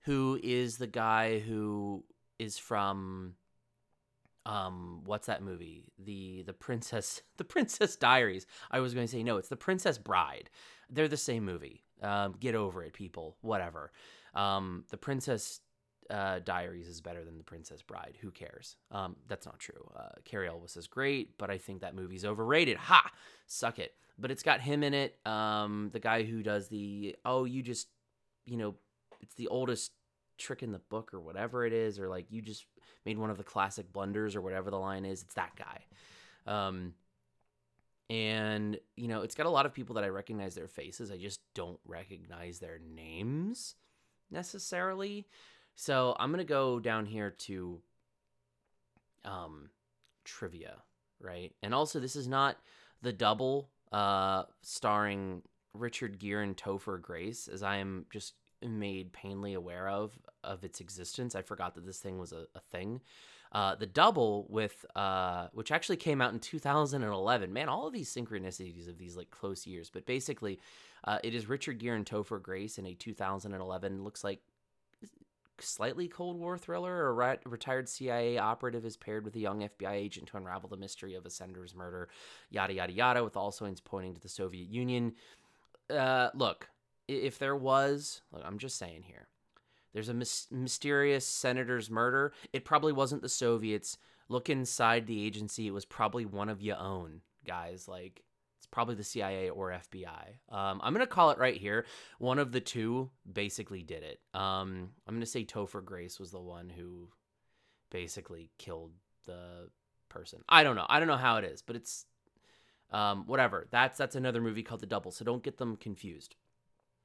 who 0.00 0.38
is 0.42 0.78
the 0.78 0.88
guy 0.88 1.38
who 1.38 2.04
is 2.38 2.58
from 2.58 3.34
um 4.46 5.02
what's 5.04 5.26
that 5.26 5.42
movie 5.42 5.92
the 5.98 6.42
the 6.46 6.54
princess 6.54 7.20
the 7.36 7.44
princess 7.44 7.94
diaries 7.94 8.46
i 8.70 8.80
was 8.80 8.94
going 8.94 9.06
to 9.06 9.12
say 9.12 9.22
no 9.22 9.36
it's 9.36 9.50
the 9.50 9.56
princess 9.56 9.98
bride 9.98 10.48
they're 10.88 11.08
the 11.08 11.16
same 11.16 11.44
movie 11.44 11.84
um 12.02 12.34
get 12.40 12.54
over 12.54 12.82
it 12.82 12.92
people 12.92 13.36
whatever 13.42 13.92
um 14.34 14.84
the 14.90 14.96
princess 14.96 15.60
uh, 16.10 16.40
Diaries 16.40 16.88
is 16.88 17.00
better 17.00 17.24
than 17.24 17.38
The 17.38 17.44
Princess 17.44 17.82
Bride. 17.82 18.18
Who 18.20 18.30
cares? 18.30 18.76
Um, 18.90 19.16
that's 19.28 19.46
not 19.46 19.58
true. 19.58 19.90
Uh, 19.96 20.08
Cary 20.24 20.48
Elwes 20.48 20.76
is 20.76 20.86
great, 20.86 21.38
but 21.38 21.50
I 21.50 21.58
think 21.58 21.80
that 21.80 21.94
movie's 21.94 22.24
overrated. 22.24 22.76
Ha! 22.76 23.10
Suck 23.46 23.78
it. 23.78 23.94
But 24.18 24.30
it's 24.30 24.42
got 24.42 24.60
him 24.60 24.82
in 24.82 24.92
it. 24.92 25.16
Um, 25.24 25.90
the 25.92 26.00
guy 26.00 26.24
who 26.24 26.42
does 26.42 26.68
the 26.68 27.16
oh, 27.24 27.44
you 27.44 27.62
just, 27.62 27.88
you 28.44 28.56
know, 28.56 28.74
it's 29.20 29.34
the 29.34 29.48
oldest 29.48 29.92
trick 30.36 30.62
in 30.62 30.72
the 30.72 30.78
book 30.78 31.14
or 31.14 31.20
whatever 31.20 31.64
it 31.64 31.72
is, 31.72 31.98
or 31.98 32.08
like 32.08 32.26
you 32.30 32.42
just 32.42 32.66
made 33.06 33.18
one 33.18 33.30
of 33.30 33.38
the 33.38 33.44
classic 33.44 33.92
blunders 33.92 34.34
or 34.36 34.40
whatever 34.40 34.70
the 34.70 34.78
line 34.78 35.04
is. 35.04 35.22
It's 35.22 35.34
that 35.34 35.52
guy. 35.56 35.84
Um, 36.46 36.94
and 38.10 38.76
you 38.96 39.06
know, 39.06 39.22
it's 39.22 39.36
got 39.36 39.46
a 39.46 39.50
lot 39.50 39.64
of 39.64 39.72
people 39.72 39.94
that 39.94 40.04
I 40.04 40.08
recognize 40.08 40.56
their 40.56 40.66
faces. 40.66 41.12
I 41.12 41.16
just 41.16 41.40
don't 41.54 41.78
recognize 41.86 42.58
their 42.58 42.80
names 42.94 43.76
necessarily. 44.30 45.28
So 45.76 46.16
I'm 46.18 46.32
gonna 46.32 46.44
go 46.44 46.80
down 46.80 47.06
here 47.06 47.30
to 47.30 47.80
um 49.24 49.70
trivia, 50.24 50.82
right? 51.20 51.54
And 51.62 51.72
also 51.72 52.00
this 52.00 52.16
is 52.16 52.26
not 52.26 52.56
the 53.00 53.12
double 53.12 53.70
uh 53.92 54.42
starring 54.60 55.42
Richard 55.72 56.18
Gere 56.18 56.42
and 56.42 56.56
Topher 56.56 57.00
Grace, 57.00 57.46
as 57.46 57.62
I 57.62 57.76
am 57.76 58.06
just 58.12 58.34
made 58.60 59.12
painfully 59.12 59.54
aware 59.54 59.88
of 59.88 60.18
of 60.42 60.64
its 60.64 60.80
existence. 60.80 61.36
I 61.36 61.42
forgot 61.42 61.76
that 61.76 61.86
this 61.86 62.00
thing 62.00 62.18
was 62.18 62.32
a, 62.32 62.46
a 62.56 62.60
thing. 62.72 63.00
Uh, 63.52 63.74
the 63.74 63.86
double 63.86 64.46
with 64.48 64.84
uh, 64.94 65.48
which 65.52 65.72
actually 65.72 65.96
came 65.96 66.20
out 66.20 66.32
in 66.32 66.38
2011. 66.38 67.52
Man, 67.52 67.68
all 67.68 67.86
of 67.86 67.92
these 67.92 68.12
synchronicities 68.12 68.88
of 68.88 68.96
these 68.96 69.16
like 69.16 69.30
close 69.30 69.66
years. 69.66 69.90
But 69.90 70.06
basically, 70.06 70.60
uh, 71.04 71.18
it 71.24 71.34
is 71.34 71.48
Richard 71.48 71.78
Gere 71.78 71.96
and 71.96 72.06
Topher 72.06 72.40
Grace 72.40 72.78
in 72.78 72.86
a 72.86 72.94
2011 72.94 74.04
looks 74.04 74.22
like 74.22 74.40
slightly 75.62 76.08
Cold 76.08 76.38
War 76.38 76.56
thriller. 76.56 77.08
A 77.08 77.12
re- 77.12 77.38
retired 77.44 77.88
CIA 77.88 78.38
operative 78.38 78.84
is 78.84 78.96
paired 78.96 79.24
with 79.24 79.34
a 79.36 79.40
young 79.40 79.60
FBI 79.60 79.92
agent 79.92 80.28
to 80.28 80.36
unravel 80.36 80.68
the 80.68 80.76
mystery 80.76 81.14
of 81.14 81.26
a 81.26 81.30
senator's 81.30 81.74
murder. 81.74 82.08
Yada 82.50 82.72
yada 82.74 82.92
yada, 82.92 83.24
with 83.24 83.36
all 83.36 83.50
signs 83.50 83.80
pointing 83.80 84.14
to 84.14 84.20
the 84.20 84.28
Soviet 84.28 84.68
Union. 84.68 85.14
Uh, 85.88 86.30
look, 86.34 86.68
if 87.08 87.38
there 87.38 87.56
was, 87.56 88.22
look, 88.32 88.42
I'm 88.44 88.58
just 88.58 88.78
saying 88.78 89.02
here, 89.02 89.26
there's 89.92 90.08
a 90.08 90.14
mis- 90.14 90.48
mysterious 90.50 91.26
senator's 91.26 91.90
murder. 91.90 92.32
It 92.52 92.64
probably 92.64 92.92
wasn't 92.92 93.22
the 93.22 93.28
Soviets. 93.28 93.98
Look 94.28 94.48
inside 94.48 95.06
the 95.06 95.24
agency. 95.24 95.66
It 95.66 95.72
was 95.72 95.84
probably 95.84 96.24
one 96.24 96.48
of 96.48 96.62
your 96.62 96.78
own 96.78 97.20
guys. 97.46 97.88
Like 97.88 98.22
it's 98.58 98.66
probably 98.66 98.94
the 98.94 99.04
CIA 99.04 99.48
or 99.48 99.70
FBI. 99.70 100.36
Um, 100.50 100.80
I'm 100.82 100.92
gonna 100.92 101.06
call 101.06 101.30
it 101.30 101.38
right 101.38 101.56
here. 101.56 101.86
One 102.18 102.38
of 102.38 102.52
the 102.52 102.60
two 102.60 103.10
basically 103.30 103.82
did 103.82 104.02
it. 104.02 104.20
Um, 104.34 104.90
I'm 105.06 105.14
gonna 105.14 105.26
say 105.26 105.44
Topher 105.44 105.84
Grace 105.84 106.20
was 106.20 106.30
the 106.30 106.40
one 106.40 106.70
who 106.70 107.08
basically 107.90 108.50
killed 108.58 108.92
the 109.26 109.68
person. 110.08 110.42
I 110.48 110.62
don't 110.62 110.76
know. 110.76 110.86
I 110.88 110.98
don't 110.98 111.08
know 111.08 111.16
how 111.16 111.36
it 111.36 111.44
is, 111.44 111.62
but 111.62 111.74
it's 111.74 112.06
um, 112.92 113.24
whatever. 113.26 113.66
That's 113.70 113.98
that's 113.98 114.16
another 114.16 114.40
movie 114.40 114.62
called 114.62 114.80
The 114.80 114.86
Double. 114.86 115.10
So 115.10 115.24
don't 115.24 115.42
get 115.42 115.58
them 115.58 115.76
confused. 115.76 116.36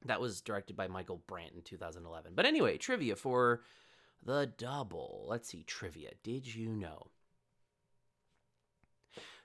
That 0.06 0.20
was 0.20 0.40
directed 0.40 0.76
by 0.76 0.88
Michael 0.88 1.22
Brandt 1.26 1.54
in 1.54 1.62
2011. 1.62 2.32
But 2.34 2.46
anyway, 2.46 2.78
trivia 2.78 3.16
for 3.16 3.62
The 4.24 4.52
Double. 4.56 5.26
Let's 5.28 5.48
see, 5.48 5.62
trivia. 5.62 6.10
Did 6.22 6.54
you 6.54 6.68
know? 6.68 7.08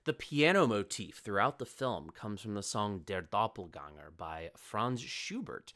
The 0.03 0.13
piano 0.13 0.65
motif 0.65 1.17
throughout 1.17 1.59
the 1.59 1.65
film 1.65 2.09
comes 2.09 2.41
from 2.41 2.55
the 2.55 2.63
song 2.63 3.03
Der 3.05 3.21
Doppelganger 3.21 4.11
by 4.17 4.49
Franz 4.57 5.01
Schubert. 5.01 5.73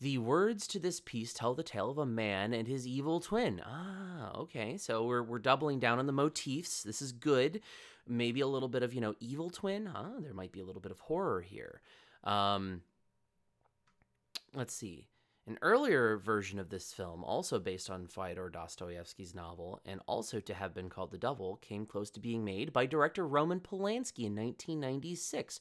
The 0.00 0.18
words 0.18 0.66
to 0.68 0.78
this 0.78 1.00
piece 1.00 1.32
tell 1.32 1.54
the 1.54 1.62
tale 1.62 1.90
of 1.90 1.98
a 1.98 2.06
man 2.06 2.52
and 2.52 2.68
his 2.68 2.86
evil 2.86 3.20
twin. 3.20 3.60
Ah, 3.64 4.32
okay. 4.36 4.76
So 4.76 5.04
we're, 5.04 5.22
we're 5.22 5.38
doubling 5.38 5.80
down 5.80 5.98
on 5.98 6.06
the 6.06 6.12
motifs. 6.12 6.82
This 6.82 7.00
is 7.00 7.10
good. 7.10 7.60
Maybe 8.06 8.40
a 8.40 8.46
little 8.46 8.68
bit 8.68 8.82
of, 8.82 8.94
you 8.94 9.00
know, 9.00 9.14
evil 9.18 9.50
twin. 9.50 9.86
Huh? 9.86 10.20
There 10.20 10.34
might 10.34 10.52
be 10.52 10.60
a 10.60 10.64
little 10.64 10.82
bit 10.82 10.92
of 10.92 11.00
horror 11.00 11.40
here. 11.40 11.80
Um, 12.22 12.82
let's 14.54 14.74
see. 14.74 15.08
An 15.46 15.58
earlier 15.62 16.18
version 16.18 16.58
of 16.58 16.68
this 16.68 16.92
film, 16.92 17.24
also 17.24 17.58
based 17.58 17.88
on 17.88 18.06
Fyodor 18.06 18.50
Dostoevsky's 18.50 19.34
novel, 19.34 19.80
and 19.86 20.02
also 20.06 20.40
to 20.40 20.52
have 20.52 20.74
been 20.74 20.90
called 20.90 21.10
The 21.10 21.16
Double, 21.16 21.56
came 21.56 21.86
close 21.86 22.10
to 22.10 22.20
being 22.20 22.44
made 22.44 22.70
by 22.70 22.84
director 22.84 23.26
Roman 23.26 23.60
Polanski 23.60 24.26
in 24.26 24.36
1996. 24.36 25.58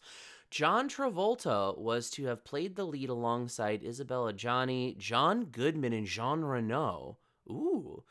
John 0.51 0.89
Travolta 0.89 1.77
was 1.77 2.09
to 2.11 2.25
have 2.25 2.43
played 2.43 2.75
the 2.75 2.83
lead 2.83 3.07
alongside 3.07 3.81
Isabella 3.81 4.33
Adjani, 4.33 4.97
John 4.97 5.45
Goodman, 5.45 5.93
and 5.93 6.05
Jean 6.05 6.41
Reno. 6.41 7.17
Ooh. 7.49 8.03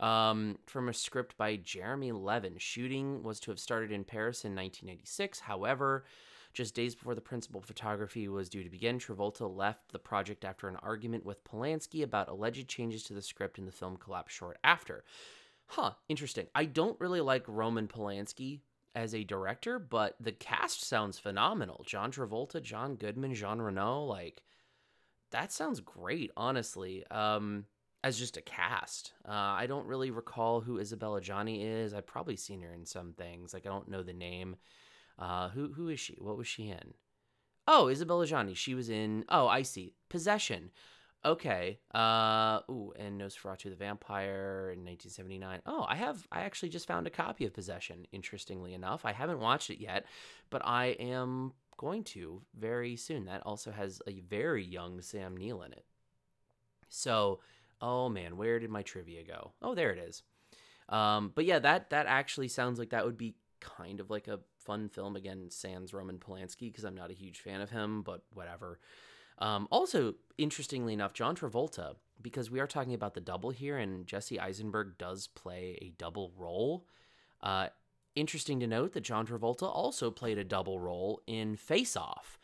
Um, 0.00 0.58
from 0.66 0.88
a 0.88 0.94
script 0.94 1.36
by 1.36 1.56
Jeremy 1.56 2.12
Levin. 2.12 2.54
Shooting 2.58 3.22
was 3.22 3.40
to 3.40 3.50
have 3.50 3.58
started 3.58 3.90
in 3.90 4.04
Paris 4.04 4.44
in 4.44 4.54
1996. 4.54 5.40
However, 5.40 6.04
just 6.52 6.74
days 6.74 6.94
before 6.94 7.14
the 7.14 7.20
principal 7.20 7.60
photography 7.60 8.28
was 8.28 8.48
due 8.48 8.62
to 8.62 8.70
begin, 8.70 8.98
Travolta 8.98 9.48
left 9.54 9.92
the 9.92 9.98
project 9.98 10.44
after 10.44 10.68
an 10.68 10.76
argument 10.76 11.24
with 11.24 11.44
Polanski 11.44 12.02
about 12.02 12.28
alleged 12.28 12.68
changes 12.68 13.02
to 13.04 13.14
the 13.14 13.22
script, 13.22 13.58
and 13.58 13.66
the 13.66 13.72
film 13.72 13.96
collapsed 13.96 14.36
short 14.36 14.58
after. 14.64 15.04
Huh, 15.66 15.92
interesting. 16.08 16.46
I 16.54 16.64
don't 16.64 16.98
really 17.00 17.20
like 17.20 17.44
Roman 17.46 17.88
Polanski 17.88 18.60
as 18.94 19.14
a 19.14 19.24
director, 19.24 19.78
but 19.78 20.16
the 20.18 20.32
cast 20.32 20.82
sounds 20.82 21.18
phenomenal. 21.18 21.84
John 21.86 22.10
Travolta, 22.10 22.62
John 22.62 22.96
Goodman, 22.96 23.34
Jean 23.34 23.60
Reno, 23.60 24.02
like 24.02 24.42
that 25.30 25.52
sounds 25.52 25.80
great, 25.80 26.30
honestly. 26.36 27.04
Um, 27.10 27.66
as 28.04 28.18
just 28.18 28.36
a 28.36 28.42
cast, 28.42 29.12
uh, 29.26 29.32
I 29.32 29.66
don't 29.66 29.86
really 29.86 30.10
recall 30.10 30.60
who 30.60 30.78
Isabella 30.78 31.20
Johnny 31.20 31.64
is. 31.64 31.94
I've 31.94 32.06
probably 32.06 32.36
seen 32.36 32.60
her 32.62 32.72
in 32.72 32.86
some 32.86 33.12
things. 33.12 33.52
Like 33.52 33.66
I 33.66 33.70
don't 33.70 33.88
know 33.88 34.02
the 34.02 34.12
name. 34.12 34.56
Uh, 35.18 35.48
who 35.48 35.72
who 35.72 35.88
is 35.88 35.98
she? 35.98 36.16
What 36.20 36.36
was 36.36 36.46
she 36.46 36.68
in? 36.68 36.94
Oh, 37.66 37.88
Isabella 37.88 38.26
Johnny. 38.26 38.54
She 38.54 38.74
was 38.74 38.88
in. 38.88 39.24
Oh, 39.28 39.48
I 39.48 39.62
see. 39.62 39.94
Possession. 40.08 40.70
Okay. 41.24 41.80
Uh. 41.92 42.60
Ooh, 42.70 42.92
and 42.96 43.20
Nosferatu 43.20 43.64
the 43.64 43.76
Vampire 43.76 44.70
in 44.72 44.84
1979. 44.84 45.60
Oh, 45.66 45.84
I 45.88 45.96
have. 45.96 46.26
I 46.30 46.42
actually 46.42 46.68
just 46.68 46.86
found 46.86 47.06
a 47.08 47.10
copy 47.10 47.46
of 47.46 47.52
Possession. 47.52 48.06
Interestingly 48.12 48.74
enough, 48.74 49.04
I 49.04 49.12
haven't 49.12 49.40
watched 49.40 49.70
it 49.70 49.80
yet, 49.80 50.06
but 50.50 50.62
I 50.64 50.96
am 51.00 51.52
going 51.76 52.04
to 52.04 52.42
very 52.56 52.94
soon. 52.96 53.24
That 53.24 53.42
also 53.44 53.72
has 53.72 54.00
a 54.06 54.20
very 54.20 54.64
young 54.64 55.02
Sam 55.02 55.36
Neill 55.36 55.62
in 55.62 55.72
it. 55.72 55.84
So, 56.88 57.40
oh 57.80 58.08
man, 58.08 58.36
where 58.36 58.58
did 58.58 58.70
my 58.70 58.82
trivia 58.82 59.22
go? 59.24 59.52
Oh, 59.62 59.74
there 59.74 59.90
it 59.90 59.98
is. 59.98 60.22
Um, 60.88 61.32
but 61.34 61.44
yeah, 61.44 61.58
that 61.58 61.90
that 61.90 62.06
actually 62.06 62.48
sounds 62.48 62.78
like 62.78 62.90
that 62.90 63.04
would 63.04 63.18
be 63.18 63.34
kind 63.60 64.00
of 64.00 64.10
like 64.10 64.28
a 64.28 64.40
fun 64.56 64.88
film 64.88 65.16
again 65.16 65.46
sans 65.50 65.92
roman 65.92 66.18
polanski 66.18 66.70
because 66.70 66.84
i'm 66.84 66.94
not 66.94 67.10
a 67.10 67.14
huge 67.14 67.40
fan 67.40 67.60
of 67.60 67.70
him 67.70 68.02
but 68.02 68.22
whatever 68.32 68.78
um, 69.38 69.68
also 69.70 70.14
interestingly 70.36 70.92
enough 70.92 71.12
john 71.12 71.34
travolta 71.34 71.94
because 72.20 72.50
we 72.50 72.60
are 72.60 72.66
talking 72.66 72.94
about 72.94 73.14
the 73.14 73.20
double 73.20 73.50
here 73.50 73.78
and 73.78 74.06
jesse 74.06 74.38
eisenberg 74.38 74.98
does 74.98 75.28
play 75.28 75.78
a 75.80 75.90
double 75.98 76.32
role 76.36 76.86
uh, 77.42 77.68
interesting 78.14 78.60
to 78.60 78.66
note 78.66 78.92
that 78.92 79.02
john 79.02 79.26
travolta 79.26 79.62
also 79.62 80.10
played 80.10 80.38
a 80.38 80.44
double 80.44 80.78
role 80.78 81.22
in 81.26 81.56
face 81.56 81.96
off 81.96 82.37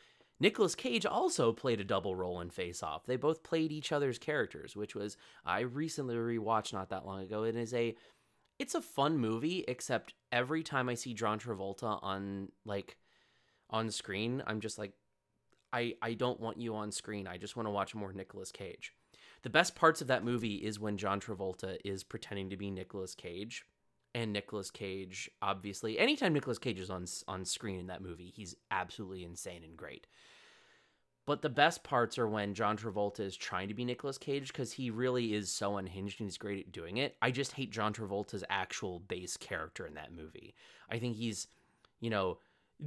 Nicolas 0.45 0.75
Cage 0.75 1.07
also 1.07 1.55
played 1.55 1.81
a 1.81 1.85
double 1.85 2.15
role 2.15 2.39
in 2.39 2.51
Face 2.51 2.83
Off. 2.83 3.07
They 3.07 3.17
both 3.17 3.43
played 3.43 3.73
each 3.73 3.93
other's 3.93 4.19
characters, 4.19 4.77
which 4.77 4.95
was 4.95 5.17
I 5.43 5.61
recently 5.61 6.17
rewatched 6.17 6.75
not 6.75 6.91
that 6.91 7.07
long 7.07 7.23
ago. 7.23 7.45
It 7.45 7.57
is 7.57 7.73
a 7.73 7.95
it's 8.59 8.75
a 8.75 8.83
fun 8.83 9.17
movie, 9.17 9.65
except 9.67 10.13
every 10.31 10.63
time 10.63 10.91
I 10.91 10.97
see 10.97 11.15
John 11.15 11.39
Travolta 11.39 11.99
on 12.03 12.49
like 12.67 12.99
on 13.71 13.91
screen, 13.91 14.43
I'm 14.47 14.61
just 14.61 14.77
like, 14.77 14.93
I 15.73 15.95
I 16.03 16.13
don't 16.13 16.41
want 16.41 16.61
you 16.61 16.77
on 16.77 16.93
screen. 16.93 17.27
I 17.27 17.39
just 17.39 17.57
want 17.57 17.67
to 17.67 17.73
watch 17.73 17.95
more 17.95 18.13
Nicolas 18.13 18.53
Cage. 18.53 18.93
The 19.45 19.51
best 19.51 19.75
parts 19.75 20.03
of 20.03 20.09
that 20.09 20.25
movie 20.25 20.57
is 20.57 20.79
when 20.79 20.99
John 20.99 21.21
Travolta 21.21 21.79
is 21.87 22.05
pretending 22.05 22.51
to 22.51 22.59
be 22.59 22.71
Nicolas 22.71 23.15
Cage. 23.15 23.65
And 24.17 24.33
Nicolas 24.33 24.71
Cage, 24.71 25.29
obviously, 25.43 25.99
anytime 25.99 26.35
Nicolas 26.35 26.59
Cage 26.59 26.81
is 26.81 26.91
on 26.91 27.07
on 27.27 27.47
screen 27.47 27.81
in 27.81 27.87
that 27.87 28.03
movie, 28.03 28.31
he's 28.37 28.55
absolutely 28.71 29.25
insane 29.25 29.65
and 29.65 29.75
great. 29.75 30.07
But 31.27 31.41
the 31.41 31.49
best 31.49 31.83
parts 31.85 32.19
are 32.19 32.29
when 32.29 32.53
John 32.53 32.77
Travolta 32.77 33.21
is 33.21 33.37
trying 33.37 33.69
to 33.69 33.75
be 33.75 33.85
Nicolas 33.85 34.19
Cage 34.19 34.49
because 34.49 34.73
he 34.73 34.91
really 34.91 35.33
is 35.33 35.51
so 35.51 35.79
unhinged 35.79 36.21
and 36.21 36.29
he's 36.29 36.37
great 36.37 36.67
at 36.67 36.73
doing 36.73 36.99
it. 36.99 37.17
I 37.23 37.31
just 37.31 37.53
hate 37.53 37.71
John 37.71 37.95
Travolta's 37.95 38.45
actual 38.51 39.01
base 39.01 39.37
character 39.39 39.87
in 39.87 39.95
that 39.95 40.13
movie. 40.13 40.55
I 40.91 40.99
think 40.99 41.17
he's, 41.17 41.47
you 42.01 42.11
know, 42.11 42.39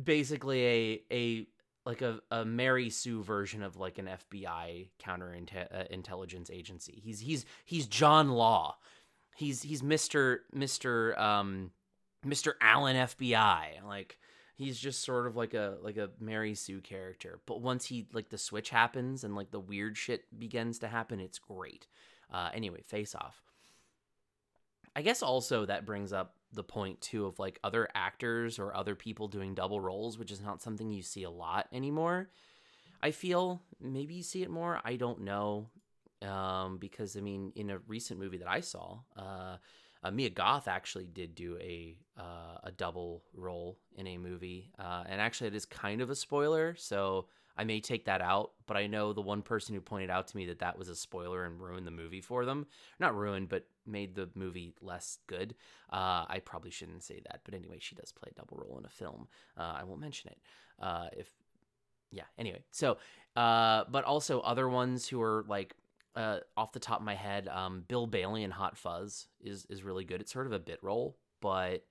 basically 0.04 0.66
a 0.66 1.02
a 1.12 1.48
like 1.88 2.02
a, 2.02 2.20
a 2.32 2.44
Mary 2.46 2.90
Sue 2.90 3.24
version 3.24 3.64
of 3.64 3.78
like 3.78 3.98
an 3.98 4.10
FBI 4.30 4.90
counterintelligence 5.02 6.50
uh, 6.50 6.54
agency. 6.54 7.02
He's 7.04 7.22
he's 7.22 7.46
he's 7.66 7.88
John 7.88 8.30
Law. 8.30 8.76
He's 9.36 9.62
he's 9.62 9.82
Mr. 9.82 10.40
Mr. 10.56 11.18
um 11.18 11.72
Mr. 12.26 12.54
Allen 12.62 12.98
FBI. 12.98 13.84
Like 13.86 14.20
he's 14.58 14.80
just 14.80 15.06
sort 15.06 15.28
of 15.28 15.36
like 15.36 15.54
a 15.54 15.78
like 15.82 15.98
a 15.98 16.10
Mary 16.20 16.56
Sue 16.56 16.82
character. 16.82 17.40
But 17.46 17.62
once 17.62 17.86
he 17.86 18.08
like 18.12 18.30
the 18.30 18.38
switch 18.38 18.72
happens 18.72 19.24
and 19.24 19.36
like 19.36 19.52
the 19.52 19.60
weird 19.60 19.98
shit 19.98 20.26
begins 20.38 20.80
to 20.80 20.88
happen, 20.88 21.20
it's 21.20 21.40
great. 21.40 21.88
Uh, 22.34 22.50
anyway, 22.54 22.82
Face 22.82 23.16
Off. 23.16 23.42
I 24.96 25.04
guess 25.04 25.22
also 25.22 25.66
that 25.68 25.86
brings 25.86 26.12
up 26.12 26.34
the 26.52 26.64
point 26.64 27.00
too 27.02 27.28
of 27.28 27.38
like 27.40 27.60
other 27.64 27.88
actors 27.94 28.58
or 28.58 28.76
other 28.76 28.96
people 28.96 29.28
doing 29.28 29.54
double 29.54 29.80
roles, 29.80 30.18
which 30.18 30.32
is 30.32 30.42
not 30.42 30.62
something 30.62 30.92
you 30.92 31.04
see 31.04 31.24
a 31.24 31.30
lot 31.30 31.68
anymore. 31.72 32.30
I 33.02 33.12
feel 33.12 33.62
maybe 33.80 34.16
you 34.16 34.24
see 34.24 34.42
it 34.42 34.50
more. 34.50 34.82
I 34.84 34.96
don't 34.96 35.22
know. 35.22 35.70
Um, 36.24 36.80
because 36.80 37.16
I 37.16 37.22
mean, 37.22 37.52
in 37.56 37.70
a 37.70 37.78
recent 37.88 38.20
movie 38.20 38.40
that 38.40 38.50
I 38.50 38.62
saw, 38.62 38.98
uh, 39.16 39.58
uh, 40.08 40.12
Mia 40.12 40.30
Goth 40.30 40.68
actually 40.68 41.06
did 41.06 41.36
do 41.36 41.58
a 41.60 41.98
uh, 42.18 42.58
a 42.64 42.72
double 42.72 43.24
role 43.34 43.78
in 43.96 44.08
a 44.08 44.18
movie, 44.18 44.72
uh, 44.80 45.04
and 45.08 45.22
actually 45.22 45.48
it 45.48 45.56
is 45.56 45.66
kind 45.66 46.02
of 46.02 46.10
a 46.10 46.16
spoiler, 46.16 46.76
so 46.76 47.28
I 47.58 47.64
may 47.64 47.80
take 47.80 48.06
that 48.06 48.22
out. 48.22 48.52
But 48.66 48.78
I 48.78 48.88
know 48.88 49.14
the 49.14 49.22
one 49.22 49.42
person 49.42 49.76
who 49.76 49.82
pointed 49.82 50.10
out 50.10 50.28
to 50.28 50.38
me 50.38 50.46
that 50.48 50.60
that 50.60 50.78
was 50.78 50.90
a 50.90 50.96
spoiler 50.96 51.46
and 51.46 51.60
ruined 51.62 51.86
the 51.86 51.92
movie 51.92 52.22
for 52.22 52.46
them. 52.46 52.66
Not 53.00 53.16
ruined, 53.16 53.50
but 53.50 53.68
made 53.86 54.16
the 54.16 54.30
movie 54.36 54.74
less 54.82 55.20
good. 55.28 55.56
Uh, 55.92 56.26
I 56.28 56.42
probably 56.44 56.72
shouldn't 56.72 57.04
say 57.04 57.22
that, 57.28 57.42
but 57.44 57.54
anyway, 57.54 57.78
she 57.80 57.96
does 57.96 58.12
play 58.12 58.32
a 58.32 58.40
double 58.40 58.58
role 58.58 58.78
in 58.80 58.86
a 58.86 58.90
film. 58.90 59.28
Uh, 59.58 59.76
I 59.80 59.84
won't 59.84 60.02
mention 60.02 60.32
it. 60.32 60.38
Uh, 60.82 61.08
if 61.14 61.30
yeah, 62.12 62.24
anyway, 62.38 62.64
so 62.72 62.98
uh, 63.36 63.84
but 63.92 64.06
also 64.06 64.40
other 64.40 64.70
ones 64.70 65.08
who 65.08 65.22
are 65.22 65.46
like 65.48 65.76
uh, 66.18 66.40
off 66.58 66.72
the 66.72 66.80
top 66.80 67.00
of 67.00 67.06
my 67.06 67.14
head, 67.14 67.48
um, 67.48 67.84
Bill 67.88 68.08
Bailey 68.08 68.44
in 68.44 68.52
Hot 68.52 68.76
Fuzz 68.76 69.28
is 69.40 69.68
is 69.70 69.84
really 69.84 70.04
good. 70.04 70.20
It's 70.20 70.34
sort 70.34 70.48
of 70.48 70.52
a 70.52 70.60
bit 70.60 70.80
role, 70.82 71.16
but 71.42 71.86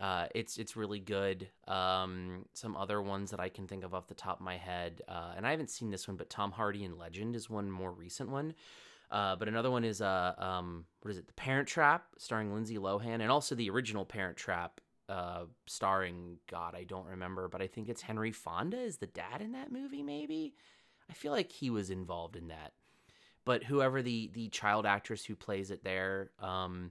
uh, 0.00 0.26
it's 0.34 0.58
it's 0.58 0.76
really 0.76 0.98
good. 0.98 1.48
Um, 1.68 2.46
some 2.54 2.76
other 2.76 3.00
ones 3.00 3.30
that 3.30 3.38
I 3.38 3.48
can 3.48 3.68
think 3.68 3.84
of 3.84 3.94
off 3.94 4.08
the 4.08 4.14
top 4.14 4.40
of 4.40 4.44
my 4.44 4.56
head, 4.56 5.02
uh, 5.06 5.34
and 5.36 5.46
I 5.46 5.52
haven't 5.52 5.70
seen 5.70 5.90
this 5.90 6.08
one, 6.08 6.16
but 6.16 6.28
Tom 6.28 6.50
Hardy 6.50 6.82
in 6.82 6.98
Legend 6.98 7.36
is 7.36 7.48
one 7.48 7.70
more 7.70 7.92
recent 7.92 8.30
one. 8.30 8.54
Uh, 9.12 9.36
but 9.36 9.46
another 9.46 9.70
one 9.70 9.84
is 9.84 10.00
uh, 10.00 10.32
um, 10.38 10.86
what 11.02 11.12
is 11.12 11.18
it? 11.18 11.28
The 11.28 11.34
Parent 11.34 11.68
Trap, 11.68 12.04
starring 12.18 12.52
Lindsay 12.52 12.78
Lohan, 12.78 13.20
and 13.20 13.30
also 13.30 13.54
the 13.54 13.70
original 13.70 14.06
Parent 14.06 14.38
Trap, 14.38 14.80
uh, 15.08 15.44
starring 15.66 16.38
God, 16.50 16.74
I 16.74 16.84
don't 16.84 17.06
remember, 17.06 17.46
but 17.46 17.60
I 17.60 17.66
think 17.66 17.88
it's 17.88 18.00
Henry 18.00 18.32
Fonda 18.32 18.80
is 18.80 18.96
the 18.96 19.06
dad 19.06 19.42
in 19.42 19.52
that 19.52 19.70
movie. 19.70 20.02
Maybe 20.02 20.54
I 21.10 21.12
feel 21.12 21.30
like 21.30 21.52
he 21.52 21.68
was 21.68 21.90
involved 21.90 22.36
in 22.36 22.48
that 22.48 22.72
but 23.44 23.64
whoever 23.64 24.02
the 24.02 24.30
the 24.34 24.48
child 24.48 24.86
actress 24.86 25.24
who 25.24 25.34
plays 25.34 25.70
it 25.70 25.84
there 25.84 26.30
um, 26.40 26.90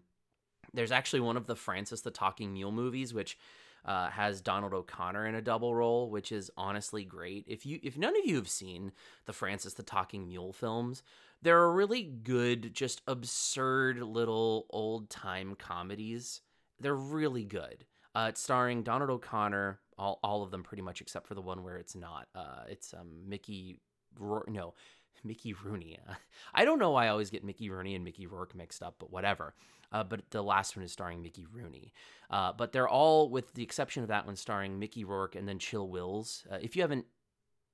there's 0.73 0.91
actually 0.91 1.19
one 1.19 1.37
of 1.37 1.47
the 1.47 1.55
francis 1.55 2.01
the 2.01 2.11
talking 2.11 2.53
mule 2.53 2.71
movies 2.71 3.13
which 3.13 3.37
uh, 3.85 4.09
has 4.09 4.41
donald 4.41 4.73
o'connor 4.73 5.25
in 5.25 5.35
a 5.35 5.41
double 5.41 5.73
role 5.73 6.09
which 6.09 6.31
is 6.31 6.51
honestly 6.55 7.03
great. 7.03 7.45
If 7.47 7.65
you 7.65 7.79
if 7.81 7.97
none 7.97 8.15
of 8.15 8.25
you 8.25 8.35
have 8.35 8.49
seen 8.49 8.91
the 9.25 9.33
francis 9.33 9.73
the 9.73 9.83
talking 9.83 10.27
mule 10.27 10.53
films 10.53 11.01
they're 11.41 11.71
really 11.71 12.03
good 12.03 12.73
just 12.73 13.01
absurd 13.07 13.99
little 13.99 14.67
old 14.69 15.09
time 15.09 15.55
comedies. 15.55 16.41
They're 16.79 16.93
really 16.95 17.43
good. 17.43 17.85
Uh, 18.13 18.27
it's 18.29 18.41
starring 18.41 18.83
donald 18.83 19.09
o'connor 19.09 19.79
all, 19.97 20.19
all 20.23 20.43
of 20.43 20.51
them 20.51 20.63
pretty 20.63 20.83
much 20.83 21.01
except 21.01 21.27
for 21.27 21.33
the 21.33 21.41
one 21.41 21.63
where 21.63 21.77
it's 21.77 21.95
not 21.95 22.27
uh, 22.35 22.63
it's 22.67 22.93
um, 22.93 23.27
mickey 23.27 23.79
no 24.19 24.73
Mickey 25.23 25.53
Rooney. 25.53 25.99
I 26.53 26.65
don't 26.65 26.79
know 26.79 26.91
why 26.91 27.05
I 27.05 27.09
always 27.09 27.29
get 27.29 27.43
Mickey 27.43 27.69
Rooney 27.69 27.95
and 27.95 28.03
Mickey 28.03 28.27
Rourke 28.27 28.55
mixed 28.55 28.83
up, 28.83 28.95
but 28.99 29.11
whatever. 29.11 29.53
Uh, 29.91 30.03
but 30.03 30.21
the 30.31 30.41
last 30.41 30.75
one 30.75 30.85
is 30.85 30.91
starring 30.91 31.21
Mickey 31.21 31.45
Rooney. 31.51 31.93
Uh, 32.29 32.53
but 32.53 32.71
they're 32.71 32.87
all, 32.87 33.29
with 33.29 33.53
the 33.53 33.63
exception 33.63 34.03
of 34.03 34.09
that 34.09 34.25
one, 34.25 34.35
starring 34.35 34.79
Mickey 34.79 35.03
Rourke 35.03 35.35
and 35.35 35.47
then 35.47 35.59
Chill 35.59 35.87
Wills. 35.87 36.45
Uh, 36.49 36.57
if 36.61 36.75
you 36.75 36.81
haven't 36.81 37.05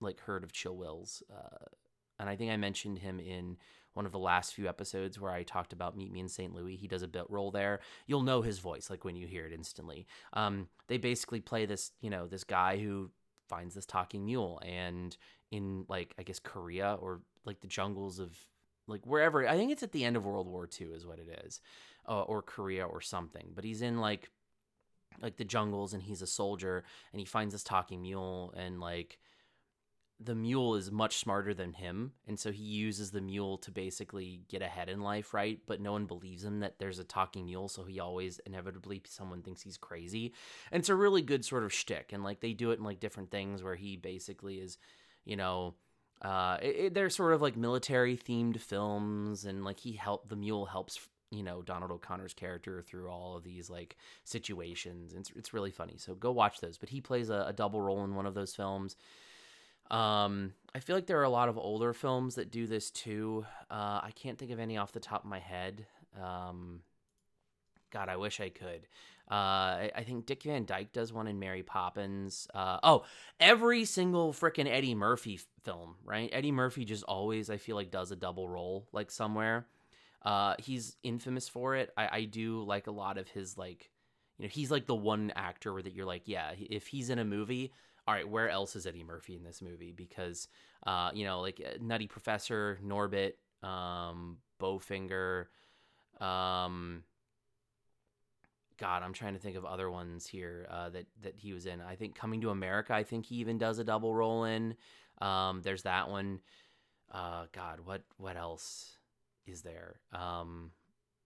like 0.01 0.19
heard 0.21 0.43
of 0.43 0.51
Chill 0.51 0.75
Wills, 0.75 1.21
uh, 1.31 1.65
and 2.19 2.27
I 2.27 2.35
think 2.35 2.51
I 2.51 2.57
mentioned 2.57 2.99
him 2.99 3.19
in 3.19 3.57
one 3.93 4.05
of 4.05 4.11
the 4.11 4.19
last 4.19 4.53
few 4.53 4.67
episodes 4.67 5.19
where 5.19 5.31
I 5.31 5.41
talked 5.43 5.73
about 5.73 5.97
Meet 5.97 6.11
Me 6.11 6.19
in 6.19 6.29
St. 6.29 6.53
Louis. 6.53 6.75
He 6.75 6.87
does 6.87 7.01
a 7.01 7.07
bit 7.07 7.25
role 7.29 7.49
there. 7.49 7.79
You'll 8.05 8.21
know 8.21 8.43
his 8.43 8.59
voice 8.59 8.89
like 8.89 9.03
when 9.03 9.15
you 9.15 9.25
hear 9.25 9.47
it 9.47 9.53
instantly. 9.53 10.05
Um, 10.33 10.67
they 10.87 10.97
basically 10.97 11.41
play 11.41 11.65
this, 11.65 11.91
you 11.99 12.11
know, 12.11 12.27
this 12.27 12.43
guy 12.43 12.77
who 12.77 13.09
finds 13.49 13.73
this 13.73 13.87
talking 13.87 14.23
mule 14.23 14.61
and 14.63 15.17
in 15.51 15.85
like 15.87 16.13
I 16.19 16.23
guess 16.23 16.39
Korea 16.39 16.97
or 16.99 17.21
like 17.45 17.61
the 17.61 17.67
jungles 17.67 18.19
of 18.19 18.37
like 18.87 19.05
wherever. 19.05 19.47
I 19.47 19.55
think 19.55 19.71
it's 19.71 19.83
at 19.83 19.91
the 19.91 20.05
end 20.05 20.15
of 20.15 20.25
World 20.25 20.47
War 20.47 20.67
II 20.79 20.87
is 20.87 21.05
what 21.05 21.19
it 21.19 21.43
is, 21.45 21.61
uh, 22.07 22.21
or 22.21 22.41
Korea 22.41 22.85
or 22.85 23.01
something. 23.01 23.51
But 23.53 23.63
he's 23.63 23.81
in 23.81 23.99
like 23.99 24.29
like 25.21 25.37
the 25.37 25.45
jungles 25.45 25.93
and 25.93 26.03
he's 26.03 26.21
a 26.21 26.27
soldier 26.27 26.83
and 27.11 27.19
he 27.19 27.25
finds 27.25 27.53
this 27.53 27.63
talking 27.63 28.01
mule 28.01 28.53
and 28.55 28.79
like 28.79 29.17
the 30.19 30.35
mule 30.35 30.75
is 30.75 30.91
much 30.91 31.17
smarter 31.17 31.53
than 31.53 31.73
him. 31.73 32.11
And 32.27 32.39
so 32.39 32.51
he 32.51 32.63
uses 32.63 33.11
the 33.11 33.21
mule 33.21 33.57
to 33.59 33.71
basically 33.71 34.41
get 34.49 34.63
ahead 34.63 34.89
in 34.89 35.01
life 35.01 35.33
right? 35.33 35.59
But 35.67 35.79
no 35.79 35.91
one 35.91 36.05
believes 36.05 36.43
him 36.43 36.59
that 36.61 36.79
there's 36.79 36.99
a 36.99 37.03
talking 37.03 37.45
mule. 37.45 37.67
So 37.67 37.83
he 37.83 37.99
always 37.99 38.39
inevitably 38.45 39.03
someone 39.05 39.43
thinks 39.43 39.61
he's 39.61 39.77
crazy. 39.77 40.33
And 40.71 40.79
it's 40.79 40.89
a 40.89 40.95
really 40.95 41.21
good 41.21 41.45
sort 41.45 41.63
of 41.63 41.73
shtick. 41.73 42.13
And 42.13 42.23
like 42.23 42.39
they 42.39 42.53
do 42.53 42.71
it 42.71 42.79
in 42.79 42.83
like 42.83 42.99
different 42.99 43.29
things 43.29 43.61
where 43.61 43.75
he 43.75 43.95
basically 43.95 44.55
is 44.55 44.77
you 45.27 45.35
know 45.35 45.75
uh 46.23 46.57
it, 46.61 46.75
it, 46.77 46.93
they're 46.93 47.09
sort 47.09 47.33
of 47.33 47.41
like 47.41 47.55
military 47.55 48.17
themed 48.17 48.59
films 48.59 49.45
and 49.45 49.63
like 49.63 49.79
he 49.79 49.93
helped 49.93 50.29
the 50.29 50.35
mule 50.35 50.65
helps 50.65 50.99
you 51.29 51.43
know 51.43 51.61
donald 51.61 51.91
o'connor's 51.91 52.33
character 52.33 52.81
through 52.81 53.09
all 53.09 53.35
of 53.35 53.43
these 53.43 53.69
like 53.69 53.97
situations. 54.23 55.13
It's, 55.13 55.31
it's 55.35 55.53
really 55.53 55.71
funny 55.71 55.95
so 55.97 56.15
go 56.15 56.31
watch 56.31 56.61
those. 56.61 56.77
But 56.77 56.89
he 56.89 57.01
plays 57.01 57.29
a, 57.29 57.45
a 57.49 57.53
double 57.53 57.81
role 57.81 58.03
in 58.03 58.15
one 58.15 58.25
of 58.25 58.33
those 58.33 58.55
films. 58.55 58.95
Um 59.91 60.53
i 60.73 60.79
feel 60.79 60.95
like 60.95 61.05
there 61.05 61.19
are 61.19 61.23
a 61.23 61.29
lot 61.29 61.49
of 61.49 61.57
older 61.57 61.93
films 61.93 62.35
that 62.35 62.49
do 62.49 62.65
this 62.65 62.89
too. 62.89 63.45
Uh 63.69 63.99
i 64.03 64.11
can't 64.15 64.37
think 64.39 64.51
of 64.51 64.59
any 64.59 64.77
off 64.77 64.93
the 64.93 64.99
top 64.99 65.23
of 65.23 65.29
my 65.29 65.39
head. 65.39 65.85
Um 66.21 66.81
god 67.91 68.09
i 68.09 68.15
wish 68.15 68.39
i 68.39 68.49
could 68.49 68.87
uh, 69.29 69.91
I, 69.93 70.05
think 70.05 70.25
Dick 70.25 70.43
Van 70.43 70.63
Dyke 70.63 70.93
does 70.93 71.11
one 71.11 71.27
in 71.27 71.37
Mary 71.37 71.61
Poppins. 71.61 72.47
Uh, 72.53 72.79
oh, 72.81 73.03
every 73.41 73.83
single 73.83 74.31
freaking 74.31 74.71
Eddie 74.71 74.95
Murphy 74.95 75.41
film, 75.65 75.95
right? 76.05 76.29
Eddie 76.31 76.53
Murphy 76.53 76.85
just 76.85 77.03
always, 77.03 77.49
I 77.49 77.57
feel 77.57 77.75
like, 77.75 77.91
does 77.91 78.11
a 78.11 78.15
double 78.15 78.47
role 78.47 78.87
like 78.93 79.11
somewhere. 79.11 79.67
Uh, 80.21 80.55
he's 80.59 80.95
infamous 81.03 81.49
for 81.49 81.75
it. 81.75 81.91
I, 81.97 82.09
I 82.11 82.23
do 82.23 82.63
like 82.63 82.87
a 82.87 82.91
lot 82.91 83.17
of 83.17 83.27
his 83.27 83.57
like, 83.57 83.91
you 84.37 84.45
know, 84.45 84.49
he's 84.49 84.71
like 84.71 84.85
the 84.85 84.95
one 84.95 85.33
actor 85.35 85.81
that 85.81 85.93
you're 85.93 86.05
like, 86.05 86.23
yeah, 86.25 86.51
if 86.57 86.87
he's 86.87 87.09
in 87.09 87.19
a 87.19 87.25
movie, 87.25 87.73
all 88.07 88.13
right, 88.13 88.27
where 88.27 88.49
else 88.49 88.77
is 88.77 88.87
Eddie 88.87 89.03
Murphy 89.03 89.35
in 89.35 89.43
this 89.43 89.61
movie? 89.61 89.91
Because, 89.91 90.47
uh, 90.85 91.11
you 91.13 91.25
know, 91.25 91.41
like 91.41 91.61
Nutty 91.81 92.07
Professor, 92.07 92.79
Norbit, 92.81 93.33
um, 93.61 94.37
Bowfinger, 94.61 95.47
um, 96.21 97.03
God, 98.77 99.03
I'm 99.03 99.13
trying 99.13 99.33
to 99.33 99.39
think 99.39 99.57
of 99.57 99.65
other 99.65 99.89
ones 99.89 100.27
here 100.27 100.67
uh, 100.69 100.89
that 100.89 101.05
that 101.21 101.35
he 101.37 101.53
was 101.53 101.65
in. 101.65 101.81
I 101.81 101.95
think 101.95 102.15
Coming 102.15 102.41
to 102.41 102.49
America. 102.49 102.93
I 102.93 103.03
think 103.03 103.25
he 103.25 103.35
even 103.35 103.57
does 103.57 103.79
a 103.79 103.83
double 103.83 104.13
role 104.13 104.43
in. 104.43 104.75
Um, 105.21 105.61
there's 105.63 105.83
that 105.83 106.09
one. 106.09 106.41
Uh, 107.11 107.45
God, 107.53 107.79
what 107.83 108.03
what 108.17 108.37
else 108.37 108.97
is 109.45 109.61
there? 109.61 109.99
Um, 110.13 110.71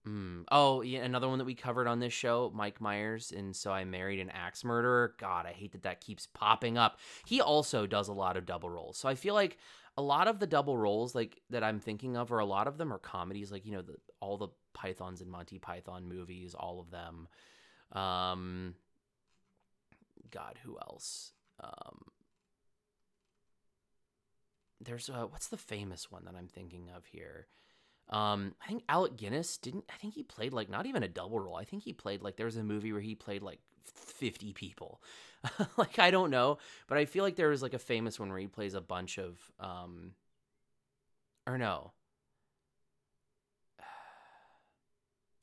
mm, 0.07 0.43
oh, 0.51 0.81
yeah, 0.81 0.99
another 0.99 1.27
one 1.27 1.39
that 1.39 1.45
we 1.45 1.55
covered 1.55 1.87
on 1.87 1.99
this 1.99 2.13
show, 2.13 2.51
Mike 2.53 2.79
Myers, 2.79 3.33
and 3.35 3.55
so 3.55 3.71
I 3.71 3.83
married 3.83 4.19
an 4.19 4.29
axe 4.29 4.63
murderer. 4.63 5.15
God, 5.19 5.45
I 5.45 5.51
hate 5.53 5.71
that 5.73 5.83
that 5.83 6.01
keeps 6.01 6.27
popping 6.27 6.77
up. 6.77 6.99
He 7.25 7.41
also 7.41 7.87
does 7.87 8.07
a 8.07 8.13
lot 8.13 8.37
of 8.37 8.45
double 8.45 8.69
roles, 8.69 8.97
so 8.97 9.09
I 9.09 9.15
feel 9.15 9.33
like 9.33 9.57
a 9.97 10.01
lot 10.01 10.27
of 10.27 10.39
the 10.39 10.47
double 10.47 10.77
roles 10.77 11.15
like 11.15 11.41
that 11.49 11.63
I'm 11.63 11.79
thinking 11.79 12.15
of, 12.15 12.31
or 12.31 12.39
a 12.39 12.45
lot 12.45 12.67
of 12.67 12.77
them 12.77 12.93
are 12.93 12.99
comedies, 12.99 13.51
like 13.51 13.65
you 13.65 13.73
know 13.73 13.81
the, 13.81 13.95
all 14.19 14.37
the 14.37 14.49
Pythons 14.73 15.21
and 15.21 15.29
Monty 15.29 15.60
Python 15.60 16.07
movies, 16.07 16.53
all 16.53 16.79
of 16.79 16.91
them. 16.91 17.27
Um, 17.91 18.75
God, 20.29 20.60
who 20.63 20.77
else? 20.79 21.34
Um, 21.60 21.99
there's 24.79 25.10
a, 25.10 25.27
what's 25.27 25.47
the 25.49 25.57
famous 25.57 26.12
one 26.12 26.25
that 26.25 26.36
I'm 26.36 26.47
thinking 26.47 26.89
of 26.95 27.05
here? 27.05 27.47
Um, 28.10 28.55
I 28.63 28.67
think 28.67 28.84
Alec 28.89 29.15
Guinness 29.15 29.57
didn't. 29.57 29.86
I 29.89 29.97
think 29.97 30.13
he 30.13 30.23
played 30.23 30.53
like 30.53 30.69
not 30.69 30.86
even 30.86 31.03
a 31.03 31.07
double 31.07 31.39
role. 31.39 31.55
I 31.55 31.63
think 31.63 31.84
he 31.84 31.93
played 31.93 32.21
like 32.21 32.36
there 32.36 32.45
was 32.45 32.57
a 32.57 32.63
movie 32.63 32.91
where 32.91 33.01
he 33.01 33.15
played 33.15 33.41
like 33.41 33.60
50 33.84 34.53
people. 34.53 35.01
like 35.77 35.97
I 35.97 36.12
don't 36.12 36.29
know, 36.29 36.57
but 36.88 36.97
I 36.97 37.05
feel 37.05 37.23
like 37.23 37.36
there 37.36 37.49
was 37.49 37.62
like 37.62 37.73
a 37.73 37.79
famous 37.79 38.19
one 38.19 38.29
where 38.29 38.39
he 38.39 38.47
plays 38.47 38.73
a 38.73 38.81
bunch 38.81 39.17
of 39.17 39.39
um 39.60 40.12
or 41.47 41.57
no. 41.57 41.93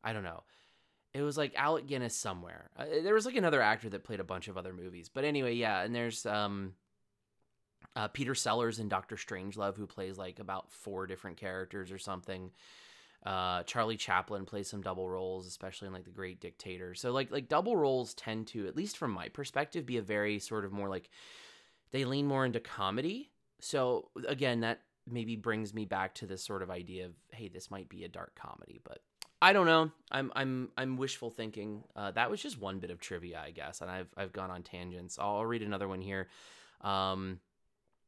I 0.03 0.13
don't 0.13 0.25
know. 0.25 0.43
It 1.15 1.23
was 1.23 1.39
like 1.39 1.53
Alec 1.57 1.87
Guinness 1.87 2.15
somewhere. 2.15 2.71
Uh, 2.77 2.85
there 3.03 3.15
was 3.15 3.27
like 3.27 3.37
another 3.37 3.63
actor 3.63 3.89
that 3.89 4.05
played 4.05 4.21
a 4.21 4.25
bunch 4.25 4.49
of 4.49 4.57
other 4.59 4.73
movies. 4.73 5.09
But 5.09 5.25
anyway, 5.25 5.55
yeah, 5.55 5.83
and 5.83 5.95
there's 5.95 6.27
um 6.27 6.75
uh, 7.97 8.09
Peter 8.09 8.35
Sellers 8.35 8.79
in 8.79 8.89
Doctor 8.89 9.17
Strangelove 9.17 9.77
who 9.77 9.87
plays 9.87 10.19
like 10.19 10.39
about 10.39 10.71
four 10.71 11.07
different 11.07 11.37
characters 11.37 11.91
or 11.91 11.99
something. 11.99 12.51
Uh, 13.27 13.65
Charlie 13.65 13.97
Chaplin 13.97 14.45
plays 14.45 14.69
some 14.69 14.83
double 14.83 15.11
roles, 15.11 15.47
especially 15.47 15.89
in 15.89 15.93
like 15.93 16.05
The 16.05 16.11
Great 16.11 16.41
Dictator. 16.41 16.95
So 16.95 17.11
like 17.11 17.31
like 17.31 17.49
double 17.49 17.77
roles 17.77 18.15
tend 18.15 18.47
to, 18.49 18.67
at 18.69 18.77
least 18.77 18.97
from 18.97 19.11
my 19.11 19.29
perspective, 19.29 19.87
be 19.87 19.97
a 19.97 20.03
very 20.03 20.39
sort 20.39 20.65
of 20.65 20.73
more 20.73 20.89
like 20.89 21.11
they 21.91 22.05
lean 22.05 22.27
more 22.27 22.45
into 22.45 22.61
comedy. 22.61 23.31
So 23.61 24.11
again, 24.29 24.61
that 24.61 24.83
maybe 25.11 25.37
brings 25.37 25.75
me 25.75 25.85
back 25.85 26.15
to 26.17 26.27
this 26.27 26.45
sort 26.45 26.63
of 26.63 26.71
idea 26.71 27.07
of 27.07 27.13
hey, 27.33 27.49
this 27.49 27.71
might 27.71 27.89
be 27.89 28.05
a 28.05 28.09
dark 28.09 28.35
comedy, 28.37 28.81
but 28.85 29.01
I 29.41 29.53
don't 29.53 29.67
know. 29.67 29.91
I'm 30.11 30.33
I'm 30.35 30.71
I'm 30.77 30.97
wishful 30.97 31.31
thinking. 31.31 31.85
Uh, 31.95 32.11
that 32.13 32.31
was 32.31 32.43
just 32.43 32.61
one 32.61 32.79
bit 32.81 32.91
of 32.91 33.01
trivia, 33.01 33.41
I 33.45 33.53
guess, 33.53 33.81
and 33.81 33.91
I've 33.91 34.09
I've 34.17 34.33
gone 34.33 34.51
on 34.51 34.63
tangents. 34.63 35.19
I'll, 35.19 35.37
I'll 35.37 35.47
read 35.47 35.63
another 35.63 35.87
one 35.87 36.01
here, 36.01 36.29
um, 36.81 37.39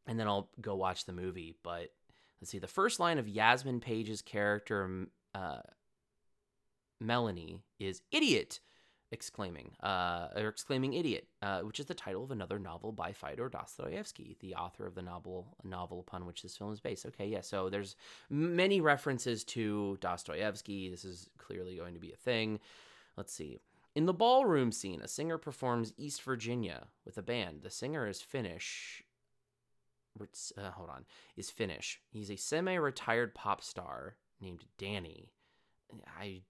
and 0.06 0.18
then 0.18 0.26
I'll 0.26 0.50
go 0.60 0.74
watch 0.74 1.04
the 1.04 1.12
movie. 1.12 1.54
But 1.62 1.92
let's 2.40 2.50
see. 2.50 2.58
The 2.58 2.66
first 2.66 2.98
line 2.98 3.18
of 3.18 3.28
Yasmin 3.28 3.80
Paige's 3.80 4.22
character, 4.22 5.06
uh, 5.34 5.60
Melanie, 7.00 7.60
is 7.78 8.02
"idiot." 8.10 8.58
Exclaiming, 9.12 9.73
uh, 9.83 10.29
or 10.37 10.49
exclaiming 10.49 10.94
idiot, 10.94 11.27
uh, 11.42 11.61
which 11.61 11.81
is 11.81 11.87
the 11.87 11.94
title 11.94 12.23
of 12.23 12.31
another 12.31 12.59
novel 12.59 12.92
by 12.92 13.12
Fyodor 13.12 13.49
Dostoevsky, 13.49 14.37
the 14.40 14.55
author 14.55 14.87
of 14.87 14.94
the 14.94 15.03
novel 15.03 15.57
novel 15.64 16.01
upon 16.01 16.27
which 16.27 16.42
this 16.42 16.57
film 16.57 16.73
is 16.73 16.81
based. 16.81 17.07
Okay, 17.07 17.27
yeah, 17.27 17.40
so 17.40 17.68
there's 17.68 17.96
many 18.29 18.81
references 18.81 19.42
to 19.44 19.99
Dostoevsky. 20.01 20.90
This 20.90 21.05
is 21.05 21.29
clearly 21.38 21.77
going 21.77 21.94
to 21.94 22.01
be 22.01 22.12
a 22.12 22.16
thing. 22.16 22.61
Let's 23.16 23.33
see. 23.33 23.59
In 23.96 24.07
the 24.07 24.12
ballroom 24.14 24.70
scene, 24.70 25.01
a 25.03 25.09
singer 25.09 25.38
performs 25.38 25.92
East 25.96 26.23
Virginia 26.23 26.87
with 27.05 27.18
a 27.18 27.23
band. 27.23 27.62
The 27.62 27.70
singer 27.70 28.07
is 28.07 28.23
Finnish. 28.23 29.03
Uh, 30.20 30.70
hold 30.70 30.90
on, 30.90 31.05
is 31.37 31.51
Finnish. 31.51 32.01
He's 32.11 32.31
a 32.31 32.37
semi-retired 32.37 33.35
pop 33.35 33.62
star 33.62 34.16
named 34.40 34.64
Danny. 34.79 35.33
I 36.18 36.42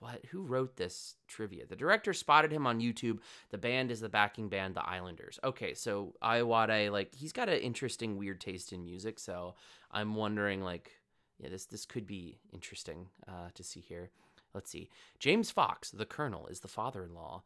what? 0.00 0.24
Who 0.30 0.42
wrote 0.42 0.76
this 0.76 1.16
trivia? 1.28 1.66
The 1.66 1.76
director 1.76 2.12
spotted 2.14 2.50
him 2.50 2.66
on 2.66 2.80
youtube. 2.80 3.18
The 3.50 3.58
band 3.58 3.90
is 3.90 4.00
the 4.00 4.08
backing 4.08 4.48
band 4.48 4.74
the 4.74 4.84
islanders. 4.84 5.38
Okay 5.44 5.74
so 5.74 6.14
Ayoade, 6.22 6.90
like 6.90 7.14
he's 7.14 7.32
got 7.32 7.50
an 7.50 7.60
interesting 7.60 8.16
weird 8.16 8.40
taste 8.40 8.72
in 8.72 8.82
music 8.82 9.18
so 9.18 9.54
i'm 9.92 10.14
wondering 10.14 10.62
like 10.62 10.90
yeah 11.38 11.50
this 11.50 11.66
this 11.66 11.84
could 11.84 12.06
be 12.06 12.38
interesting 12.52 13.06
uh, 13.28 13.50
to 13.54 13.62
see 13.62 13.80
here. 13.80 14.10
Let's 14.54 14.70
see. 14.70 14.88
James 15.18 15.50
fox 15.50 15.90
the 15.90 16.06
colonel 16.06 16.46
is 16.46 16.60
the 16.60 16.68
father-in-law 16.68 17.42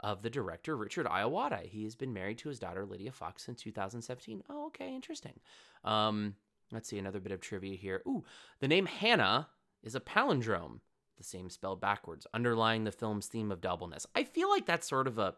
of 0.00 0.22
the 0.22 0.30
director 0.30 0.76
richard 0.76 1.06
Ayoade. 1.06 1.66
he 1.66 1.84
has 1.84 1.94
been 1.94 2.14
married 2.14 2.38
to 2.38 2.48
his 2.48 2.58
daughter 2.58 2.86
lydia 2.86 3.12
fox 3.12 3.44
since 3.44 3.62
2017 3.62 4.42
oh 4.48 4.66
okay 4.66 4.94
interesting. 4.94 5.40
Um 5.84 6.36
let's 6.72 6.88
see 6.88 6.98
another 6.98 7.20
bit 7.20 7.32
of 7.32 7.42
trivia 7.42 7.76
here. 7.76 8.00
Ooh 8.08 8.24
the 8.60 8.68
name 8.68 8.86
hannah 8.86 9.48
is 9.82 9.94
a 9.94 10.00
palindrome 10.00 10.80
the 11.18 11.24
same 11.24 11.50
spell 11.50 11.76
backwards, 11.76 12.26
underlying 12.32 12.84
the 12.84 12.92
film's 12.92 13.26
theme 13.26 13.52
of 13.52 13.60
doubleness. 13.60 14.06
I 14.14 14.24
feel 14.24 14.48
like 14.48 14.66
that's 14.66 14.88
sort 14.88 15.06
of 15.06 15.18
a 15.18 15.34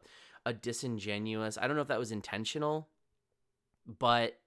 a 0.47 0.53
disingenuous. 0.53 1.59
I 1.59 1.66
don't 1.66 1.77
know 1.77 1.83
if 1.83 1.88
that 1.88 1.99
was 1.99 2.12
intentional, 2.12 2.88
but 3.87 4.38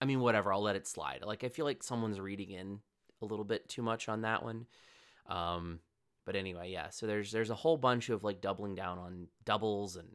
I 0.00 0.04
mean, 0.04 0.20
whatever. 0.20 0.52
I'll 0.52 0.62
let 0.62 0.76
it 0.76 0.86
slide. 0.86 1.22
Like 1.24 1.44
I 1.44 1.48
feel 1.48 1.64
like 1.64 1.82
someone's 1.82 2.20
reading 2.20 2.50
in 2.50 2.80
a 3.22 3.26
little 3.26 3.44
bit 3.44 3.68
too 3.68 3.82
much 3.82 4.08
on 4.08 4.22
that 4.22 4.42
one. 4.42 4.66
Um, 5.28 5.80
but 6.24 6.36
anyway, 6.36 6.70
yeah. 6.70 6.90
So 6.90 7.06
there's 7.06 7.32
there's 7.32 7.50
a 7.50 7.54
whole 7.54 7.76
bunch 7.76 8.08
of 8.08 8.24
like 8.24 8.40
doubling 8.40 8.74
down 8.74 8.98
on 8.98 9.28
doubles 9.44 9.96
and 9.96 10.08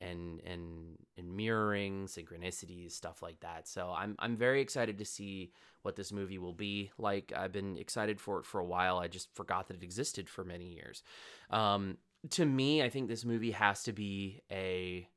and 0.00 0.40
and 0.44 0.96
and 1.16 1.36
mirroring 1.36 2.06
synchronicities 2.06 2.92
stuff 2.92 3.22
like 3.22 3.40
that 3.40 3.66
so 3.66 3.92
i'm 3.96 4.14
i'm 4.18 4.36
very 4.36 4.60
excited 4.60 4.98
to 4.98 5.04
see 5.04 5.50
what 5.82 5.96
this 5.96 6.12
movie 6.12 6.38
will 6.38 6.52
be 6.52 6.90
like 6.98 7.32
i've 7.36 7.52
been 7.52 7.76
excited 7.76 8.20
for 8.20 8.38
it 8.38 8.46
for 8.46 8.60
a 8.60 8.64
while 8.64 8.98
i 8.98 9.08
just 9.08 9.34
forgot 9.34 9.68
that 9.68 9.76
it 9.76 9.82
existed 9.82 10.28
for 10.28 10.44
many 10.44 10.66
years 10.66 11.02
um, 11.50 11.96
to 12.30 12.44
me 12.44 12.82
i 12.82 12.88
think 12.88 13.08
this 13.08 13.24
movie 13.24 13.52
has 13.52 13.82
to 13.82 13.92
be 13.92 14.42
a 14.50 15.08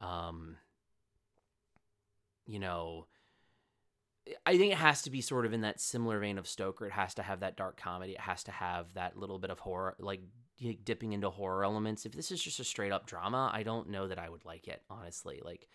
um, 0.00 0.56
you 2.46 2.58
know 2.58 3.06
I 4.44 4.58
think 4.58 4.72
it 4.72 4.78
has 4.78 5.02
to 5.02 5.10
be 5.10 5.20
sort 5.20 5.46
of 5.46 5.52
in 5.52 5.62
that 5.62 5.80
similar 5.80 6.18
vein 6.18 6.38
of 6.38 6.46
Stoker. 6.46 6.86
It 6.86 6.92
has 6.92 7.14
to 7.14 7.22
have 7.22 7.40
that 7.40 7.56
dark 7.56 7.80
comedy. 7.80 8.12
It 8.12 8.20
has 8.20 8.44
to 8.44 8.50
have 8.50 8.92
that 8.94 9.16
little 9.16 9.38
bit 9.38 9.50
of 9.50 9.58
horror, 9.58 9.96
like 9.98 10.20
dipping 10.84 11.12
into 11.12 11.30
horror 11.30 11.64
elements. 11.64 12.06
If 12.06 12.12
this 12.12 12.30
is 12.30 12.42
just 12.42 12.60
a 12.60 12.64
straight 12.64 12.92
up 12.92 13.06
drama, 13.06 13.50
I 13.52 13.62
don't 13.62 13.90
know 13.90 14.08
that 14.08 14.18
I 14.18 14.28
would 14.28 14.44
like 14.44 14.68
it, 14.68 14.82
honestly. 14.90 15.40
Like, 15.44 15.68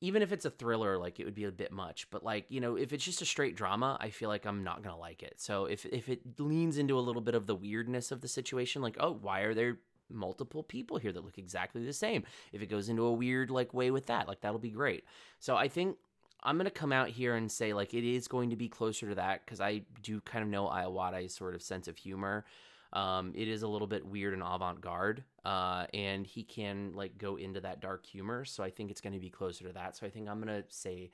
even 0.00 0.22
if 0.22 0.32
it's 0.32 0.44
a 0.44 0.50
thriller, 0.50 0.96
like 0.96 1.20
it 1.20 1.24
would 1.24 1.34
be 1.34 1.44
a 1.44 1.52
bit 1.52 1.72
much. 1.72 2.08
But 2.10 2.24
like, 2.24 2.46
you 2.48 2.60
know, 2.60 2.76
if 2.76 2.92
it's 2.92 3.04
just 3.04 3.22
a 3.22 3.26
straight 3.26 3.56
drama, 3.56 3.98
I 4.00 4.10
feel 4.10 4.28
like 4.28 4.46
I'm 4.46 4.64
not 4.64 4.82
gonna 4.82 4.98
like 4.98 5.22
it. 5.22 5.34
So 5.36 5.66
if 5.66 5.84
if 5.86 6.08
it 6.08 6.40
leans 6.40 6.78
into 6.78 6.98
a 6.98 7.00
little 7.00 7.22
bit 7.22 7.34
of 7.34 7.46
the 7.46 7.54
weirdness 7.54 8.10
of 8.10 8.20
the 8.20 8.28
situation, 8.28 8.82
like, 8.82 8.96
oh, 8.98 9.18
why 9.20 9.40
are 9.40 9.54
there 9.54 9.78
multiple 10.08 10.62
people 10.62 10.98
here 10.98 11.12
that 11.12 11.24
look 11.24 11.38
exactly 11.38 11.84
the 11.84 11.92
same? 11.92 12.24
If 12.52 12.62
it 12.62 12.70
goes 12.70 12.88
into 12.88 13.04
a 13.04 13.12
weird 13.12 13.50
like 13.50 13.74
way 13.74 13.90
with 13.90 14.06
that, 14.06 14.26
like 14.26 14.40
that'll 14.40 14.58
be 14.58 14.70
great. 14.70 15.04
So 15.38 15.56
I 15.56 15.68
think 15.68 15.96
I'm 16.42 16.56
gonna 16.56 16.70
come 16.70 16.92
out 16.92 17.10
here 17.10 17.34
and 17.34 17.52
say 17.52 17.74
like 17.74 17.92
it 17.92 18.04
is 18.04 18.26
going 18.26 18.50
to 18.50 18.56
be 18.56 18.68
closer 18.68 19.08
to 19.10 19.14
that 19.16 19.44
because 19.44 19.60
I 19.60 19.82
do 20.02 20.22
kind 20.22 20.42
of 20.42 20.48
know 20.48 20.66
Ayoade's 20.66 21.34
sort 21.34 21.54
of 21.54 21.62
sense 21.62 21.88
of 21.88 21.98
humor. 21.98 22.46
Um, 22.92 23.32
it 23.36 23.48
is 23.48 23.62
a 23.62 23.68
little 23.68 23.86
bit 23.86 24.04
weird 24.04 24.34
and 24.34 24.42
avant-garde, 24.42 25.22
uh, 25.44 25.86
and 25.94 26.26
he 26.26 26.42
can 26.42 26.92
like 26.94 27.18
go 27.18 27.36
into 27.36 27.60
that 27.60 27.80
dark 27.80 28.04
humor. 28.04 28.44
So 28.44 28.64
I 28.64 28.70
think 28.70 28.90
it's 28.90 29.00
going 29.00 29.12
to 29.12 29.20
be 29.20 29.30
closer 29.30 29.66
to 29.66 29.72
that. 29.74 29.96
So 29.96 30.06
I 30.06 30.10
think 30.10 30.28
I'm 30.28 30.40
gonna 30.40 30.64
say 30.68 31.10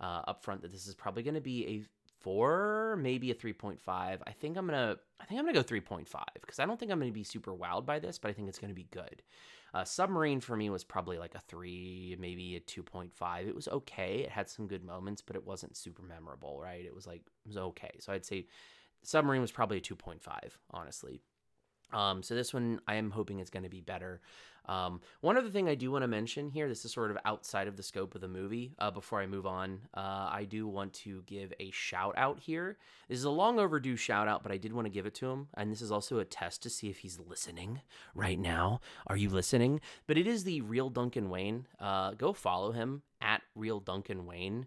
uh, 0.00 0.22
up 0.26 0.42
front 0.42 0.62
that 0.62 0.72
this 0.72 0.86
is 0.86 0.94
probably 0.94 1.22
going 1.22 1.34
to 1.34 1.40
be 1.40 1.66
a 1.66 1.82
four, 2.20 2.98
maybe 3.00 3.30
a 3.30 3.34
3.5. 3.34 3.78
I 3.88 4.16
think 4.32 4.56
I'm 4.56 4.66
gonna 4.66 4.96
I 5.20 5.24
think 5.24 5.38
I'm 5.38 5.46
gonna 5.46 5.54
go 5.54 5.62
3.5 5.62 6.06
because 6.40 6.58
I 6.58 6.66
don't 6.66 6.78
think 6.78 6.90
I'm 6.90 6.98
gonna 6.98 7.12
be 7.12 7.24
super 7.24 7.52
wowed 7.54 7.86
by 7.86 7.98
this, 7.98 8.18
but 8.18 8.28
I 8.30 8.32
think 8.32 8.48
it's 8.48 8.58
gonna 8.58 8.74
be 8.74 8.88
good. 8.90 9.22
Uh, 9.74 9.84
Submarine 9.84 10.40
for 10.40 10.56
me 10.56 10.70
was 10.70 10.82
probably 10.82 11.18
like 11.18 11.34
a 11.34 11.40
three, 11.40 12.16
maybe 12.18 12.56
a 12.56 12.60
2.5. 12.60 13.46
It 13.46 13.54
was 13.54 13.68
okay. 13.68 14.20
It 14.20 14.30
had 14.30 14.48
some 14.48 14.66
good 14.66 14.82
moments, 14.82 15.20
but 15.20 15.36
it 15.36 15.46
wasn't 15.46 15.76
super 15.76 16.02
memorable, 16.02 16.58
right? 16.60 16.84
It 16.84 16.94
was 16.94 17.06
like 17.06 17.20
it 17.20 17.48
was 17.48 17.58
okay. 17.58 17.96
So 18.00 18.12
I'd 18.12 18.24
say 18.24 18.46
Submarine 19.02 19.40
was 19.40 19.52
probably 19.52 19.78
a 19.78 19.80
2.5, 19.80 20.20
honestly. 20.70 21.20
Um, 21.92 22.22
so 22.22 22.34
this 22.34 22.52
one, 22.52 22.80
I 22.86 22.96
am 22.96 23.10
hoping 23.10 23.38
it's 23.38 23.50
going 23.50 23.62
to 23.62 23.68
be 23.68 23.80
better. 23.80 24.20
Um, 24.66 25.00
one 25.22 25.38
other 25.38 25.48
thing 25.48 25.66
I 25.66 25.74
do 25.74 25.90
want 25.90 26.02
to 26.02 26.08
mention 26.08 26.50
here, 26.50 26.68
this 26.68 26.84
is 26.84 26.92
sort 26.92 27.10
of 27.10 27.16
outside 27.24 27.68
of 27.68 27.76
the 27.76 27.82
scope 27.82 28.14
of 28.14 28.20
the 28.20 28.28
movie. 28.28 28.74
Uh, 28.78 28.90
before 28.90 29.20
I 29.20 29.26
move 29.26 29.46
on, 29.46 29.80
uh, 29.94 30.28
I 30.30 30.46
do 30.48 30.68
want 30.68 30.92
to 30.94 31.22
give 31.26 31.54
a 31.58 31.70
shout 31.70 32.14
out 32.18 32.38
here. 32.38 32.76
This 33.08 33.18
is 33.18 33.24
a 33.24 33.30
long 33.30 33.58
overdue 33.58 33.96
shout 33.96 34.28
out, 34.28 34.42
but 34.42 34.52
I 34.52 34.58
did 34.58 34.74
want 34.74 34.84
to 34.84 34.90
give 34.90 35.06
it 35.06 35.14
to 35.16 35.30
him, 35.30 35.48
and 35.54 35.72
this 35.72 35.80
is 35.80 35.90
also 35.90 36.18
a 36.18 36.24
test 36.24 36.62
to 36.64 36.70
see 36.70 36.90
if 36.90 36.98
he's 36.98 37.18
listening 37.18 37.80
right 38.14 38.38
now. 38.38 38.82
Are 39.06 39.16
you 39.16 39.30
listening? 39.30 39.80
But 40.06 40.18
it 40.18 40.26
is 40.26 40.44
the 40.44 40.60
real 40.60 40.90
Duncan 40.90 41.30
Wayne. 41.30 41.66
Uh, 41.80 42.10
go 42.12 42.34
follow 42.34 42.72
him 42.72 43.02
at 43.22 43.40
real 43.54 43.80
Duncan 43.80 44.26
Wayne 44.26 44.66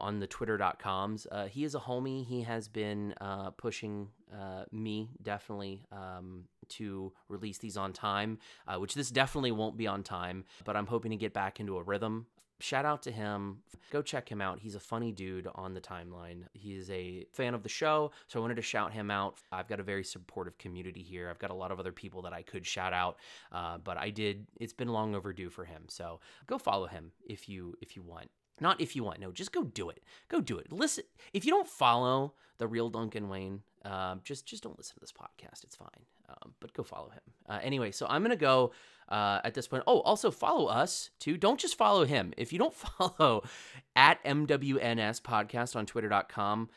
on 0.00 0.18
the 0.18 0.26
twitter.coms. 0.26 1.26
Uh, 1.30 1.46
he 1.46 1.64
is 1.64 1.74
a 1.74 1.80
homie. 1.80 2.26
He 2.26 2.42
has 2.42 2.68
been 2.68 3.14
uh, 3.20 3.50
pushing 3.50 4.08
uh, 4.32 4.64
me 4.72 5.10
definitely 5.22 5.84
um, 5.92 6.44
to 6.70 7.12
release 7.28 7.58
these 7.58 7.76
on 7.76 7.92
time, 7.92 8.38
uh, 8.66 8.76
which 8.76 8.94
this 8.94 9.10
definitely 9.10 9.52
won't 9.52 9.76
be 9.76 9.86
on 9.86 10.02
time, 10.02 10.44
but 10.64 10.76
I'm 10.76 10.86
hoping 10.86 11.10
to 11.10 11.16
get 11.16 11.32
back 11.32 11.60
into 11.60 11.76
a 11.76 11.82
rhythm. 11.82 12.26
Shout 12.60 12.84
out 12.84 13.02
to 13.04 13.10
him. 13.10 13.62
Go 13.90 14.02
check 14.02 14.28
him 14.28 14.42
out. 14.42 14.58
He's 14.58 14.74
a 14.74 14.80
funny 14.80 15.12
dude 15.12 15.48
on 15.54 15.72
the 15.72 15.80
timeline. 15.80 16.42
He 16.52 16.74
is 16.74 16.90
a 16.90 17.24
fan 17.32 17.54
of 17.54 17.62
the 17.62 17.70
show, 17.70 18.12
so 18.28 18.38
I 18.38 18.42
wanted 18.42 18.56
to 18.56 18.62
shout 18.62 18.92
him 18.92 19.10
out. 19.10 19.38
I've 19.50 19.66
got 19.66 19.80
a 19.80 19.82
very 19.82 20.04
supportive 20.04 20.58
community 20.58 21.02
here. 21.02 21.30
I've 21.30 21.38
got 21.38 21.50
a 21.50 21.54
lot 21.54 21.72
of 21.72 21.80
other 21.80 21.92
people 21.92 22.22
that 22.22 22.34
I 22.34 22.42
could 22.42 22.66
shout 22.66 22.92
out, 22.92 23.16
uh, 23.50 23.78
but 23.78 23.96
I 23.96 24.10
did. 24.10 24.46
It's 24.60 24.74
been 24.74 24.88
long 24.88 25.14
overdue 25.14 25.48
for 25.48 25.64
him, 25.64 25.84
so 25.88 26.20
go 26.46 26.58
follow 26.58 26.86
him 26.86 27.12
if 27.26 27.48
you 27.48 27.76
if 27.80 27.96
you 27.96 28.02
want. 28.02 28.30
Not 28.60 28.80
if 28.80 28.94
you 28.94 29.04
want. 29.04 29.20
No, 29.20 29.32
just 29.32 29.52
go 29.52 29.64
do 29.64 29.88
it. 29.88 30.02
Go 30.28 30.40
do 30.40 30.58
it. 30.58 30.72
Listen. 30.72 31.04
If 31.32 31.44
you 31.44 31.50
don't 31.50 31.68
follow 31.68 32.34
the 32.58 32.68
real 32.68 32.90
Duncan 32.90 33.28
Wayne, 33.28 33.62
uh, 33.84 34.16
just 34.22 34.46
just 34.46 34.62
don't 34.62 34.76
listen 34.76 34.94
to 34.94 35.00
this 35.00 35.12
podcast. 35.12 35.64
It's 35.64 35.76
fine. 35.76 35.88
Um, 36.28 36.54
but 36.60 36.72
go 36.74 36.82
follow 36.82 37.08
him. 37.10 37.20
Uh, 37.48 37.58
anyway, 37.62 37.90
so 37.90 38.06
I'm 38.08 38.22
gonna 38.22 38.36
go 38.36 38.72
uh, 39.08 39.40
at 39.42 39.54
this 39.54 39.66
point. 39.66 39.84
Oh, 39.86 40.00
also 40.00 40.30
follow 40.30 40.66
us 40.66 41.10
too. 41.18 41.36
Don't 41.36 41.58
just 41.58 41.76
follow 41.76 42.04
him. 42.04 42.32
If 42.36 42.52
you 42.52 42.58
don't 42.58 42.74
follow 42.98 43.42
at 43.96 44.22
MWNS 44.24 45.22
podcast 45.22 45.74
on 45.74 45.86
Twitter.com, 45.86 46.68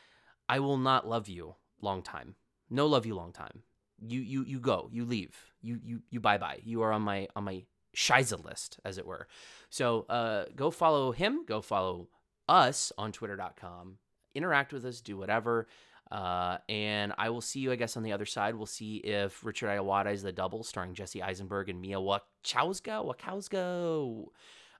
I 0.48 0.58
will 0.60 0.78
not 0.78 1.06
love 1.06 1.28
you 1.28 1.56
long 1.80 2.02
time. 2.02 2.34
No 2.70 2.86
love 2.86 3.06
you 3.06 3.14
long 3.14 3.32
time. 3.32 3.62
You 4.00 4.20
you 4.20 4.44
you 4.44 4.58
go. 4.58 4.88
You 4.92 5.04
leave. 5.04 5.36
You 5.60 5.78
you 5.82 6.02
you 6.10 6.20
bye 6.20 6.38
bye. 6.38 6.60
You 6.64 6.82
are 6.82 6.92
on 6.92 7.02
my 7.02 7.28
on 7.36 7.44
my 7.44 7.64
Shiza 7.94 8.44
list, 8.44 8.78
as 8.84 8.98
it 8.98 9.06
were. 9.06 9.28
So 9.70 10.06
uh, 10.08 10.44
go 10.54 10.70
follow 10.70 11.12
him, 11.12 11.44
go 11.46 11.60
follow 11.60 12.08
us 12.48 12.92
on 12.98 13.12
twitter.com, 13.12 13.98
interact 14.34 14.72
with 14.72 14.84
us, 14.84 15.00
do 15.00 15.16
whatever. 15.16 15.66
Uh, 16.10 16.58
and 16.68 17.12
I 17.18 17.30
will 17.30 17.40
see 17.40 17.60
you, 17.60 17.72
I 17.72 17.76
guess, 17.76 17.96
on 17.96 18.02
the 18.02 18.12
other 18.12 18.26
side. 18.26 18.54
We'll 18.54 18.66
see 18.66 18.96
if 18.96 19.44
Richard 19.44 19.68
Ayoade 19.68 20.12
is 20.12 20.22
the 20.22 20.32
double, 20.32 20.62
starring 20.62 20.94
Jesse 20.94 21.22
Eisenberg 21.22 21.68
and 21.68 21.80
Mia 21.80 21.96
Wachowska. 21.96 23.04
Wachowska. 23.04 24.26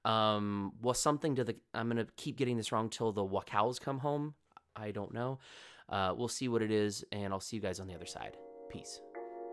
Um, 0.08 0.72
was 0.82 0.98
something 1.00 1.34
to 1.36 1.44
the. 1.44 1.56
I'm 1.72 1.88
gonna 1.88 2.06
keep 2.16 2.36
getting 2.36 2.58
this 2.58 2.72
wrong 2.72 2.90
till 2.90 3.10
the 3.10 3.24
Wachows 3.24 3.80
come 3.80 3.98
home. 3.98 4.34
I 4.76 4.90
don't 4.90 5.14
know. 5.14 5.38
Uh, 5.88 6.14
we'll 6.16 6.28
see 6.28 6.48
what 6.48 6.60
it 6.62 6.70
is, 6.70 7.04
and 7.10 7.32
I'll 7.32 7.40
see 7.40 7.56
you 7.56 7.62
guys 7.62 7.80
on 7.80 7.86
the 7.86 7.94
other 7.94 8.06
side. 8.06 8.36
Peace. 8.70 9.00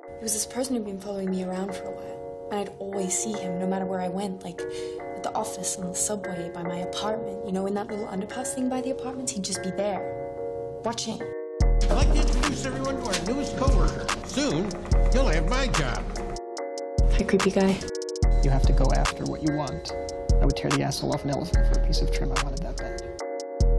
It 0.03 0.23
was 0.23 0.33
this 0.33 0.45
person 0.45 0.75
who'd 0.75 0.85
been 0.85 0.99
following 0.99 1.31
me 1.31 1.43
around 1.43 1.73
for 1.75 1.85
a 1.85 1.91
while. 1.91 2.47
And 2.51 2.59
I'd 2.59 2.73
always 2.79 3.17
see 3.17 3.31
him 3.33 3.59
no 3.59 3.67
matter 3.67 3.85
where 3.85 4.01
I 4.01 4.07
went, 4.09 4.43
like 4.43 4.61
at 5.15 5.23
the 5.23 5.31
office, 5.33 5.77
on 5.77 5.87
the 5.87 5.95
subway, 5.95 6.51
by 6.53 6.63
my 6.63 6.77
apartment, 6.77 7.45
you 7.45 7.51
know, 7.51 7.65
in 7.65 7.73
that 7.75 7.87
little 7.87 8.07
underpass 8.07 8.53
thing 8.53 8.69
by 8.69 8.81
the 8.81 8.91
apartments, 8.91 9.31
he'd 9.31 9.43
just 9.43 9.63
be 9.63 9.71
there. 9.71 10.01
watching. 10.83 11.21
I'd 11.83 11.91
like 11.91 12.13
to 12.13 12.21
introduce 12.21 12.65
everyone 12.65 13.01
to 13.01 13.07
our 13.07 13.25
newest 13.25 13.57
coworker. 13.57 14.07
Soon, 14.27 14.69
you'll 15.13 15.27
have 15.27 15.49
my 15.49 15.67
job. 15.67 16.03
Hi, 17.13 17.23
creepy 17.23 17.51
guy. 17.51 17.77
You 18.43 18.49
have 18.49 18.63
to 18.63 18.73
go 18.73 18.85
after 18.95 19.23
what 19.25 19.41
you 19.47 19.55
want. 19.55 19.93
I 20.41 20.45
would 20.45 20.55
tear 20.55 20.71
the 20.71 20.83
asshole 20.83 21.13
off 21.13 21.23
an 21.23 21.31
elephant 21.31 21.73
for 21.73 21.81
a 21.81 21.87
piece 21.87 22.01
of 22.01 22.11
trim 22.11 22.31
I 22.31 22.43
wanted 22.43 22.59
that 22.59 22.77
bad. 22.77 23.01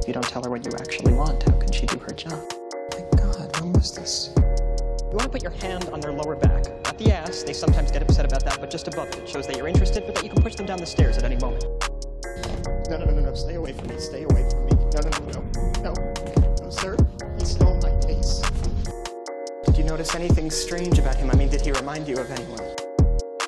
If 0.01 0.07
you 0.07 0.15
don't 0.15 0.29
tell 0.29 0.43
her 0.45 0.51
what 0.51 0.65
you 0.65 0.73
actually 0.79 1.15
want, 1.15 1.43
how 1.43 1.59
can 1.59 1.73
she 1.73 1.87
do 1.87 1.99
her 1.99 2.13
job? 2.13 2.41
My 2.93 3.05
god, 3.17 3.61
when 3.61 3.73
was 3.73 3.95
this? 3.95 4.31
You 5.13 5.17
want 5.17 5.31
to 5.31 5.39
put 5.39 5.43
your 5.43 5.53
hand 5.61 5.91
on 5.93 6.01
their 6.01 6.11
lower 6.11 6.37
back. 6.37 6.65
Not 6.85 6.97
the 6.97 7.13
ass, 7.13 7.43
they 7.43 7.53
sometimes 7.53 7.93
get 7.93 8.01
upset 8.01 8.25
about 8.25 8.47
that, 8.47 8.59
but 8.63 8.71
just 8.71 8.89
above 8.89 9.09
it. 9.09 9.19
It 9.19 9.29
shows 9.29 9.47
that 9.47 9.59
you're 9.59 9.69
interested, 9.69 10.05
but 10.07 10.15
that 10.15 10.25
you 10.25 10.31
can 10.31 10.43
push 10.43 10.55
them 10.55 10.65
down 10.65 10.79
the 10.79 10.87
stairs 10.87 11.19
at 11.19 11.25
any 11.25 11.37
moment. 11.37 11.67
No, 12.89 12.97
no, 12.97 13.05
no, 13.05 13.13
no, 13.13 13.21
no, 13.21 13.35
stay 13.35 13.57
away 13.57 13.75
from 13.75 13.89
me, 13.89 13.99
stay 13.99 14.23
away 14.23 14.49
from 14.49 14.65
me. 14.65 14.73
No, 14.73 15.01
no, 15.03 15.11
no, 15.11 15.43
no, 15.83 15.93
no, 15.93 16.55
no, 16.63 16.71
sir, 16.71 16.97
he 17.39 17.45
stole 17.45 17.79
my 17.83 17.91
case. 18.01 18.41
Did 19.67 19.77
you 19.77 19.85
notice 19.85 20.15
anything 20.15 20.51
strange 20.51 20.99
about 20.99 21.17
him? 21.17 21.31
I 21.31 21.35
mean, 21.35 21.51
did 21.51 21.61
he 21.61 21.73
remind 21.73 22.09
you 22.09 22.17
of 22.17 22.31
anyone? 22.31 22.75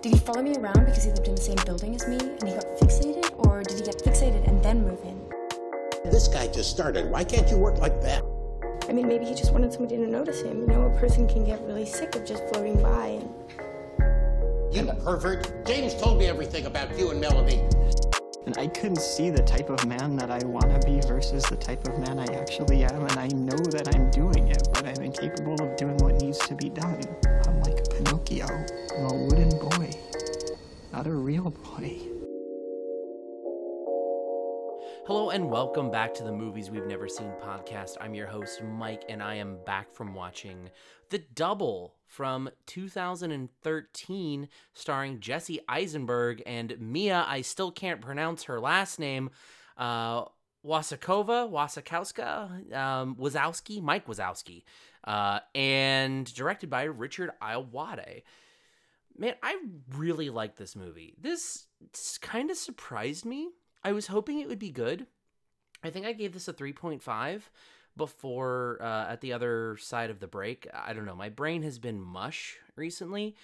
Did 0.03 0.13
he 0.13 0.19
follow 0.19 0.43
me 0.43 0.55
around 0.57 0.85
because 0.85 1.05
he 1.05 1.13
lived 1.13 1.29
in 1.29 1.35
the 1.35 1.41
same 1.41 1.57
building 1.65 1.95
as 1.95 2.07
me 2.07 2.19
and 2.19 2.47
he 2.47 2.53
got 2.53 2.67
fixated? 2.77 3.33
Or 3.39 3.63
did 3.63 3.79
he 3.79 3.85
get 3.87 3.97
fixated 4.05 4.47
and 4.47 4.63
then 4.63 4.85
move 4.85 5.03
in? 5.03 5.19
This 6.11 6.29
guy 6.29 6.47
just 6.49 6.69
started. 6.69 7.11
Why 7.11 7.25
can't 7.25 7.49
you 7.49 7.57
work 7.57 7.79
like 7.79 8.03
that? 8.03 8.23
I 8.95 8.97
mean, 8.97 9.09
maybe 9.09 9.25
he 9.25 9.35
just 9.35 9.53
wanted 9.53 9.73
somebody 9.73 9.97
to 9.97 10.07
notice 10.07 10.43
him. 10.43 10.61
You 10.61 10.67
know, 10.69 10.85
a 10.85 11.01
person 11.01 11.27
can 11.27 11.45
get 11.45 11.61
really 11.63 11.85
sick 11.85 12.15
of 12.15 12.25
just 12.25 12.45
floating 12.47 12.81
by 12.81 13.19
and. 13.19 14.73
You 14.73 14.85
pervert. 15.03 15.67
James 15.67 15.97
told 15.97 16.17
me 16.17 16.27
everything 16.27 16.67
about 16.67 16.97
you 16.97 17.11
and 17.11 17.21
Melody. 17.21 17.61
And 18.47 18.57
I 18.57 18.69
couldn't 18.69 19.01
see 19.01 19.31
the 19.31 19.43
type 19.43 19.69
of 19.69 19.85
man 19.85 20.15
that 20.15 20.31
I 20.31 20.39
want 20.47 20.81
to 20.81 20.87
be 20.87 21.01
versus 21.09 21.43
the 21.43 21.57
type 21.57 21.89
of 21.89 21.99
man 21.99 22.21
I 22.21 22.35
actually 22.35 22.85
am, 22.85 23.03
and 23.03 23.19
I 23.19 23.27
know 23.27 23.59
that 23.73 23.93
I'm 23.93 24.13
doing 24.13 24.47
it, 24.47 24.69
but 24.73 24.87
I'm 24.87 25.03
incapable 25.03 25.61
of 25.61 25.77
doing 25.77 25.97
what 25.97 26.23
needs 26.23 26.39
to 26.47 26.55
be 26.55 26.69
done. 26.69 27.03
I'm 27.49 27.61
like 27.63 27.81
a 27.81 27.95
Pinocchio. 27.97 28.47
I'm 28.47 29.07
a 29.07 29.25
wooden 29.25 29.59
boy, 29.59 29.91
not 30.93 31.09
a 31.09 31.13
real 31.13 31.51
boy. 31.51 31.99
Hello 35.07 35.29
and 35.29 35.51
welcome 35.51 35.91
back 35.91 36.15
to 36.15 36.25
the 36.25 36.33
Movies 36.33 36.71
We've 36.71 36.87
Never 36.87 37.09
Seen 37.09 37.31
podcast. 37.43 37.99
I'm 38.01 38.15
your 38.15 38.27
host, 38.27 38.63
Mike, 38.63 39.05
and 39.11 39.23
I 39.23 39.35
am 39.35 39.59
back 39.67 39.93
from 39.93 40.15
watching 40.15 40.71
The 41.11 41.19
Double 41.19 41.97
from 42.07 42.49
2013, 42.65 44.49
starring 44.73 45.21
Jesse 45.21 45.61
Eisenberg 45.69 46.43
and 46.47 46.81
Mia. 46.81 47.27
I 47.29 47.43
still 47.43 47.71
can't 47.71 48.01
pronounce 48.01 48.45
her 48.45 48.59
last 48.59 48.99
name. 48.99 49.29
Uh, 49.77 50.25
Wasakova, 50.65 51.51
Wasakowska, 51.51 52.75
um, 52.75 53.15
Wazowski, 53.17 53.83
Mike 53.83 54.07
Wazowski, 54.07 54.63
uh, 55.07 55.41
and 55.55 56.33
directed 56.33 56.71
by 56.71 56.85
Richard 56.85 57.31
Ayoade. 57.43 58.23
Man, 59.19 59.35
I 59.43 59.59
really 59.95 60.31
like 60.31 60.57
this 60.57 60.75
movie. 60.75 61.15
This 61.21 61.67
kind 62.23 62.51
of 62.51 62.57
surprised 62.57 63.27
me. 63.27 63.51
I 63.85 63.93
was 63.93 64.07
hoping 64.07 64.41
it 64.41 64.49
would 64.49 64.59
be 64.59 64.71
good. 64.71 65.07
I 65.83 65.91
think 65.91 66.07
I 66.07 66.13
gave 66.13 66.33
this 66.33 66.49
a 66.49 66.53
3.5 66.53 67.43
before 67.97 68.79
uh, 68.81 69.07
at 69.11 69.21
the 69.21 69.33
other 69.33 69.77
side 69.79 70.11
of 70.11 70.21
the 70.21 70.27
break. 70.27 70.67
I 70.73 70.93
don't 70.95 71.05
know. 71.05 71.15
My 71.15 71.29
brain 71.29 71.63
has 71.63 71.79
been 71.79 72.01
mush 72.01 72.57
recently, 72.77 73.37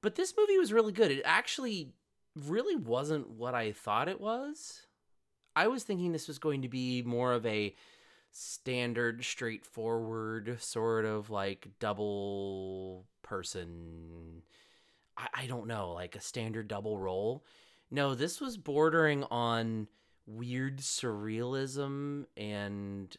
but 0.00 0.14
this 0.14 0.34
movie 0.36 0.58
was 0.58 0.72
really 0.72 0.92
good. 0.92 1.10
It 1.10 1.22
actually 1.24 1.92
really 2.34 2.76
wasn't 2.76 3.30
what 3.30 3.54
I 3.54 3.72
thought 3.72 4.08
it 4.08 4.20
was. 4.20 4.86
I 5.54 5.68
was 5.68 5.84
thinking 5.84 6.12
this 6.12 6.26
was 6.26 6.38
going 6.38 6.62
to 6.62 6.68
be 6.68 7.02
more 7.02 7.32
of 7.32 7.46
a 7.46 7.74
standard, 8.32 9.24
straightforward, 9.24 10.56
sort 10.60 11.04
of 11.04 11.30
like 11.30 11.68
double 11.78 13.04
person. 13.22 14.42
I, 15.16 15.28
I 15.34 15.46
don't 15.46 15.68
know, 15.68 15.92
like 15.92 16.16
a 16.16 16.20
standard 16.20 16.66
double 16.66 16.98
role. 16.98 17.44
No, 17.90 18.14
this 18.14 18.40
was 18.40 18.56
bordering 18.56 19.24
on 19.24 19.88
weird 20.26 20.78
surrealism 20.78 22.24
and 22.36 23.14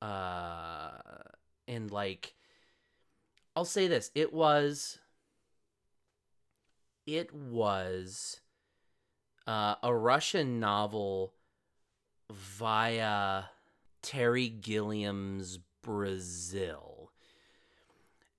uh 0.00 0.92
and 1.66 1.90
like 1.90 2.34
I'll 3.56 3.64
say 3.64 3.88
this, 3.88 4.10
it 4.14 4.32
was 4.34 4.98
it 7.06 7.32
was 7.32 8.40
uh, 9.46 9.76
a 9.82 9.94
Russian 9.94 10.60
novel 10.60 11.32
via 12.30 13.44
Terry 14.02 14.48
Gilliam's 14.48 15.58
Brazil. 15.82 16.95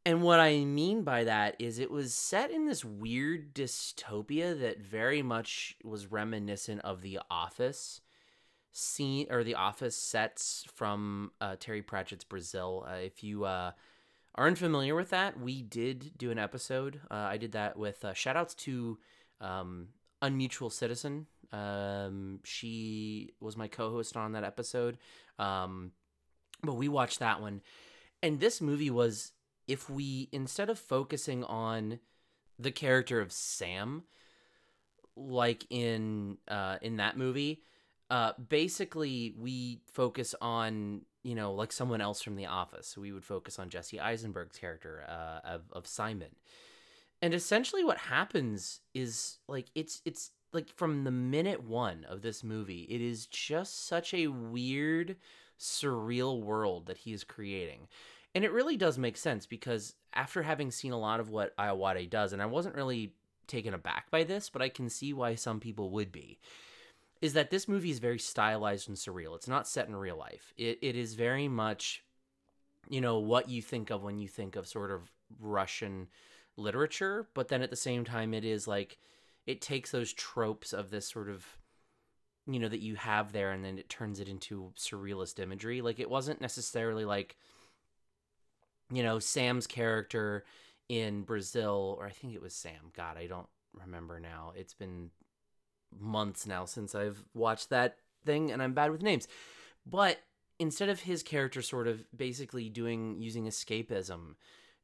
And 0.08 0.22
what 0.22 0.40
I 0.40 0.64
mean 0.64 1.04
by 1.04 1.26
that 1.26 1.58
is 1.60 1.80
it 1.80 1.92
was 1.92 2.14
set 2.14 2.50
in 2.50 2.66
this 2.66 2.86
weird 2.86 3.54
dystopia 3.54 4.58
that 4.58 4.80
very 4.80 5.22
much 5.22 5.76
was 5.84 6.10
reminiscent 6.10 6.80
of 6.86 7.02
The 7.02 7.20
Office 7.30 8.00
scene 8.72 9.28
or 9.30 9.44
The 9.44 9.56
Office 9.56 9.98
sets 9.98 10.66
from 10.74 11.34
uh, 11.42 11.58
Terry 11.60 11.82
Pratchett's 11.82 12.24
Brazil. 12.24 12.86
Uh, 12.90 13.00
if 13.00 13.22
you 13.22 13.44
uh, 13.44 13.72
are 14.36 14.48
unfamiliar 14.48 14.96
with 14.96 15.10
that, 15.10 15.42
we 15.42 15.62
did 15.62 16.18
do 16.18 16.32
an 16.32 16.40
episode. 16.40 17.02
Uh, 17.12 17.16
I 17.16 17.36
did 17.36 17.52
that 17.52 17.76
with 17.76 18.06
uh, 18.06 18.14
shout 18.14 18.38
outs 18.38 18.54
to 18.54 18.98
um, 19.42 19.90
Unmutual 20.22 20.72
Citizen. 20.72 21.28
Um, 21.52 22.40
she 22.46 23.34
was 23.42 23.58
my 23.58 23.68
co 23.68 23.92
host 23.92 24.16
on 24.16 24.32
that 24.32 24.46
episode. 24.46 25.00
Um, 25.38 25.92
but 26.64 26.76
we 26.76 26.88
watched 26.88 27.20
that 27.20 27.42
one. 27.42 27.60
And 28.24 28.40
this 28.40 28.62
movie 28.62 28.90
was 28.90 29.34
if 29.68 29.90
we 29.90 30.30
instead 30.32 30.70
of 30.70 30.80
focusing 30.80 31.44
on 31.44 32.00
the 32.60 32.72
character 32.72 33.20
of 33.20 33.32
Sam, 33.32 34.04
like 35.16 35.66
in 35.70 36.38
uh, 36.48 36.78
in 36.82 36.98
that 36.98 37.18
movie, 37.18 37.62
uh, 38.10 38.34
basically 38.50 39.34
we 39.38 39.82
focus 39.92 40.34
on 40.42 41.02
you 41.24 41.36
know 41.36 41.54
like 41.54 41.72
someone 41.72 42.02
else 42.02 42.22
from 42.22 42.36
the 42.36 42.46
office. 42.46 42.98
We 42.98 43.12
would 43.12 43.26
focus 43.26 43.60
on 43.60 43.70
Jesse 43.70 44.00
Eisenberg's 44.00 44.58
character 44.58 45.06
uh, 45.08 45.48
of 45.48 45.62
of 45.72 45.88
Simon, 45.88 46.36
and 47.22 47.34
essentially 47.34 47.84
what 47.84 47.98
happens 47.98 48.82
is 48.94 49.40
like 49.48 49.68
it's 49.76 50.02
it's 50.06 50.32
like 50.54 50.70
from 50.76 51.04
the 51.04 51.12
minute 51.12 51.64
one 51.64 52.06
of 52.10 52.22
this 52.22 52.44
movie, 52.44 52.88
it 52.90 53.02
is 53.02 53.26
just 53.28 53.88
such 53.88 54.14
a 54.14 54.28
weird, 54.28 55.18
surreal 55.60 56.42
world 56.42 56.88
that 56.88 56.98
he 56.98 57.14
is 57.14 57.24
creating. 57.24 57.88
And 58.38 58.46
it 58.46 58.52
really 58.52 58.78
does 58.78 59.00
make 59.00 59.18
sense 59.18 59.48
because 59.48 59.96
after 60.14 60.44
having 60.44 60.70
seen 60.70 60.92
a 60.92 61.00
lot 61.00 61.20
of 61.20 61.32
what 61.32 61.58
Ayoade 61.58 62.12
does, 62.12 62.34
and 62.34 62.40
I 62.40 62.46
wasn't 62.46 62.76
really 62.76 63.16
taken 63.48 63.74
aback 63.74 64.12
by 64.12 64.26
this, 64.26 64.48
but 64.48 64.62
I 64.62 64.70
can 64.70 64.90
see 64.90 65.12
why 65.12 65.34
some 65.34 65.60
people 65.60 65.90
would 65.90 66.12
be, 66.12 66.38
is 67.20 67.34
that 67.34 67.50
this 67.50 67.68
movie 67.68 67.90
is 67.90 67.98
very 67.98 68.20
stylized 68.20 68.90
and 68.90 68.96
surreal. 68.96 69.36
It's 69.36 69.48
not 69.48 69.68
set 69.68 69.88
in 69.88 69.96
real 69.96 70.18
life. 70.18 70.54
It, 70.56 70.78
it 70.84 70.96
is 70.96 71.16
very 71.16 71.48
much, 71.48 72.04
you 72.88 73.02
know, 73.02 73.18
what 73.18 73.50
you 73.50 73.60
think 73.60 73.90
of 73.90 74.04
when 74.04 74.20
you 74.20 74.28
think 74.28 74.56
of 74.56 74.68
sort 74.68 74.92
of 74.92 75.12
Russian 75.40 76.08
literature, 76.58 77.28
but 77.34 77.48
then 77.48 77.64
at 77.64 77.72
the 77.72 77.76
same 77.76 78.06
time, 78.06 78.36
it 78.36 78.46
is 78.46 78.68
like, 78.68 79.00
it 79.48 79.62
takes 79.62 79.90
those 79.90 80.14
tropes 80.14 80.74
of 80.74 80.92
this 80.92 81.10
sort 81.10 81.30
of 81.30 81.44
you 82.46 82.60
know 82.60 82.70
that 82.70 82.82
you 82.82 82.96
have 82.98 83.34
there 83.34 83.52
and 83.52 83.66
then 83.66 83.80
it 83.80 83.90
turns 83.90 84.20
it 84.20 84.30
into 84.30 84.72
surrealist 84.78 85.38
imagery 85.38 85.82
like 85.82 86.00
it 86.00 86.10
wasn't 86.10 86.40
necessarily 86.40 87.04
like 87.04 87.36
you 88.92 89.04
know 89.04 89.20
sam's 89.20 89.68
character 89.68 90.46
in 90.90 91.24
brazil 91.24 91.96
or 92.00 92.06
i 92.06 92.12
think 92.12 92.34
it 92.34 92.42
was 92.42 92.54
sam 92.54 92.92
god 92.96 93.18
i 93.18 93.28
don't 93.28 93.48
remember 93.80 94.20
now. 94.20 94.54
It's 94.56 94.74
been 94.74 95.10
months 95.98 96.46
now 96.46 96.66
since 96.66 96.94
i've 96.96 97.24
watched 97.34 97.70
that 97.70 97.98
thing 98.26 98.52
and 98.52 98.62
i'm 98.62 98.74
bad 98.74 98.92
with 98.92 99.02
names. 99.02 99.28
But 99.86 100.20
instead 100.60 100.90
of 100.90 101.02
his 101.02 101.24
character 101.24 101.62
sort 101.62 101.88
of 101.88 102.06
basically 102.16 102.70
doing 102.70 103.22
using 103.22 103.46
escapism 103.46 104.36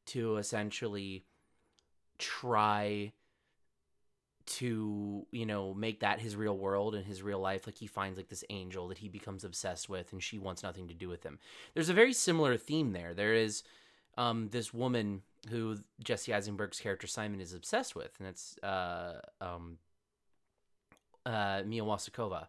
to 0.06 0.36
essentially 0.36 1.24
try 2.18 3.12
to 4.46 5.26
you 5.30 5.46
know 5.46 5.72
make 5.72 6.00
that 6.00 6.20
his 6.20 6.36
real 6.36 6.56
world 6.56 6.94
and 6.94 7.06
his 7.06 7.22
real 7.22 7.38
life 7.38 7.66
like 7.66 7.78
he 7.78 7.86
finds 7.86 8.18
like 8.18 8.28
this 8.28 8.44
angel 8.50 8.88
that 8.88 8.98
he 8.98 9.08
becomes 9.08 9.42
obsessed 9.42 9.88
with 9.88 10.12
and 10.12 10.22
she 10.22 10.38
wants 10.38 10.62
nothing 10.62 10.88
to 10.88 10.94
do 10.94 11.08
with 11.08 11.22
him. 11.22 11.38
There's 11.74 11.88
a 11.88 11.94
very 11.94 12.12
similar 12.12 12.56
theme 12.56 12.92
there. 12.92 13.14
There 13.14 13.34
is 13.34 13.62
um 14.16 14.48
this 14.50 14.72
woman 14.72 15.22
who 15.50 15.76
jesse 16.02 16.32
eisenberg's 16.32 16.80
character 16.80 17.06
simon 17.06 17.40
is 17.40 17.52
obsessed 17.52 17.94
with 17.94 18.12
and 18.18 18.28
it's 18.28 18.56
uh 18.62 19.20
um 19.40 19.78
uh 21.26 21.62
mia 21.66 21.82
wasakova 21.82 22.46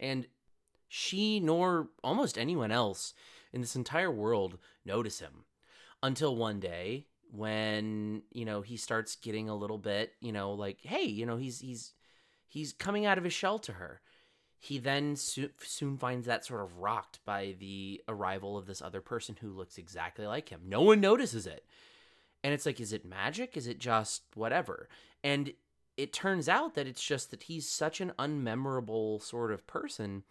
and 0.00 0.26
she 0.88 1.40
nor 1.40 1.88
almost 2.02 2.38
anyone 2.38 2.70
else 2.70 3.14
in 3.52 3.60
this 3.60 3.76
entire 3.76 4.10
world 4.10 4.58
notice 4.84 5.20
him 5.20 5.44
until 6.02 6.36
one 6.36 6.60
day 6.60 7.06
when 7.30 8.22
you 8.32 8.44
know 8.44 8.60
he 8.60 8.76
starts 8.76 9.16
getting 9.16 9.48
a 9.48 9.56
little 9.56 9.78
bit 9.78 10.12
you 10.20 10.32
know 10.32 10.52
like 10.52 10.78
hey 10.82 11.02
you 11.02 11.26
know 11.26 11.36
he's 11.36 11.60
he's 11.60 11.94
he's 12.48 12.72
coming 12.72 13.06
out 13.06 13.18
of 13.18 13.24
his 13.24 13.32
shell 13.32 13.58
to 13.58 13.72
her 13.72 14.00
he 14.64 14.78
then 14.78 15.14
so- 15.14 15.50
soon 15.62 15.98
finds 15.98 16.26
that 16.26 16.46
sort 16.46 16.62
of 16.62 16.78
rocked 16.78 17.22
by 17.26 17.54
the 17.58 18.02
arrival 18.08 18.56
of 18.56 18.64
this 18.64 18.80
other 18.80 19.02
person 19.02 19.36
who 19.38 19.50
looks 19.50 19.76
exactly 19.76 20.26
like 20.26 20.48
him. 20.48 20.62
No 20.64 20.80
one 20.80 21.02
notices 21.02 21.46
it. 21.46 21.66
And 22.42 22.54
it's 22.54 22.64
like, 22.64 22.80
is 22.80 22.90
it 22.90 23.04
magic? 23.04 23.58
Is 23.58 23.66
it 23.66 23.78
just 23.78 24.22
whatever? 24.34 24.88
And 25.22 25.52
it 25.98 26.14
turns 26.14 26.48
out 26.48 26.74
that 26.76 26.86
it's 26.86 27.04
just 27.04 27.30
that 27.30 27.42
he's 27.42 27.68
such 27.68 28.00
an 28.00 28.14
unmemorable 28.18 29.22
sort 29.22 29.52
of 29.52 29.66
person 29.66 30.22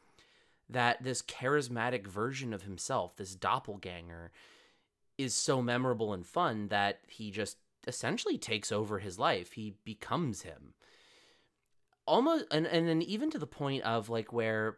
that 0.67 1.03
this 1.03 1.21
charismatic 1.21 2.07
version 2.07 2.55
of 2.55 2.63
himself, 2.63 3.15
this 3.15 3.35
doppelganger, 3.35 4.31
is 5.15 5.35
so 5.35 5.61
memorable 5.61 6.11
and 6.11 6.25
fun 6.25 6.69
that 6.69 7.01
he 7.05 7.29
just 7.29 7.57
essentially 7.85 8.39
takes 8.39 8.71
over 8.71 8.97
his 8.97 9.19
life. 9.19 9.51
He 9.51 9.75
becomes 9.83 10.41
him 10.41 10.73
almost 12.05 12.45
and 12.51 12.65
and 12.67 12.87
then 12.87 13.01
even 13.01 13.29
to 13.29 13.39
the 13.39 13.47
point 13.47 13.83
of 13.83 14.09
like 14.09 14.33
where 14.33 14.77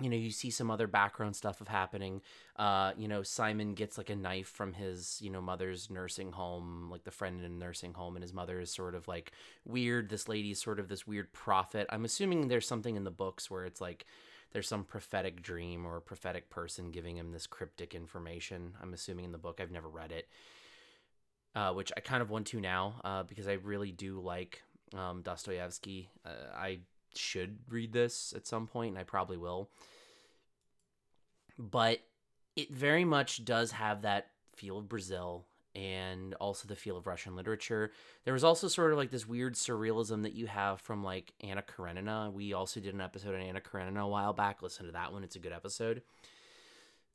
you 0.00 0.08
know 0.08 0.16
you 0.16 0.30
see 0.30 0.50
some 0.50 0.70
other 0.70 0.86
background 0.86 1.36
stuff 1.36 1.60
of 1.60 1.68
happening 1.68 2.20
uh 2.56 2.92
you 2.96 3.06
know 3.06 3.22
simon 3.22 3.74
gets 3.74 3.98
like 3.98 4.10
a 4.10 4.16
knife 4.16 4.48
from 4.48 4.72
his 4.72 5.18
you 5.20 5.30
know 5.30 5.40
mother's 5.40 5.90
nursing 5.90 6.32
home 6.32 6.88
like 6.90 7.04
the 7.04 7.10
friend 7.10 7.38
in 7.38 7.44
a 7.44 7.48
nursing 7.54 7.92
home 7.94 8.16
and 8.16 8.22
his 8.22 8.32
mother 8.32 8.58
is 8.60 8.72
sort 8.72 8.94
of 8.94 9.06
like 9.06 9.32
weird. 9.64 10.08
This 10.08 10.28
lady's 10.28 10.62
sort 10.62 10.80
of 10.80 10.88
this 10.88 11.06
weird 11.06 11.32
prophet. 11.32 11.86
I'm 11.90 12.04
assuming 12.04 12.48
there's 12.48 12.66
something 12.66 12.96
in 12.96 13.04
the 13.04 13.10
books 13.10 13.50
where 13.50 13.64
it's 13.64 13.80
like 13.80 14.06
there's 14.52 14.68
some 14.68 14.84
prophetic 14.84 15.42
dream 15.42 15.86
or 15.86 15.96
a 15.96 16.02
prophetic 16.02 16.50
person 16.50 16.90
giving 16.90 17.16
him 17.16 17.32
this 17.32 17.46
cryptic 17.46 17.94
information 17.94 18.74
i'm 18.82 18.94
assuming 18.94 19.24
in 19.24 19.32
the 19.32 19.38
book. 19.38 19.60
I've 19.60 19.70
never 19.70 19.88
read 19.88 20.12
it 20.12 20.28
uh, 21.54 21.72
which 21.72 21.92
i 21.96 22.00
kind 22.00 22.22
of 22.22 22.30
want 22.30 22.46
to 22.48 22.60
now 22.60 23.00
uh, 23.04 23.22
because 23.22 23.48
i 23.48 23.54
really 23.54 23.92
do 23.92 24.20
like 24.20 24.62
um, 24.96 25.22
Dostoevsky. 25.22 26.08
Uh, 26.24 26.54
I 26.54 26.80
should 27.14 27.58
read 27.68 27.92
this 27.92 28.32
at 28.36 28.46
some 28.46 28.66
point, 28.66 28.90
and 28.90 28.98
I 28.98 29.04
probably 29.04 29.36
will. 29.36 29.70
But 31.58 32.00
it 32.56 32.72
very 32.72 33.04
much 33.04 33.44
does 33.44 33.72
have 33.72 34.02
that 34.02 34.28
feel 34.54 34.78
of 34.78 34.88
Brazil 34.88 35.46
and 35.74 36.34
also 36.34 36.68
the 36.68 36.76
feel 36.76 36.96
of 36.98 37.06
Russian 37.06 37.34
literature. 37.34 37.92
There 38.24 38.34
was 38.34 38.44
also 38.44 38.68
sort 38.68 38.92
of 38.92 38.98
like 38.98 39.10
this 39.10 39.26
weird 39.26 39.54
surrealism 39.54 40.22
that 40.22 40.34
you 40.34 40.46
have 40.46 40.80
from 40.80 41.02
like 41.02 41.32
Anna 41.40 41.62
Karenina. 41.62 42.30
We 42.32 42.52
also 42.52 42.80
did 42.80 42.94
an 42.94 43.00
episode 43.00 43.34
on 43.34 43.40
Anna 43.40 43.60
Karenina 43.60 44.04
a 44.04 44.08
while 44.08 44.32
back. 44.32 44.62
Listen 44.62 44.86
to 44.86 44.92
that 44.92 45.12
one; 45.12 45.24
it's 45.24 45.36
a 45.36 45.40
good 45.40 45.52
episode. 45.52 46.02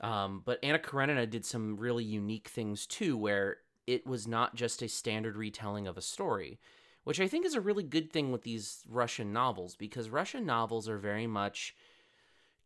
Um, 0.01 0.41
but 0.45 0.59
Anna 0.63 0.79
Karenina 0.79 1.25
did 1.27 1.45
some 1.45 1.77
really 1.77 2.03
unique 2.03 2.47
things 2.47 2.85
too, 2.85 3.17
where 3.17 3.57
it 3.85 4.05
was 4.05 4.27
not 4.27 4.55
just 4.55 4.81
a 4.81 4.87
standard 4.87 5.35
retelling 5.35 5.87
of 5.87 5.97
a 5.97 6.01
story 6.01 6.59
which 7.07 7.21
I 7.21 7.27
think 7.29 7.45
is 7.45 7.53
a 7.53 7.61
really 7.61 7.85
good 7.85 8.11
thing 8.11 8.33
with 8.33 8.41
these 8.41 8.83
Russian 8.85 9.31
novels 9.31 9.77
because 9.77 10.09
Russian 10.09 10.45
novels 10.45 10.89
are 10.89 10.97
very 10.97 11.25
much 11.25 11.73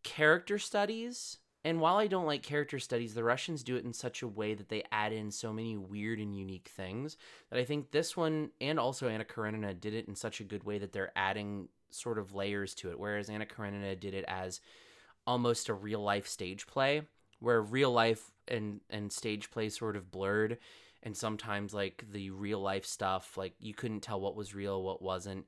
character 0.01 0.57
studies. 0.57 1.37
And 1.63 1.79
while 1.79 1.97
I 1.97 2.07
don't 2.07 2.25
like 2.25 2.41
character 2.41 2.79
studies, 2.79 3.13
the 3.13 3.23
Russians 3.23 3.61
do 3.61 3.75
it 3.75 3.85
in 3.85 3.93
such 3.93 4.23
a 4.23 4.27
way 4.27 4.55
that 4.55 4.67
they 4.67 4.81
add 4.91 5.13
in 5.13 5.29
so 5.29 5.53
many 5.53 5.77
weird 5.77 6.17
and 6.17 6.35
unique 6.35 6.71
things 6.75 7.17
that 7.51 7.59
I 7.59 7.63
think 7.63 7.91
this 7.91 8.17
one 8.17 8.49
and 8.59 8.79
also 8.79 9.07
Anna 9.07 9.25
Karenina 9.25 9.75
did 9.75 9.93
it 9.93 10.07
in 10.07 10.15
such 10.15 10.39
a 10.39 10.43
good 10.43 10.63
way 10.63 10.79
that 10.79 10.91
they're 10.91 11.13
adding 11.15 11.67
sort 11.91 12.17
of 12.17 12.33
layers 12.33 12.73
to 12.73 12.89
it. 12.89 12.99
Whereas 12.99 13.29
Anna 13.29 13.45
Karenina 13.45 13.95
did 13.95 14.15
it 14.15 14.25
as 14.27 14.59
almost 15.27 15.69
a 15.69 15.75
real 15.75 16.01
life 16.01 16.27
stage 16.27 16.65
play, 16.65 17.03
where 17.41 17.61
real 17.61 17.91
life 17.91 18.31
and, 18.47 18.79
and 18.89 19.13
stage 19.13 19.51
play 19.51 19.69
sort 19.69 19.95
of 19.95 20.09
blurred 20.09 20.57
and 21.03 21.15
sometimes 21.15 21.73
like 21.73 22.05
the 22.11 22.29
real 22.31 22.59
life 22.59 22.85
stuff 22.85 23.37
like 23.37 23.53
you 23.59 23.73
couldn't 23.73 24.01
tell 24.01 24.19
what 24.21 24.35
was 24.35 24.55
real 24.55 24.83
what 24.83 25.01
wasn't. 25.01 25.45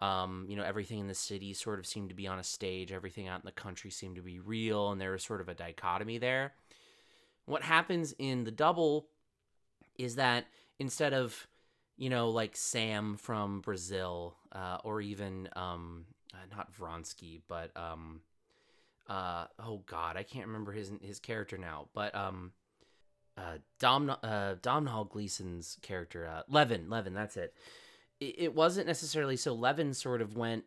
Um, 0.00 0.46
you 0.48 0.56
know 0.56 0.64
everything 0.64 0.98
in 0.98 1.06
the 1.06 1.14
city 1.14 1.54
sort 1.54 1.78
of 1.78 1.86
seemed 1.86 2.08
to 2.08 2.16
be 2.16 2.26
on 2.26 2.38
a 2.38 2.44
stage. 2.44 2.92
Everything 2.92 3.28
out 3.28 3.40
in 3.40 3.46
the 3.46 3.52
country 3.52 3.90
seemed 3.90 4.16
to 4.16 4.22
be 4.22 4.40
real 4.40 4.90
and 4.90 5.00
there 5.00 5.12
was 5.12 5.24
sort 5.24 5.40
of 5.40 5.48
a 5.48 5.54
dichotomy 5.54 6.18
there. 6.18 6.54
What 7.46 7.62
happens 7.62 8.14
in 8.18 8.44
the 8.44 8.50
double 8.50 9.06
is 9.96 10.16
that 10.16 10.46
instead 10.78 11.12
of 11.12 11.46
you 11.96 12.10
know 12.10 12.30
like 12.30 12.56
sam 12.56 13.16
from 13.16 13.60
brazil 13.60 14.36
uh, 14.52 14.78
or 14.84 15.00
even 15.00 15.48
um, 15.56 16.04
uh, 16.32 16.56
not 16.56 16.72
vronsky 16.74 17.40
but 17.48 17.70
um, 17.76 18.20
uh, 19.08 19.46
oh 19.58 19.82
god 19.86 20.16
i 20.16 20.22
can't 20.22 20.46
remember 20.46 20.72
his 20.72 20.90
his 21.02 21.18
character 21.18 21.58
now 21.58 21.88
but 21.94 22.14
um, 22.14 22.52
uh, 23.36 23.58
Dom 23.78 24.14
uh, 24.22 24.54
Domhnall 24.62 25.04
Gleeson's 25.04 25.78
character, 25.82 26.26
uh, 26.26 26.42
Levin. 26.48 26.88
Levin, 26.88 27.14
that's 27.14 27.36
it. 27.36 27.54
it. 28.20 28.34
It 28.38 28.54
wasn't 28.54 28.86
necessarily 28.86 29.36
so. 29.36 29.54
Levin 29.54 29.94
sort 29.94 30.20
of 30.20 30.36
went. 30.36 30.64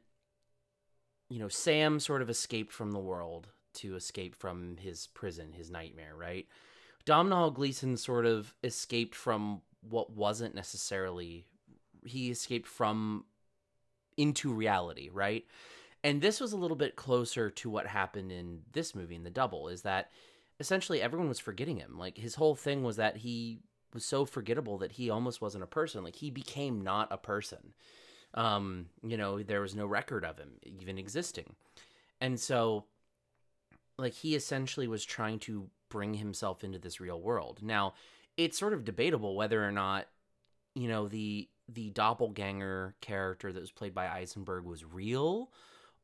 You 1.29 1.39
know, 1.39 1.49
Sam 1.49 1.99
sort 1.99 2.21
of 2.21 2.29
escaped 2.29 2.71
from 2.71 2.91
the 2.91 2.99
world 2.99 3.47
to 3.75 3.95
escape 3.95 4.35
from 4.35 4.77
his 4.77 5.07
prison, 5.07 5.51
his 5.51 5.69
nightmare, 5.69 6.15
right? 6.15 6.47
Domhnall 7.05 7.51
Gleeson 7.51 7.97
sort 7.97 8.25
of 8.25 8.53
escaped 8.63 9.15
from 9.15 9.61
what 9.81 10.11
wasn't 10.11 10.55
necessarily. 10.55 11.45
He 12.05 12.31
escaped 12.31 12.67
from 12.67 13.25
into 14.17 14.51
reality, 14.51 15.09
right? 15.11 15.45
And 16.03 16.21
this 16.21 16.39
was 16.39 16.53
a 16.53 16.57
little 16.57 16.77
bit 16.77 16.95
closer 16.95 17.49
to 17.49 17.69
what 17.69 17.87
happened 17.87 18.31
in 18.31 18.61
this 18.71 18.95
movie 18.95 19.15
in 19.15 19.23
the 19.23 19.29
double 19.29 19.67
is 19.67 19.81
that 19.81 20.11
essentially 20.59 21.01
everyone 21.01 21.27
was 21.27 21.39
forgetting 21.39 21.77
him. 21.77 21.97
Like 21.97 22.17
his 22.17 22.35
whole 22.35 22.55
thing 22.55 22.83
was 22.83 22.97
that 22.97 23.17
he 23.17 23.59
was 23.93 24.05
so 24.05 24.25
forgettable 24.25 24.77
that 24.79 24.93
he 24.93 25.09
almost 25.09 25.41
wasn't 25.41 25.63
a 25.63 25.67
person. 25.67 26.03
Like 26.03 26.15
he 26.15 26.29
became 26.29 26.81
not 26.81 27.07
a 27.11 27.17
person. 27.17 27.73
Um, 28.33 28.87
you 29.03 29.17
know, 29.17 29.41
there 29.41 29.61
was 29.61 29.75
no 29.75 29.85
record 29.85 30.25
of 30.25 30.37
him 30.37 30.51
even 30.63 30.97
existing. 30.97 31.55
And 32.19 32.39
so 32.39 32.85
like 33.97 34.13
he 34.13 34.35
essentially 34.35 34.87
was 34.87 35.03
trying 35.03 35.39
to 35.39 35.69
bring 35.89 36.15
himself 36.15 36.63
into 36.63 36.79
this 36.79 36.99
real 36.99 37.21
world. 37.21 37.59
Now, 37.61 37.93
it's 38.35 38.57
sort 38.57 38.73
of 38.73 38.85
debatable 38.85 39.35
whether 39.35 39.65
or 39.65 39.71
not 39.71 40.07
you 40.75 40.87
know 40.87 41.07
the 41.07 41.49
the 41.67 41.89
doppelganger 41.89 42.95
character 43.01 43.51
that 43.51 43.59
was 43.59 43.71
played 43.71 43.93
by 43.93 44.07
Eisenberg 44.07 44.63
was 44.63 44.85
real 44.85 45.49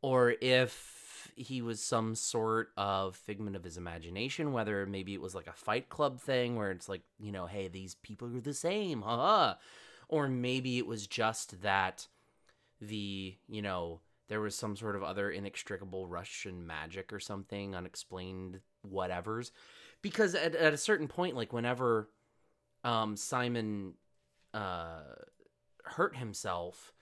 or 0.02 0.34
if 0.42 1.03
he 1.36 1.62
was 1.62 1.82
some 1.82 2.16
sort 2.16 2.70
of 2.78 3.16
figment 3.16 3.56
of 3.56 3.64
his 3.64 3.78
imagination, 3.78 4.54
whether 4.54 4.86
maybe 4.86 5.14
it 5.14 5.22
was 5.22 5.36
like 5.36 5.48
a 5.48 5.54
fight 5.54 5.90
club 5.90 6.20
thing 6.20 6.56
where 6.56 6.72
it's 6.72 6.90
like, 6.90 7.02
you 7.20 7.32
know, 7.32 7.46
hey, 7.46 7.68
these 7.68 7.96
people 7.96 8.28
are 8.36 8.42
the 8.42 8.54
same, 8.54 9.02
haha. 9.02 9.56
Or 10.10 10.28
maybe 10.28 10.78
it 10.78 10.88
was 10.88 11.08
just 11.08 11.62
that 11.62 12.08
the, 12.80 13.36
you 13.48 13.62
know, 13.62 14.02
there 14.28 14.42
was 14.42 14.56
some 14.56 14.76
sort 14.76 14.96
of 14.96 15.04
other 15.04 15.30
inextricable 15.30 16.08
Russian 16.08 16.66
magic 16.66 17.12
or 17.12 17.20
something, 17.20 17.76
unexplained 17.76 18.60
whatevers. 18.90 19.52
Because 20.02 20.36
at, 20.36 20.56
at 20.56 20.74
a 20.74 20.78
certain 20.78 21.08
point, 21.08 21.36
like 21.36 21.54
whenever 21.54 22.10
um, 22.84 23.16
Simon 23.16 23.94
uh, 24.54 25.02
hurt 25.84 26.16
himself, 26.18 26.94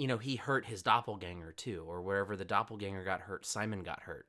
you 0.00 0.06
know, 0.06 0.16
he 0.16 0.36
hurt 0.36 0.64
his 0.64 0.82
doppelganger 0.82 1.52
too, 1.52 1.84
or 1.86 2.00
wherever 2.00 2.34
the 2.34 2.44
doppelganger 2.44 3.04
got 3.04 3.20
hurt, 3.20 3.44
Simon 3.44 3.82
got 3.82 4.00
hurt. 4.04 4.26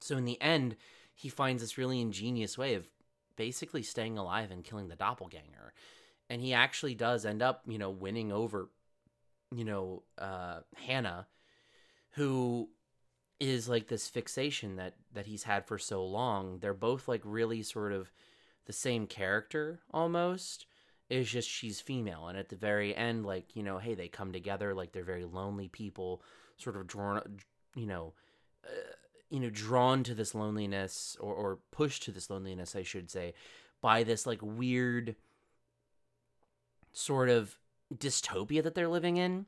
So 0.00 0.16
in 0.16 0.24
the 0.24 0.42
end, 0.42 0.74
he 1.14 1.28
finds 1.28 1.62
this 1.62 1.78
really 1.78 2.00
ingenious 2.00 2.58
way 2.58 2.74
of 2.74 2.88
basically 3.36 3.84
staying 3.84 4.18
alive 4.18 4.50
and 4.50 4.64
killing 4.64 4.88
the 4.88 4.96
doppelganger. 4.96 5.72
And 6.28 6.42
he 6.42 6.52
actually 6.52 6.96
does 6.96 7.24
end 7.24 7.42
up, 7.42 7.62
you 7.64 7.78
know, 7.78 7.90
winning 7.90 8.32
over, 8.32 8.70
you 9.54 9.64
know, 9.64 10.02
uh, 10.18 10.62
Hannah, 10.74 11.28
who 12.14 12.68
is 13.38 13.68
like 13.68 13.86
this 13.86 14.08
fixation 14.08 14.74
that 14.76 14.94
that 15.12 15.26
he's 15.26 15.44
had 15.44 15.64
for 15.64 15.78
so 15.78 16.04
long. 16.04 16.58
They're 16.58 16.74
both 16.74 17.06
like 17.06 17.22
really 17.24 17.62
sort 17.62 17.92
of 17.92 18.10
the 18.66 18.72
same 18.72 19.06
character 19.06 19.78
almost 19.92 20.66
it's 21.20 21.30
just 21.30 21.48
she's 21.48 21.80
female 21.80 22.28
and 22.28 22.38
at 22.38 22.48
the 22.48 22.56
very 22.56 22.94
end 22.96 23.26
like 23.26 23.54
you 23.54 23.62
know 23.62 23.78
hey 23.78 23.94
they 23.94 24.08
come 24.08 24.32
together 24.32 24.74
like 24.74 24.92
they're 24.92 25.04
very 25.04 25.24
lonely 25.24 25.68
people 25.68 26.22
sort 26.56 26.76
of 26.76 26.86
drawn 26.86 27.20
you 27.74 27.86
know 27.86 28.12
uh, 28.64 28.92
you 29.30 29.38
know 29.38 29.50
drawn 29.50 30.02
to 30.02 30.14
this 30.14 30.34
loneliness 30.34 31.16
or, 31.20 31.34
or 31.34 31.58
pushed 31.70 32.02
to 32.02 32.10
this 32.10 32.30
loneliness 32.30 32.74
i 32.74 32.82
should 32.82 33.10
say 33.10 33.34
by 33.82 34.02
this 34.02 34.26
like 34.26 34.40
weird 34.42 35.16
sort 36.92 37.28
of 37.28 37.58
dystopia 37.92 38.62
that 38.62 38.74
they're 38.74 38.88
living 38.88 39.16
in. 39.18 39.46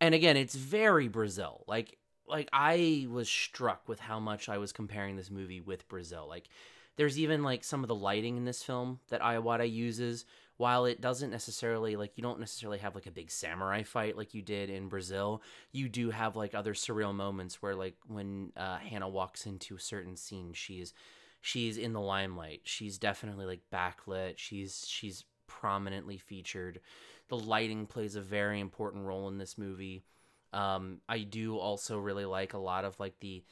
And 0.00 0.14
again 0.14 0.36
it's 0.36 0.54
very 0.54 1.08
brazil. 1.08 1.64
Like 1.66 1.98
like 2.26 2.48
i 2.52 3.06
was 3.10 3.28
struck 3.28 3.86
with 3.86 4.00
how 4.00 4.18
much 4.18 4.48
i 4.48 4.56
was 4.56 4.72
comparing 4.72 5.16
this 5.16 5.30
movie 5.30 5.60
with 5.60 5.88
brazil. 5.88 6.26
Like 6.28 6.48
there's 6.96 7.18
even 7.18 7.42
like 7.42 7.64
some 7.64 7.82
of 7.82 7.88
the 7.88 7.94
lighting 7.94 8.36
in 8.36 8.44
this 8.44 8.62
film 8.62 9.00
that 9.08 9.20
Ayoade 9.20 9.70
uses 9.70 10.24
while 10.56 10.84
it 10.84 11.00
doesn't 11.00 11.30
necessarily 11.30 11.96
like 11.96 12.12
you 12.16 12.22
don't 12.22 12.40
necessarily 12.40 12.78
have 12.78 12.94
like 12.94 13.06
a 13.06 13.10
big 13.10 13.30
samurai 13.30 13.82
fight 13.82 14.16
like 14.16 14.34
you 14.34 14.42
did 14.42 14.70
in 14.70 14.88
Brazil, 14.88 15.42
you 15.72 15.88
do 15.88 16.10
have 16.10 16.36
like 16.36 16.54
other 16.54 16.74
surreal 16.74 17.14
moments 17.14 17.60
where 17.60 17.74
like 17.74 17.96
when 18.06 18.52
uh, 18.56 18.76
Hannah 18.76 19.08
walks 19.08 19.46
into 19.46 19.74
a 19.76 19.80
certain 19.80 20.16
scene, 20.16 20.52
she's 20.52 20.94
she's 21.40 21.76
in 21.76 21.92
the 21.92 22.00
limelight. 22.00 22.60
She's 22.64 22.98
definitely 22.98 23.46
like 23.46 23.60
backlit. 23.72 24.34
She's 24.36 24.84
she's 24.88 25.24
prominently 25.46 26.18
featured. 26.18 26.80
The 27.28 27.38
lighting 27.38 27.86
plays 27.86 28.14
a 28.16 28.20
very 28.20 28.60
important 28.60 29.04
role 29.04 29.28
in 29.28 29.38
this 29.38 29.58
movie. 29.58 30.04
Um, 30.52 31.00
I 31.08 31.20
do 31.20 31.58
also 31.58 31.98
really 31.98 32.26
like 32.26 32.52
a 32.52 32.58
lot 32.58 32.84
of 32.84 32.98
like 33.00 33.18
the 33.18 33.42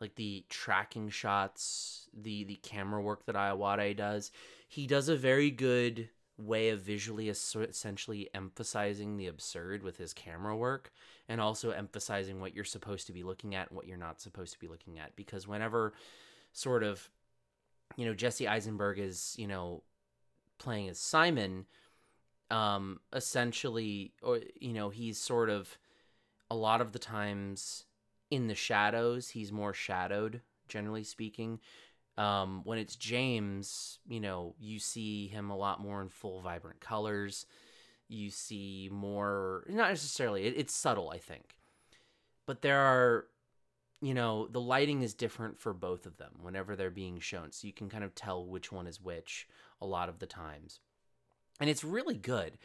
like 0.00 0.14
the 0.14 0.44
tracking 0.48 1.08
shots, 1.08 2.08
the 2.14 2.44
the 2.44 2.56
camera 2.56 3.02
work 3.02 3.26
that 3.26 3.34
Ayoade 3.34 3.96
does. 3.96 4.30
He 4.68 4.86
does 4.86 5.08
a 5.08 5.16
very 5.16 5.50
good 5.50 6.08
way 6.36 6.70
of 6.70 6.80
visually 6.80 7.28
essentially 7.28 8.28
emphasizing 8.34 9.16
the 9.16 9.28
absurd 9.28 9.82
with 9.82 9.96
his 9.96 10.12
camera 10.12 10.56
work 10.56 10.92
and 11.28 11.40
also 11.40 11.70
emphasizing 11.70 12.40
what 12.40 12.54
you're 12.54 12.64
supposed 12.64 13.06
to 13.06 13.12
be 13.12 13.22
looking 13.22 13.54
at 13.54 13.68
and 13.68 13.76
what 13.76 13.86
you're 13.86 13.96
not 13.96 14.20
supposed 14.20 14.52
to 14.52 14.58
be 14.58 14.66
looking 14.66 14.98
at. 14.98 15.14
Because 15.14 15.46
whenever 15.46 15.92
sort 16.52 16.82
of 16.82 17.08
you 17.96 18.04
know 18.04 18.14
Jesse 18.14 18.48
Eisenberg 18.48 18.98
is, 18.98 19.34
you 19.38 19.46
know, 19.46 19.82
playing 20.58 20.88
as 20.88 20.98
Simon 20.98 21.66
um 22.50 23.00
essentially 23.12 24.12
or 24.22 24.40
you 24.60 24.72
know, 24.72 24.90
he's 24.90 25.18
sort 25.18 25.50
of 25.50 25.78
a 26.50 26.56
lot 26.56 26.80
of 26.80 26.92
the 26.92 26.98
times 26.98 27.84
in 28.30 28.48
the 28.48 28.54
shadows, 28.54 29.30
he's 29.30 29.52
more 29.52 29.72
shadowed 29.72 30.40
generally 30.66 31.04
speaking 31.04 31.60
um, 32.16 32.62
when 32.64 32.78
it's 32.78 32.96
James, 32.96 33.98
you 34.06 34.20
know, 34.20 34.54
you 34.58 34.78
see 34.78 35.26
him 35.26 35.50
a 35.50 35.56
lot 35.56 35.80
more 35.80 36.00
in 36.00 36.08
full, 36.08 36.40
vibrant 36.40 36.80
colors. 36.80 37.46
You 38.08 38.30
see 38.30 38.88
more, 38.92 39.64
not 39.68 39.88
necessarily, 39.88 40.44
it, 40.44 40.54
it's 40.56 40.74
subtle, 40.74 41.10
I 41.10 41.18
think. 41.18 41.56
But 42.46 42.62
there 42.62 42.80
are, 42.80 43.26
you 44.00 44.14
know, 44.14 44.46
the 44.46 44.60
lighting 44.60 45.02
is 45.02 45.14
different 45.14 45.58
for 45.58 45.72
both 45.72 46.06
of 46.06 46.18
them 46.18 46.32
whenever 46.40 46.76
they're 46.76 46.90
being 46.90 47.18
shown. 47.18 47.50
So 47.50 47.66
you 47.66 47.72
can 47.72 47.88
kind 47.88 48.04
of 48.04 48.14
tell 48.14 48.46
which 48.46 48.70
one 48.70 48.86
is 48.86 49.00
which 49.00 49.48
a 49.80 49.86
lot 49.86 50.08
of 50.08 50.18
the 50.18 50.26
times. 50.26 50.80
And 51.60 51.70
it's 51.70 51.82
really 51.82 52.16
good. 52.16 52.58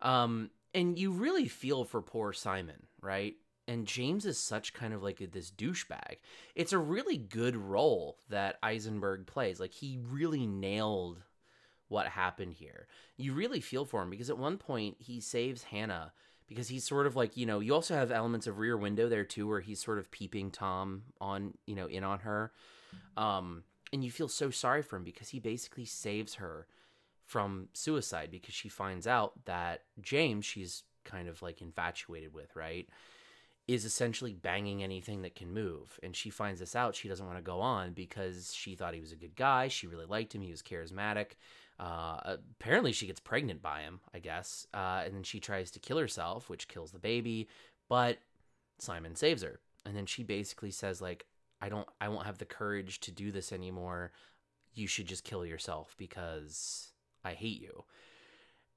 Um, 0.00 0.50
and 0.74 0.98
you 0.98 1.12
really 1.12 1.46
feel 1.46 1.84
for 1.84 2.02
poor 2.02 2.32
Simon, 2.32 2.86
right? 3.00 3.34
And 3.68 3.86
James 3.86 4.24
is 4.24 4.38
such 4.38 4.72
kind 4.72 4.94
of 4.94 5.02
like 5.02 5.18
this 5.32 5.50
douchebag. 5.50 6.16
It's 6.54 6.72
a 6.72 6.78
really 6.78 7.16
good 7.16 7.56
role 7.56 8.18
that 8.28 8.58
Eisenberg 8.62 9.26
plays. 9.26 9.58
Like 9.58 9.72
he 9.72 9.98
really 10.08 10.46
nailed 10.46 11.22
what 11.88 12.08
happened 12.08 12.54
here. 12.54 12.86
You 13.16 13.32
really 13.32 13.60
feel 13.60 13.84
for 13.84 14.02
him 14.02 14.10
because 14.10 14.30
at 14.30 14.38
one 14.38 14.56
point 14.56 14.96
he 14.98 15.20
saves 15.20 15.64
Hannah 15.64 16.12
because 16.48 16.68
he's 16.68 16.84
sort 16.84 17.06
of 17.06 17.16
like, 17.16 17.36
you 17.36 17.46
know, 17.46 17.60
you 17.60 17.74
also 17.74 17.94
have 17.94 18.12
elements 18.12 18.46
of 18.46 18.58
Rear 18.58 18.76
Window 18.76 19.08
there 19.08 19.24
too 19.24 19.48
where 19.48 19.60
he's 19.60 19.82
sort 19.82 19.98
of 19.98 20.10
peeping 20.10 20.50
Tom 20.50 21.02
on, 21.20 21.54
you 21.66 21.74
know, 21.74 21.86
in 21.86 22.04
on 22.04 22.20
her. 22.20 22.52
Um 23.16 23.64
and 23.92 24.04
you 24.04 24.10
feel 24.10 24.28
so 24.28 24.50
sorry 24.50 24.82
for 24.82 24.96
him 24.96 25.04
because 25.04 25.28
he 25.28 25.38
basically 25.40 25.84
saves 25.84 26.34
her 26.34 26.66
from 27.24 27.68
suicide 27.72 28.30
because 28.30 28.54
she 28.54 28.68
finds 28.68 29.06
out 29.06 29.44
that 29.46 29.82
James 30.00 30.44
she's 30.44 30.84
kind 31.04 31.28
of 31.28 31.42
like 31.42 31.62
infatuated 31.62 32.32
with, 32.32 32.54
right? 32.54 32.88
Is 33.68 33.84
essentially 33.84 34.32
banging 34.32 34.82
anything 34.82 35.22
that 35.22 35.34
can 35.34 35.52
move. 35.52 35.98
And 36.02 36.14
she 36.14 36.30
finds 36.30 36.60
this 36.60 36.76
out. 36.76 36.94
She 36.94 37.08
doesn't 37.08 37.26
want 37.26 37.38
to 37.38 37.42
go 37.42 37.60
on 37.60 37.92
because 37.92 38.54
she 38.54 38.76
thought 38.76 38.94
he 38.94 39.00
was 39.00 39.12
a 39.12 39.16
good 39.16 39.34
guy. 39.34 39.68
She 39.68 39.88
really 39.88 40.06
liked 40.06 40.34
him. 40.34 40.42
He 40.42 40.52
was 40.52 40.62
charismatic. 40.62 41.32
Uh, 41.78 42.36
apparently, 42.58 42.92
she 42.92 43.06
gets 43.06 43.20
pregnant 43.20 43.62
by 43.62 43.80
him, 43.80 44.00
I 44.14 44.20
guess. 44.20 44.66
Uh, 44.72 45.02
and 45.04 45.14
then 45.14 45.24
she 45.24 45.40
tries 45.40 45.70
to 45.72 45.80
kill 45.80 45.98
herself, 45.98 46.48
which 46.48 46.68
kills 46.68 46.92
the 46.92 46.98
baby. 46.98 47.48
But 47.88 48.18
Simon 48.78 49.16
saves 49.16 49.42
her. 49.42 49.58
And 49.84 49.96
then 49.96 50.06
she 50.06 50.22
basically 50.22 50.70
says, 50.70 51.00
like, 51.00 51.26
I 51.60 51.68
don't, 51.68 51.88
I 52.00 52.08
won't 52.08 52.26
have 52.26 52.38
the 52.38 52.44
courage 52.44 53.00
to 53.00 53.10
do 53.10 53.32
this 53.32 53.52
anymore. 53.52 54.12
You 54.74 54.86
should 54.86 55.06
just 55.06 55.24
kill 55.24 55.44
yourself 55.44 55.94
because 55.98 56.92
I 57.24 57.32
hate 57.32 57.60
you 57.60 57.84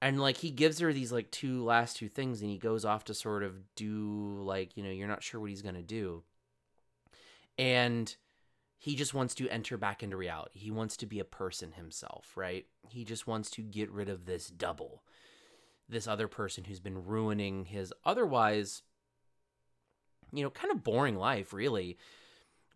and 0.02 0.20
like 0.20 0.38
he 0.38 0.52
gives 0.52 0.80
her 0.80 0.94
these 0.94 1.12
like 1.12 1.30
two 1.32 1.64
last 1.64 1.98
two 1.98 2.08
things 2.08 2.42
and 2.42 2.50
he 2.50 2.58
goes 2.58 2.86
off 2.86 3.04
to 3.06 3.14
sort 3.14 3.44
of 3.44 3.76
do 3.76 4.40
like 4.42 4.78
you 4.78 4.84
know 4.84 4.90
you're 4.90 5.08
not 5.08 5.24
sure 5.24 5.42
what 5.42 5.50
he's 5.50 5.62
going 5.62 5.76
to 5.76 5.82
do. 5.82 6.24
And 7.58 8.16
he 8.78 8.96
just 8.96 9.14
wants 9.14 9.36
to 9.36 9.50
enter 9.50 9.76
back 9.76 10.02
into 10.02 10.16
reality. 10.16 10.58
He 10.60 10.72
wants 10.72 10.96
to 10.98 11.06
be 11.06 11.20
a 11.20 11.26
person 11.26 11.74
himself 11.74 12.32
right? 12.36 12.66
He 12.90 13.04
just 13.04 13.28
wants 13.28 13.50
to 13.52 13.62
get 13.62 13.92
rid 13.92 14.10
of 14.10 14.26
this 14.26 14.48
double 14.48 15.04
this 15.90 16.08
other 16.08 16.28
person 16.28 16.66
who's 16.66 16.80
been 16.80 17.06
ruining 17.06 17.66
his 17.66 17.92
otherwise 18.06 18.84
you 20.32 20.44
know 20.44 20.50
kind 20.50 20.72
of 20.72 20.84
boring 20.84 21.18
life 21.18 21.52
really. 21.52 21.98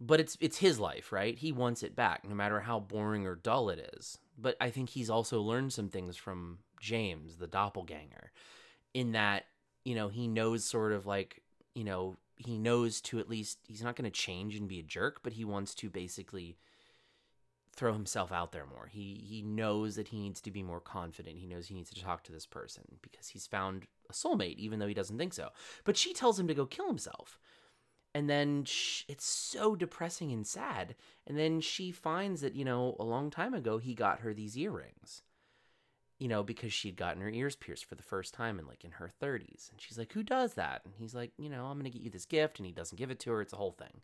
But 0.01 0.19
it's 0.19 0.37
it's 0.41 0.57
his 0.57 0.77
life 0.77 1.13
right? 1.13 1.37
He 1.37 1.53
wants 1.53 1.83
it 1.83 1.95
back 1.95 2.27
no 2.27 2.35
matter 2.35 2.59
how 2.59 2.81
boring 2.81 3.25
or 3.25 3.35
dull 3.35 3.69
it 3.69 3.91
is. 3.97 4.17
But 4.37 4.57
i 4.59 4.71
think 4.71 4.89
he's 4.89 5.09
also 5.09 5.39
learned 5.39 5.71
some 5.71 5.87
things 5.87 6.17
from 6.17 6.57
James, 6.83 7.37
the 7.37 7.47
doppelganger, 7.47 8.31
in 8.93 9.13
that, 9.13 9.45
you 9.85 9.95
know, 9.95 10.09
he 10.09 10.27
knows 10.27 10.65
sort 10.65 10.91
of 10.91 11.05
like, 11.05 11.41
you 11.73 11.85
know, 11.85 12.17
he 12.35 12.57
knows 12.57 12.99
to 13.01 13.19
at 13.19 13.29
least, 13.29 13.59
he's 13.65 13.81
not 13.81 13.95
going 13.95 14.09
to 14.09 14.11
change 14.11 14.57
and 14.57 14.67
be 14.67 14.79
a 14.79 14.83
jerk, 14.83 15.21
but 15.23 15.33
he 15.33 15.45
wants 15.45 15.73
to 15.75 15.89
basically 15.89 16.57
throw 17.73 17.93
himself 17.93 18.33
out 18.33 18.51
there 18.51 18.65
more. 18.65 18.87
He 18.91 19.23
he 19.27 19.41
knows 19.41 19.95
that 19.95 20.09
he 20.09 20.19
needs 20.19 20.41
to 20.41 20.51
be 20.51 20.61
more 20.61 20.81
confident. 20.81 21.37
He 21.37 21.47
knows 21.47 21.67
he 21.67 21.73
needs 21.73 21.89
to 21.91 22.03
talk 22.03 22.23
to 22.23 22.31
this 22.31 22.45
person 22.45 22.83
because 23.01 23.29
he's 23.29 23.47
found 23.47 23.87
a 24.09 24.13
soulmate 24.13 24.57
even 24.57 24.77
though 24.77 24.87
he 24.87 24.93
doesn't 24.93 25.17
think 25.17 25.33
so. 25.33 25.49
But 25.83 25.97
she 25.97 26.13
tells 26.13 26.39
him 26.39 26.47
to 26.47 26.53
go 26.53 26.65
kill 26.65 26.87
himself. 26.87 27.39
And 28.13 28.29
then 28.29 28.65
she, 28.65 29.05
it's 29.07 29.25
so 29.25 29.75
depressing 29.75 30.31
and 30.31 30.45
sad. 30.45 30.95
And 31.25 31.35
then 31.35 31.61
she 31.61 31.89
finds 31.91 32.41
that, 32.41 32.55
you 32.55 32.63
know, 32.63 32.95
a 32.99 33.03
long 33.03 33.31
time 33.31 33.55
ago 33.55 33.79
he 33.79 33.95
got 33.95 34.19
her 34.19 34.33
these 34.33 34.55
earrings 34.55 35.23
you 36.23 36.29
know, 36.29 36.41
because 36.41 36.71
she'd 36.71 36.95
gotten 36.95 37.21
her 37.21 37.29
ears 37.29 37.57
pierced 37.57 37.83
for 37.83 37.95
the 37.95 38.01
first 38.01 38.33
time 38.33 38.57
in 38.57 38.65
like 38.65 38.85
in 38.85 38.91
her 38.91 39.11
30s. 39.21 39.69
And 39.69 39.81
she's 39.81 39.97
like, 39.97 40.13
Who 40.13 40.23
does 40.23 40.53
that? 40.53 40.79
And 40.85 40.93
he's 40.97 41.13
like, 41.13 41.33
You 41.37 41.49
know, 41.49 41.65
I'm 41.65 41.77
going 41.77 41.83
to 41.83 41.89
get 41.89 42.01
you 42.01 42.09
this 42.09 42.23
gift. 42.23 42.59
And 42.59 42.65
he 42.65 42.71
doesn't 42.71 42.97
give 42.97 43.11
it 43.11 43.19
to 43.19 43.31
her. 43.31 43.41
It's 43.41 43.51
a 43.51 43.57
whole 43.57 43.73
thing. 43.73 43.99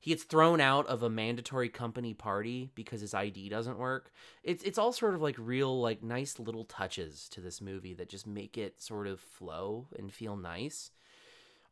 He 0.00 0.10
gets 0.10 0.24
thrown 0.24 0.60
out 0.60 0.88
of 0.88 1.04
a 1.04 1.08
mandatory 1.08 1.68
company 1.68 2.14
party 2.14 2.72
because 2.74 3.00
his 3.00 3.14
ID 3.14 3.48
doesn't 3.48 3.78
work. 3.78 4.10
It's 4.42 4.64
it's 4.64 4.76
all 4.76 4.90
sort 4.90 5.14
of 5.14 5.22
like 5.22 5.36
real 5.38 5.80
like 5.80 6.02
nice 6.02 6.40
little 6.40 6.64
touches 6.64 7.28
to 7.28 7.40
this 7.40 7.60
movie 7.60 7.94
that 7.94 8.08
just 8.08 8.26
make 8.26 8.58
it 8.58 8.82
sort 8.82 9.06
of 9.06 9.20
flow 9.20 9.86
and 9.96 10.12
feel 10.12 10.34
nice, 10.34 10.90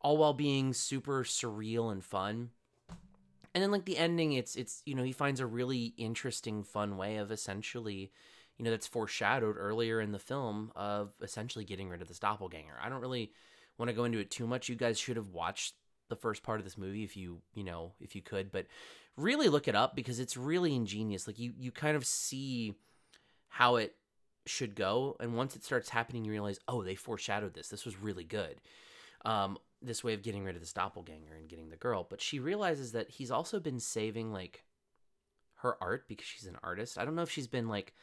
all 0.01 0.16
while 0.16 0.35
being 0.35 0.72
super 0.72 1.25
surreal 1.25 1.91
and 1.91 2.05
fun. 2.05 2.51
And 3.53 3.62
then 3.62 3.72
like 3.72 3.87
the 3.87 3.99
ending, 3.99 4.35
it's 4.35 4.55
it's 4.55 4.83
you 4.87 4.95
know 4.95 5.03
he 5.03 5.11
finds 5.11 5.41
a 5.41 5.47
really 5.47 5.95
interesting, 5.97 6.62
fun 6.62 6.97
way 6.97 7.16
of 7.16 7.33
essentially 7.33 8.12
you 8.59 8.64
know 8.64 8.70
that's 8.70 8.86
foreshadowed 8.86 9.57
earlier 9.59 10.00
in 10.00 10.12
the 10.12 10.18
film 10.18 10.70
of 10.76 11.12
essentially 11.22 11.64
getting 11.64 11.88
rid 11.88 12.02
of 12.02 12.09
this 12.09 12.18
doppelganger. 12.18 12.74
I 12.82 12.88
don't 12.88 13.00
really 13.00 13.32
want 13.78 13.88
to 13.88 13.94
go 13.94 14.05
into 14.05 14.18
it 14.18 14.30
too 14.30 14.46
much. 14.46 14.68
You 14.68 14.76
guys 14.76 14.98
should 14.98 15.16
have 15.16 15.30
watched 15.30 15.74
the 16.09 16.16
first 16.16 16.42
part 16.42 16.61
of 16.61 16.64
this 16.64 16.78
movie 16.78 17.05
if 17.05 17.16
you 17.16 17.40
you 17.55 17.64
know 17.64 17.92
if 18.00 18.14
you 18.14 18.22
could, 18.22 18.52
but 18.52 18.66
really 19.16 19.48
look 19.48 19.68
it 19.68 19.74
up 19.74 19.96
because 19.96 20.20
it's 20.20 20.36
really 20.36 20.74
ingenious. 20.74 21.26
Like 21.26 21.38
you 21.38 21.52
you 21.59 21.70
kind 21.70 21.96
of 21.96 22.07
see 22.07 22.74
how 23.48 23.76
it 23.76 23.94
should 24.46 24.74
go, 24.74 25.16
and 25.20 25.36
once 25.36 25.57
it 25.57 25.64
starts 25.64 25.88
happening, 25.88 26.24
you 26.24 26.32
realize 26.32 26.61
oh 26.68 26.82
they 26.82 26.94
foreshadowed 26.94 27.55
this. 27.55 27.68
This 27.68 27.84
was 27.84 28.00
really 28.00 28.24
good. 28.24 28.61
Um, 29.24 29.59
this 29.80 30.05
way 30.05 30.14
of 30.14 30.22
getting 30.22 30.44
rid 30.44 30.55
of 30.55 30.62
this 30.62 30.72
doppelganger 30.72 31.34
and 31.34 31.48
getting 31.48 31.70
the 31.70 31.76
girl, 31.76 32.07
but 32.09 32.20
she 32.20 32.38
realizes 32.38 32.92
that 32.92 33.11
he's 33.11 33.30
also 33.30 33.59
been 33.59 33.80
saving 33.80 34.32
like 34.32 34.64
her 35.57 35.82
art 35.82 36.07
because 36.09 36.26
she's 36.26 36.46
an 36.46 36.59
artist. 36.62 36.98
I 36.98 37.05
don't 37.05 37.14
know 37.14 37.22
if 37.22 37.30
she's 37.30 37.46
been 37.46 37.68
like 37.68 37.94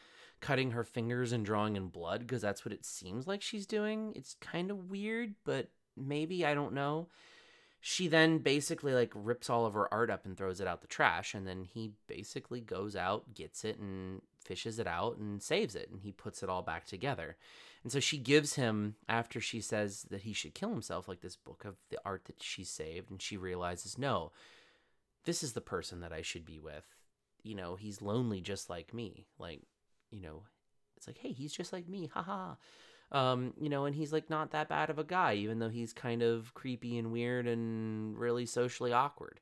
cutting 0.42 0.72
her 0.72 0.84
fingers 0.84 1.32
and 1.32 1.46
drawing 1.46 1.76
in 1.76 1.88
blood 1.88 2.22
because 2.22 2.42
that's 2.42 2.66
what 2.66 2.74
it 2.74 2.84
seems 2.84 3.28
like 3.28 3.42
she's 3.42 3.66
doing. 3.66 4.12
It's 4.16 4.36
kind 4.42 4.72
of 4.72 4.90
weird, 4.90 5.36
but 5.46 5.70
maybe 5.96 6.46
I 6.46 6.54
don't 6.54 6.74
know. 6.74 7.08
She 7.80 8.08
then 8.08 8.40
basically 8.40 8.94
like 8.94 9.12
rips 9.16 9.50
all 9.50 9.66
of 9.66 9.74
her 9.74 9.92
art 9.94 10.10
up 10.10 10.26
and 10.26 10.38
throws 10.38 10.60
it 10.60 10.68
out 10.68 10.82
the 10.82 10.88
trash 10.88 11.34
and 11.34 11.48
then 11.48 11.64
he 11.64 11.94
basically 12.08 12.62
goes 12.62 12.96
out, 12.96 13.34
gets 13.34 13.64
it 13.64 13.80
and 13.80 14.22
fishes 14.44 14.80
it 14.80 14.88
out 14.88 15.18
and 15.18 15.42
saves 15.42 15.76
it 15.76 15.90
and 15.92 16.02
he 16.02 16.12
puts 16.12 16.44
it 16.44 16.50
all 16.50 16.62
back 16.62 16.86
together. 16.86 17.38
And 17.84 17.92
so 17.92 18.00
she 18.00 18.18
gives 18.18 18.56
him 18.56 18.96
after 19.10 19.42
she 19.42 19.62
says 19.62 20.06
that 20.12 20.22
he 20.22 20.34
should 20.34 20.54
kill 20.54 20.70
himself 20.70 21.08
like 21.08 21.22
this 21.22 21.36
book 21.36 21.66
of 21.66 21.76
the 21.90 21.98
art 22.06 22.26
that 22.26 22.42
she 22.42 22.64
saved 22.64 23.10
and 23.10 23.22
she 23.22 23.38
realizes 23.38 23.98
no, 23.98 24.32
this 25.26 25.44
is 25.44 25.54
the 25.54 25.62
person 25.62 26.02
that 26.02 26.14
I 26.14 26.22
should 26.22 26.46
be 26.46 26.60
with. 26.60 26.86
You 27.44 27.56
know, 27.56 27.76
he's 27.76 28.02
lonely 28.02 28.42
just 28.42 28.70
like 28.70 28.94
me. 28.94 29.26
Like 29.40 29.62
you 30.12 30.22
know, 30.22 30.44
it's 30.98 31.08
like, 31.08 31.18
hey, 31.18 31.32
he's 31.32 31.54
just 31.54 31.74
like 31.74 31.88
me, 31.88 32.12
haha. 32.14 32.56
Um, 33.12 33.54
you 33.60 33.70
know, 33.70 33.86
and 33.86 33.96
he's 33.96 34.14
like 34.14 34.30
not 34.30 34.52
that 34.52 34.70
bad 34.70 34.90
of 34.90 35.00
a 35.00 35.04
guy, 35.04 35.34
even 35.34 35.60
though 35.60 35.70
he's 35.70 35.92
kind 35.92 36.22
of 36.22 36.54
creepy 36.54 36.98
and 36.98 37.12
weird 37.12 37.48
and 37.48 38.18
really 38.18 38.46
socially 38.46 38.94
awkward. 38.94 39.42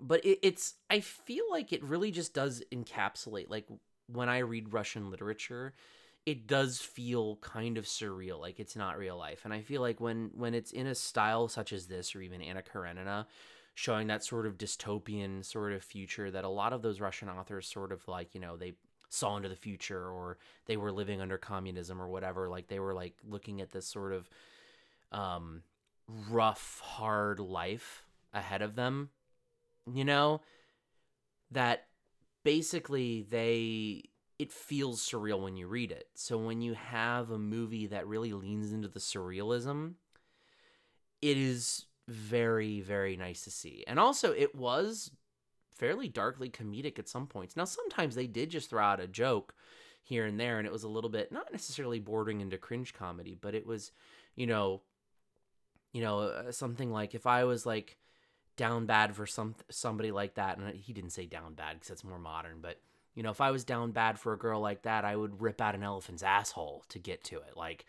But 0.00 0.24
it, 0.24 0.38
it's, 0.42 0.74
I 0.88 1.00
feel 1.00 1.44
like 1.50 1.72
it 1.72 1.82
really 1.82 2.10
just 2.10 2.32
does 2.32 2.62
encapsulate, 2.72 3.50
like 3.50 3.66
when 4.06 4.28
I 4.28 4.38
read 4.38 4.72
Russian 4.72 5.10
literature, 5.10 5.74
it 6.24 6.46
does 6.46 6.78
feel 6.78 7.36
kind 7.36 7.78
of 7.78 7.84
surreal, 7.86 8.40
like 8.40 8.60
it's 8.60 8.76
not 8.76 8.98
real 8.98 9.16
life. 9.16 9.40
And 9.44 9.52
I 9.52 9.62
feel 9.62 9.80
like 9.80 10.00
when 10.00 10.30
when 10.34 10.54
it's 10.54 10.72
in 10.72 10.86
a 10.86 10.94
style 10.94 11.48
such 11.48 11.72
as 11.72 11.86
this, 11.86 12.14
or 12.14 12.20
even 12.20 12.42
Anna 12.42 12.62
Karenina, 12.62 13.26
showing 13.74 14.08
that 14.08 14.24
sort 14.24 14.46
of 14.46 14.58
dystopian 14.58 15.44
sort 15.44 15.72
of 15.72 15.82
future 15.82 16.30
that 16.30 16.44
a 16.44 16.48
lot 16.48 16.72
of 16.72 16.82
those 16.82 17.00
Russian 17.00 17.28
authors 17.28 17.66
sort 17.66 17.92
of 17.92 18.06
like, 18.08 18.34
you 18.34 18.40
know, 18.40 18.56
they 18.56 18.74
saw 19.08 19.36
into 19.36 19.48
the 19.48 19.56
future 19.56 20.10
or 20.10 20.38
they 20.66 20.76
were 20.76 20.92
living 20.92 21.20
under 21.20 21.38
communism 21.38 22.00
or 22.00 22.08
whatever 22.08 22.48
like 22.48 22.68
they 22.68 22.78
were 22.78 22.94
like 22.94 23.14
looking 23.26 23.60
at 23.60 23.70
this 23.72 23.86
sort 23.86 24.12
of 24.12 24.28
um 25.12 25.62
rough, 26.08 26.80
hard 26.84 27.38
life 27.38 28.04
ahead 28.32 28.62
of 28.62 28.74
them. 28.74 29.10
You 29.92 30.04
know, 30.04 30.42
that 31.50 31.86
basically 32.44 33.26
they 33.28 34.04
it 34.38 34.52
feels 34.52 35.00
surreal 35.02 35.42
when 35.42 35.56
you 35.56 35.66
read 35.66 35.90
it. 35.90 36.08
So 36.14 36.38
when 36.38 36.60
you 36.60 36.74
have 36.74 37.30
a 37.30 37.38
movie 37.38 37.86
that 37.88 38.06
really 38.06 38.32
leans 38.32 38.72
into 38.72 38.88
the 38.88 39.00
surrealism, 39.00 39.94
it 41.20 41.36
is 41.36 41.86
very 42.06 42.80
very 42.80 43.16
nice 43.16 43.42
to 43.44 43.50
see. 43.50 43.84
And 43.86 43.98
also 43.98 44.32
it 44.32 44.54
was 44.54 45.10
fairly 45.78 46.08
darkly 46.08 46.50
comedic 46.50 46.98
at 46.98 47.08
some 47.08 47.26
points. 47.26 47.56
Now 47.56 47.64
sometimes 47.64 48.14
they 48.14 48.26
did 48.26 48.50
just 48.50 48.70
throw 48.70 48.82
out 48.82 49.00
a 49.00 49.06
joke 49.06 49.54
here 50.02 50.26
and 50.26 50.38
there 50.38 50.58
and 50.58 50.66
it 50.66 50.72
was 50.72 50.84
a 50.84 50.88
little 50.88 51.10
bit 51.10 51.32
not 51.32 51.52
necessarily 51.52 52.00
bordering 52.00 52.40
into 52.40 52.58
cringe 52.58 52.94
comedy, 52.94 53.36
but 53.40 53.54
it 53.54 53.66
was, 53.66 53.92
you 54.34 54.46
know, 54.46 54.82
you 55.92 56.02
know, 56.02 56.20
uh, 56.20 56.52
something 56.52 56.90
like 56.90 57.14
if 57.14 57.26
I 57.26 57.44
was 57.44 57.64
like 57.64 57.96
down 58.56 58.86
bad 58.86 59.14
for 59.14 59.26
some 59.26 59.54
somebody 59.70 60.10
like 60.10 60.34
that 60.34 60.58
and 60.58 60.74
he 60.74 60.92
didn't 60.92 61.10
say 61.10 61.26
down 61.26 61.54
bad 61.54 61.74
because 61.74 61.88
that's 61.88 62.04
more 62.04 62.18
modern, 62.18 62.60
but 62.60 62.80
you 63.14 63.22
know, 63.22 63.30
if 63.30 63.40
I 63.40 63.50
was 63.50 63.64
down 63.64 63.90
bad 63.90 64.18
for 64.18 64.32
a 64.32 64.38
girl 64.38 64.60
like 64.60 64.82
that, 64.82 65.04
I 65.04 65.16
would 65.16 65.42
rip 65.42 65.60
out 65.60 65.74
an 65.74 65.82
elephant's 65.82 66.22
asshole 66.22 66.84
to 66.90 66.98
get 67.00 67.24
to 67.24 67.36
it. 67.36 67.56
Like 67.56 67.84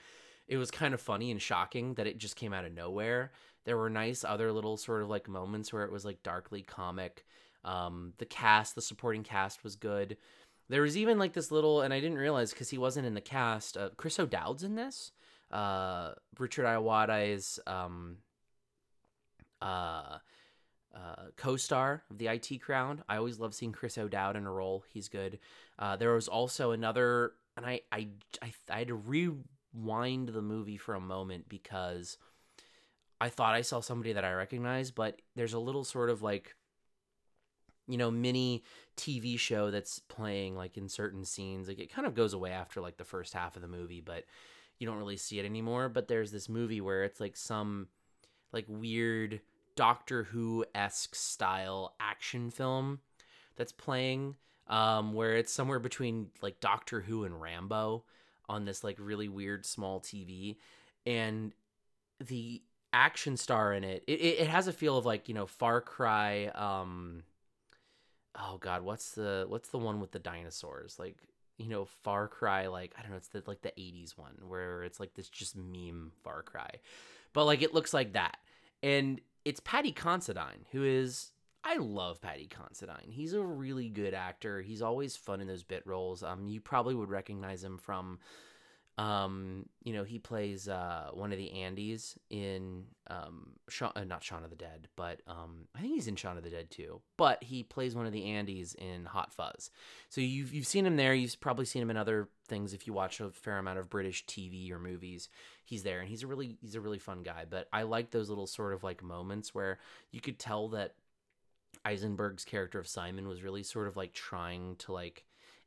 it 0.48 0.58
was 0.58 0.72
kind 0.72 0.94
of 0.94 1.02
funny 1.02 1.30
and 1.32 1.42
shocking 1.42 1.94
that 1.94 2.08
it 2.08 2.18
just 2.18 2.36
came 2.36 2.52
out 2.54 2.66
of 2.66 2.74
nowhere. 2.74 3.32
There 3.66 3.78
were 3.78 3.90
nice 3.90 4.24
other 4.24 4.52
little 4.52 4.78
sort 4.78 5.04
of 5.04 5.10
like 5.10 5.30
moments 5.30 5.72
where 5.72 5.84
it 5.84 5.92
was 5.92 6.04
like 6.04 6.24
darkly 6.24 6.64
comic. 6.64 7.26
Um, 7.64 8.14
the 8.18 8.26
cast, 8.26 8.76
the 8.76 8.82
supporting 8.82 9.24
cast 9.24 9.64
was 9.64 9.76
good. 9.76 10.18
There 10.70 10.82
was 10.82 10.98
even 10.98 11.18
like 11.18 11.34
this 11.34 11.52
little, 11.52 11.82
and 11.82 11.94
I 11.94 12.00
didn't 12.00 12.18
realize 12.18 12.52
because 12.52 12.70
he 12.70 12.78
wasn't 12.78 13.08
in 13.08 13.16
the 13.16 13.22
cast. 13.22 13.76
Uh, 13.76 13.90
Chris 13.98 14.20
O'Dowd's 14.20 14.64
in 14.64 14.76
this. 14.76 15.12
Uh, 15.52 16.12
Richard 16.38 16.68
is 17.10 17.60
um, 17.66 18.18
uh, 19.62 20.20
uh, 20.96 21.26
co-star 21.38 22.04
of 22.10 22.18
the 22.18 22.28
IT 22.28 22.62
Crowd. 22.62 23.04
I 23.10 23.18
always 23.18 23.40
love 23.40 23.54
seeing 23.54 23.72
Chris 23.72 23.98
O'Dowd 23.98 24.36
in 24.36 24.46
a 24.46 24.52
role. 24.52 24.84
He's 24.90 25.08
good. 25.08 25.40
Uh, 25.78 25.96
there 25.96 26.14
was 26.14 26.28
also 26.28 26.72
another, 26.72 27.34
and 27.58 27.66
I, 27.66 27.82
I, 27.92 28.08
I, 28.42 28.54
I 28.70 28.80
had 28.80 28.88
to 28.90 28.96
rewind 28.96 30.30
the 30.30 30.42
movie 30.42 30.78
for 30.78 30.96
a 30.96 31.00
moment 31.00 31.50
because 31.50 32.18
I 33.20 33.30
thought 33.30 33.56
I 33.56 33.62
saw 33.62 33.82
somebody 33.82 34.14
that 34.14 34.26
I 34.26 34.34
recognized, 34.34 34.96
but 34.96 35.22
there's 35.36 35.54
a 35.54 35.60
little 35.60 35.84
sort 35.84 36.10
of 36.10 36.22
like, 36.22 36.56
you 37.90 37.98
know, 37.98 38.12
mini 38.12 38.64
TV 38.96 39.38
show 39.38 39.72
that's 39.72 40.00
playing 40.00 40.56
like 40.56 40.78
in 40.78 40.88
certain 40.88 41.26
scenes. 41.26 41.68
Like 41.68 41.80
it 41.80 41.92
kind 41.92 42.08
of 42.08 42.16
goes 42.16 42.34
away 42.34 42.52
after 42.52 42.80
like 42.80 42.98
the 42.98 43.04
first 43.04 43.34
half 43.34 43.56
of 43.56 43.62
the 43.62 43.68
movie, 43.68 44.00
but 44.00 44.26
you 44.78 44.88
don't 44.88 44.98
really 44.98 45.18
see 45.18 45.40
it 45.40 45.46
anymore. 45.46 45.90
But 45.90 46.08
there's 46.08 46.32
this 46.32 46.48
movie 46.48 46.82
where 46.82 47.04
it's 47.04 47.20
like 47.20 47.36
some 47.36 47.88
like 48.54 48.66
weird 48.68 49.42
Doctor 49.76 50.24
Who 50.24 50.66
esque 50.76 51.16
style 51.16 51.96
action 52.00 52.52
film 52.52 53.00
that's 53.56 53.72
playing, 53.72 54.36
um, 54.68 55.14
where 55.14 55.36
it's 55.36 55.52
somewhere 55.52 55.80
between 55.80 56.28
like 56.42 56.60
Doctor 56.60 57.02
Who 57.02 57.24
and 57.24 57.42
Rambo 57.42 58.04
on 58.48 58.66
this 58.66 58.84
like 58.84 58.98
really 59.00 59.30
weird 59.30 59.66
small 59.66 60.00
TV, 60.00 60.58
and 61.06 61.54
the 62.20 62.62
action 62.92 63.38
star 63.38 63.74
in 63.74 63.84
it, 63.84 64.04
it, 64.08 64.20
it 64.20 64.48
has 64.48 64.68
a 64.68 64.74
feel 64.74 64.98
of 64.98 65.06
like 65.06 65.28
you 65.28 65.34
know 65.34 65.48
Far 65.48 65.82
Cry. 65.82 66.48
Um, 66.48 67.24
oh 68.40 68.58
God, 68.58 68.82
what's 68.82 69.12
the 69.12 69.46
what's 69.48 69.70
the 69.70 69.78
one 69.78 70.00
with 70.00 70.12
the 70.12 70.20
dinosaurs? 70.20 70.98
Like 71.00 71.18
you 71.58 71.70
know 71.70 71.86
Far 71.86 72.28
Cry, 72.28 72.68
like 72.68 72.94
I 72.98 73.02
don't 73.02 73.12
know, 73.12 73.18
it's 73.18 73.30
the 73.30 73.44
like 73.46 73.62
the 73.62 73.74
'80s 73.78 74.18
one 74.18 74.36
where 74.48 74.84
it's 74.84 75.00
like 75.00 75.14
this 75.14 75.30
just 75.30 75.56
meme 75.56 76.12
Far 76.24 76.42
Cry, 76.42 76.70
but 77.34 77.46
like 77.46 77.62
it 77.62 77.74
looks 77.74 77.94
like 77.94 78.14
that, 78.14 78.38
and 78.82 79.22
it's 79.46 79.60
Paddy 79.60 79.92
Considine, 79.92 80.66
who 80.72 80.84
is 80.84 81.32
I 81.64 81.76
love 81.78 82.22
Paddy 82.22 82.48
Considine. 82.48 83.10
He's 83.10 83.34
a 83.34 83.42
really 83.42 83.90
good 83.90 84.14
actor. 84.14 84.62
He's 84.62 84.82
always 84.82 85.18
fun 85.18 85.42
in 85.42 85.48
those 85.48 85.64
bit 85.64 85.86
roles. 85.86 86.24
Um, 86.24 86.48
you 86.48 86.62
probably 86.62 86.96
would 86.96 87.10
recognize 87.10 87.64
him 87.64 87.78
from, 87.78 88.20
um, 89.00 89.66
you 89.86 89.94
know, 89.94 90.04
he 90.04 90.20
plays 90.20 90.68
uh 90.68 91.08
one 91.14 91.32
of 91.32 91.38
the 91.38 91.50
Andys 91.56 92.18
in 92.30 92.84
um, 93.08 93.52
uh, 93.96 94.04
not 94.04 94.24
Shaun 94.24 94.44
of 94.44 94.50
the 94.50 94.58
Dead, 94.58 94.90
but 94.98 95.22
um, 95.26 95.68
I 95.74 95.80
think 95.80 95.94
he's 95.94 96.10
in 96.10 96.18
Shaun 96.18 96.38
of 96.38 96.44
the 96.44 96.50
Dead 96.50 96.70
too. 96.70 97.00
But 97.16 97.42
he 97.42 97.64
plays 97.64 97.96
one 97.96 98.06
of 98.06 98.12
the 98.12 98.24
Andys 98.24 98.76
in 98.76 99.06
Hot 99.06 99.32
Fuzz. 99.32 99.72
So 100.10 100.20
you've 100.20 100.54
you've 100.54 100.68
seen 100.68 100.86
him 100.86 100.98
there. 100.98 101.14
You've 101.14 101.40
probably 101.40 101.64
seen 101.64 101.82
him 101.82 101.90
in 101.90 101.96
other 101.96 102.28
things 102.50 102.74
if 102.74 102.88
you 102.88 102.92
watch 102.92 103.22
a 103.22 103.30
fair 103.30 103.58
amount 103.58 103.80
of 103.80 103.90
British 103.90 104.26
TV 104.26 104.70
or 104.70 104.80
movies. 104.80 105.30
He's 105.64 105.84
there, 105.84 106.02
and 106.02 106.10
he's 106.10 106.24
a 106.24 106.28
really 106.28 106.58
he's 106.62 106.76
a 106.76 106.82
really 106.82 107.00
fun 107.00 107.24
guy. 107.24 107.46
But 107.50 107.70
I 107.72 107.84
like 107.84 108.12
those 108.12 108.28
little 108.28 108.48
sort 108.48 108.74
of 108.74 108.84
like 108.84 109.02
moments 109.02 109.56
where 109.56 109.80
you 110.12 110.20
could 110.20 110.40
tell 110.40 110.68
that 110.70 110.96
Eisenberg's 111.86 112.44
character 112.44 112.80
of 112.80 112.88
Simon 112.88 113.30
was 113.30 113.44
really 113.44 113.64
sort 113.64 113.88
of 113.88 113.96
like 113.96 114.12
trying 114.12 114.76
to 114.80 114.92
like 114.92 115.24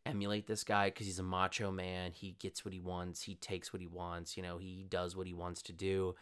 emulate 0.06 0.46
this 0.46 0.64
guy 0.64 0.88
because 0.88 1.06
he's 1.06 1.18
a 1.18 1.24
macho 1.24 1.70
man. 1.70 2.12
He 2.12 2.36
gets 2.38 2.64
what 2.64 2.74
he 2.74 2.80
wants. 2.80 3.22
He 3.22 3.34
takes 3.36 3.72
what 3.72 3.80
he 3.80 3.86
wants. 3.86 4.36
You 4.36 4.42
know, 4.42 4.58
he 4.58 4.84
does 4.88 5.16
what 5.16 5.26
he 5.26 5.34
wants 5.34 5.62
to 5.62 5.72
do. 5.72 6.14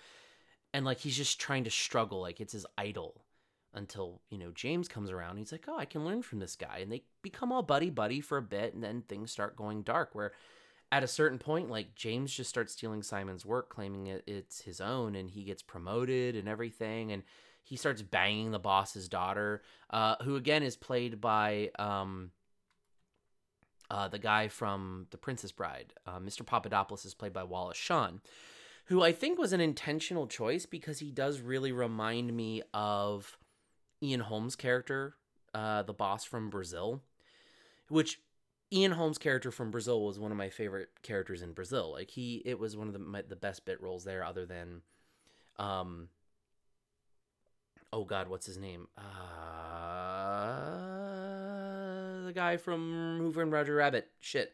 And 0.73 0.85
like 0.85 0.99
he's 0.99 1.17
just 1.17 1.41
trying 1.41 1.65
to 1.65 1.71
struggle. 1.71 2.21
Like 2.21 2.41
it's 2.41 2.53
his 2.53 2.67
idol 2.79 3.25
until, 3.75 4.21
you 4.31 4.39
know, 4.39 4.51
James 4.53 4.89
comes 4.89 5.11
around. 5.11 5.37
He's 5.37 5.53
like, 5.53 5.67
oh, 5.69 5.79
I 5.79 5.85
can 5.85 6.05
learn 6.05 6.23
from 6.23 6.41
this 6.41 6.57
guy. 6.57 6.79
And 6.79 6.93
they 6.93 7.05
become 7.23 7.53
all 7.53 7.63
buddy 7.63 7.91
buddy 7.91 8.21
for 8.21 8.39
a 8.39 8.43
bit. 8.43 8.75
And 8.75 8.83
then 8.83 9.03
things 9.03 9.31
start 9.33 9.57
going 9.57 9.83
dark 9.83 10.11
where 10.15 10.33
at 10.93 11.05
a 11.05 11.09
certain 11.09 11.39
point, 11.39 11.71
like 11.71 11.95
James 11.95 12.33
just 12.35 12.51
starts 12.51 12.73
stealing 12.73 13.03
Simon's 13.03 13.47
work, 13.47 13.69
claiming 13.69 14.09
it, 14.09 14.25
it's 14.27 14.61
his 14.61 14.81
own. 14.81 15.15
And 15.15 15.31
he 15.31 15.45
gets 15.45 15.63
promoted 15.63 16.37
and 16.37 16.49
everything. 16.49 17.13
And 17.13 17.23
he 17.63 17.77
starts 17.77 18.03
banging 18.03 18.51
the 18.51 18.59
boss's 18.59 19.09
daughter, 19.09 19.63
uh, 19.91 20.17
who 20.23 20.37
again 20.37 20.63
is 20.63 20.77
played 20.77 21.21
by 21.21 21.71
um, 21.79 22.31
uh, 23.91 24.09
the 24.09 24.19
guy 24.19 24.49
from 24.49 25.07
The 25.11 25.19
Princess 25.19 25.53
Bride. 25.53 25.93
Uh, 26.07 26.19
Mr. 26.19 26.47
Papadopoulos 26.47 27.05
is 27.05 27.15
played 27.15 27.33
by 27.33 27.43
Wallace 27.43 27.77
Shawn, 27.77 28.21
who 28.87 29.03
I 29.03 29.13
think 29.13 29.39
was 29.39 29.53
an 29.53 29.61
intentional 29.61 30.27
choice 30.27 30.65
because 30.65 31.01
he 31.01 31.11
does 31.11 31.41
really 31.41 31.73
remind 31.73 32.35
me 32.35 32.63
of 32.73 33.37
Ian 34.03 34.21
Holmes' 34.21 34.57
character, 34.57 35.17
uh, 35.53 35.83
the 35.83 35.93
boss 35.93 36.25
from 36.25 36.51
Brazil, 36.51 37.03
which 37.89 38.21
Ian 38.73 38.93
Holmes' 38.93 39.19
character 39.19 39.51
from 39.51 39.73
Brazil 39.73 40.05
was 40.05 40.19
one 40.19 40.31
of 40.31 40.39
my 40.39 40.49
favorite 40.49 40.91
characters 41.03 41.43
in 41.43 41.53
Brazil. 41.53 41.91
Like 41.93 42.11
he, 42.11 42.43
it 42.45 42.59
was 42.59 42.77
one 42.77 42.87
of 42.87 42.93
the 42.93 43.01
my, 43.01 43.23
the 43.23 43.37
best 43.37 43.65
bit 43.65 43.83
roles 43.83 44.05
there, 44.05 44.25
other 44.25 44.47
than, 44.47 44.83
um, 45.59 46.09
oh 47.93 48.05
God, 48.05 48.29
what's 48.29 48.47
his 48.47 48.59
name? 48.59 48.87
Uh, 48.97 50.90
the 52.31 52.41
guy 52.41 52.57
from 52.57 53.19
Who 53.19 53.33
Framed 53.33 53.53
Roger 53.53 53.75
Rabbit. 53.75 54.09
Shit, 54.21 54.53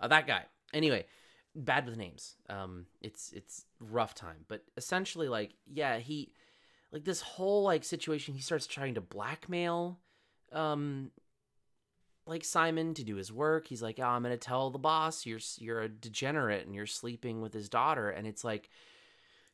uh, 0.00 0.08
that 0.08 0.26
guy. 0.26 0.44
Anyway, 0.72 1.04
bad 1.54 1.86
with 1.86 1.96
names. 1.96 2.36
Um, 2.48 2.86
it's 3.00 3.32
it's 3.32 3.64
rough 3.80 4.14
time, 4.14 4.44
but 4.48 4.64
essentially, 4.76 5.28
like, 5.28 5.54
yeah, 5.66 5.98
he, 5.98 6.32
like 6.92 7.04
this 7.04 7.20
whole 7.20 7.62
like 7.62 7.84
situation, 7.84 8.34
he 8.34 8.40
starts 8.40 8.66
trying 8.66 8.94
to 8.94 9.00
blackmail, 9.00 9.98
um, 10.52 11.10
like 12.26 12.44
Simon 12.44 12.94
to 12.94 13.04
do 13.04 13.16
his 13.16 13.32
work. 13.32 13.68
He's 13.68 13.82
like, 13.82 13.98
oh, 14.00 14.04
I'm 14.04 14.22
gonna 14.22 14.36
tell 14.36 14.70
the 14.70 14.78
boss 14.78 15.26
you're 15.26 15.40
you're 15.58 15.82
a 15.82 15.88
degenerate 15.88 16.66
and 16.66 16.74
you're 16.74 16.86
sleeping 16.86 17.40
with 17.42 17.52
his 17.52 17.68
daughter, 17.68 18.10
and 18.10 18.26
it's 18.26 18.44
like, 18.44 18.70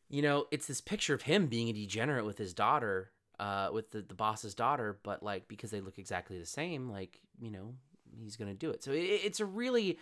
you 0.09 0.22
know, 0.22 0.47
it's 0.53 0.66
this 0.66 0.81
picture 0.81 1.14
of 1.14 1.22
him 1.22 1.47
being 1.49 1.68
a 1.68 1.72
degenerate 1.72 2.25
with 2.25 2.39
his 2.39 2.55
daughter, 2.55 3.11
uh, 3.39 3.70
with 3.72 3.91
the, 3.91 4.03
the 4.03 4.14
boss's 4.14 4.55
daughter, 4.55 4.99
but 5.03 5.22
like 5.22 5.49
because 5.49 5.70
they 5.70 5.80
look 5.80 5.99
exactly 5.99 6.39
the 6.39 6.47
same, 6.47 6.91
like 6.91 7.20
you 7.41 7.51
know, 7.51 7.74
he's 8.22 8.37
gonna 8.37 8.55
do 8.55 8.70
it. 8.70 8.82
So 8.82 8.93
it, 8.93 8.99
it's 8.99 9.41
a 9.41 9.47
really, 9.47 9.99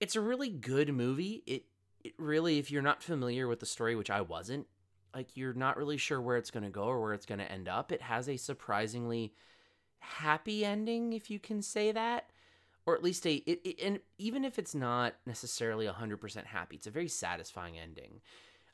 it's 0.00 0.16
a 0.16 0.20
really 0.20 0.50
good 0.50 0.92
movie. 0.92 1.42
It 1.46 1.64
it 2.02 2.14
really, 2.18 2.58
if 2.58 2.70
you're 2.70 2.82
not 2.82 3.02
familiar 3.02 3.48
with 3.48 3.60
the 3.60 3.66
story, 3.66 3.96
which 3.96 4.10
I 4.10 4.20
wasn't, 4.20 4.66
like 5.14 5.36
you're 5.36 5.54
not 5.54 5.76
really 5.76 5.96
sure 5.96 6.20
where 6.20 6.36
it's 6.36 6.50
gonna 6.50 6.70
go 6.70 6.84
or 6.84 7.00
where 7.00 7.14
it's 7.14 7.26
gonna 7.26 7.44
end 7.44 7.68
up. 7.68 7.92
It 7.92 8.02
has 8.02 8.28
a 8.28 8.36
surprisingly 8.36 9.34
happy 10.00 10.64
ending, 10.64 11.12
if 11.12 11.30
you 11.30 11.38
can 11.38 11.62
say 11.62 11.92
that, 11.92 12.30
or 12.86 12.94
at 12.94 13.02
least 13.02 13.26
a 13.26 13.34
it, 13.34 13.60
it, 13.64 13.80
and 13.82 14.00
even 14.18 14.44
if 14.44 14.58
it's 14.58 14.74
not 14.74 15.14
necessarily 15.26 15.86
100% 15.86 16.44
happy, 16.44 16.76
it's 16.76 16.86
a 16.86 16.90
very 16.90 17.08
satisfying 17.08 17.78
ending. 17.78 18.20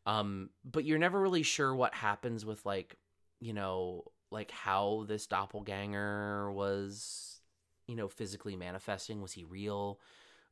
Um, 0.07 0.51
but 0.65 0.85
you're 0.85 0.99
never 0.99 1.21
really 1.21 1.43
sure 1.43 1.75
what 1.75 1.95
happens 1.95 2.45
with 2.45 2.65
like, 2.65 2.97
you 3.41 3.53
know, 3.53 4.05
like 4.31 4.51
how 4.51 5.05
this 5.09 5.27
doppelganger 5.27 6.53
was, 6.53 7.41
you 7.87 7.97
know, 7.97 8.09
physically 8.09 8.57
manifesting. 8.57 9.21
Was 9.21 9.33
he 9.33 9.45
real? 9.45 9.99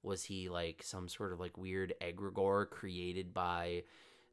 Was 0.03 0.25
he 0.25 0.49
like 0.49 0.83
some 0.83 1.09
sort 1.09 1.33
of 1.33 1.41
like 1.41 1.57
weird 1.57 1.95
egregore 2.01 2.69
created 2.69 3.35
by 3.35 3.83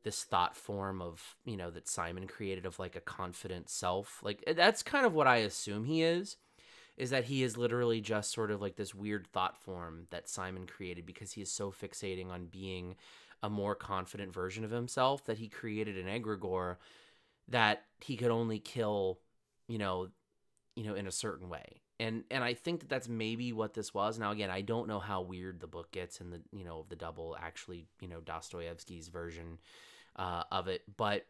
this 0.04 0.24
thought 0.24 0.56
form 0.56 1.02
of 1.02 1.36
you 1.46 1.58
know 1.58 1.72
that 1.72 1.88
Simon 1.88 2.28
created 2.28 2.66
of 2.66 2.78
like 2.78 2.96
a 2.96 3.02
confident 3.02 3.70
self. 3.70 4.22
Like 4.24 4.44
eh, 4.48 4.54
that's 4.54 4.84
kind 4.84 5.06
of 5.06 5.14
what 5.14 5.28
I 5.28 5.38
assume 5.38 5.84
he 5.84 6.04
is 6.04 6.38
is 6.96 7.10
that 7.10 7.26
he 7.26 7.44
is 7.44 7.58
literally 7.58 8.00
just 8.00 8.32
sort 8.32 8.52
of 8.52 8.62
like 8.62 8.78
this 8.78 8.96
weird 8.96 9.28
thought 9.28 9.58
form 9.58 10.08
that 10.12 10.30
Simon 10.30 10.66
created 10.66 11.06
because 11.06 11.34
he 11.34 11.42
is 11.42 11.52
so 11.52 11.72
fixating 11.72 12.30
on 12.30 12.46
being 12.46 12.96
a 13.44 13.50
more 13.50 13.76
confident 13.76 14.34
version 14.34 14.64
of 14.64 14.72
himself 14.72 15.26
that 15.26 15.40
he 15.40 15.50
created 15.50 15.98
an 15.98 16.08
egregore 16.08 16.78
that 17.50 17.84
he 18.02 18.18
could 18.18 18.32
only 18.32 18.60
kill, 18.60 19.20
you 19.68 19.78
know, 19.78 20.10
you 20.76 20.84
know, 20.84 20.96
in 20.96 21.08
a 21.08 21.12
certain 21.12 21.50
way. 21.50 21.82
And 22.00 22.24
and 22.30 22.44
I 22.44 22.54
think 22.54 22.82
that 22.82 22.90
that's 22.90 23.08
maybe 23.08 23.54
what 23.54 23.74
this 23.74 23.94
was. 23.94 24.20
Now 24.20 24.32
again, 24.32 24.50
I 24.50 24.62
don't 24.62 24.88
know 24.88 25.00
how 25.00 25.22
weird 25.22 25.62
the 25.62 25.68
book 25.68 25.92
gets 25.92 26.20
in 26.20 26.30
the 26.30 26.42
you 26.52 26.66
know 26.66 26.80
of 26.80 26.90
the 26.90 26.96
double 26.96 27.38
actually 27.40 27.88
you 28.02 28.10
know 28.10 28.20
Dostoevsky's 28.20 29.08
version 29.08 29.60
uh, 30.18 30.44
of 30.52 30.68
it, 30.68 30.84
but 30.98 31.26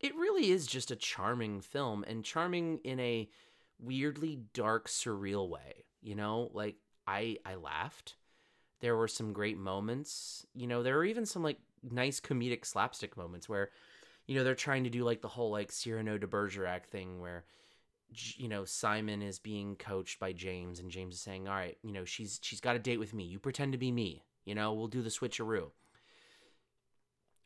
it 0.00 0.14
really 0.16 0.50
is 0.50 0.66
just 0.66 0.90
a 0.90 0.96
charming 0.96 1.60
film 1.60 2.04
and 2.06 2.24
charming 2.24 2.78
in 2.84 3.00
a 3.00 3.30
weirdly 3.78 4.40
dark 4.52 4.88
surreal 4.88 5.48
way. 5.48 5.86
You 6.02 6.14
know, 6.14 6.50
like 6.52 6.76
I 7.06 7.38
I 7.46 7.54
laughed. 7.54 8.16
There 8.80 8.96
were 8.96 9.08
some 9.08 9.32
great 9.32 9.56
moments. 9.56 10.44
You 10.54 10.66
know, 10.66 10.82
there 10.82 10.96
were 10.96 11.04
even 11.04 11.24
some 11.24 11.42
like 11.42 11.58
nice 11.82 12.20
comedic 12.20 12.66
slapstick 12.66 13.16
moments 13.16 13.48
where 13.48 13.70
you 14.32 14.38
know 14.38 14.44
they're 14.44 14.54
trying 14.54 14.84
to 14.84 14.90
do 14.90 15.04
like 15.04 15.20
the 15.20 15.28
whole 15.28 15.50
like 15.50 15.70
Cyrano 15.70 16.16
de 16.16 16.26
Bergerac 16.26 16.86
thing 16.86 17.20
where 17.20 17.44
you 18.36 18.48
know 18.48 18.64
Simon 18.64 19.20
is 19.20 19.38
being 19.38 19.76
coached 19.76 20.18
by 20.18 20.32
James 20.32 20.80
and 20.80 20.90
James 20.90 21.16
is 21.16 21.20
saying, 21.20 21.48
"All 21.48 21.54
right, 21.54 21.76
you 21.82 21.92
know, 21.92 22.06
she's 22.06 22.40
she's 22.42 22.60
got 22.60 22.74
a 22.74 22.78
date 22.78 22.98
with 22.98 23.12
me. 23.12 23.24
You 23.24 23.38
pretend 23.38 23.72
to 23.72 23.78
be 23.78 23.92
me. 23.92 24.24
You 24.46 24.54
know, 24.54 24.72
we'll 24.72 24.88
do 24.88 25.02
the 25.02 25.10
switcheroo." 25.10 25.72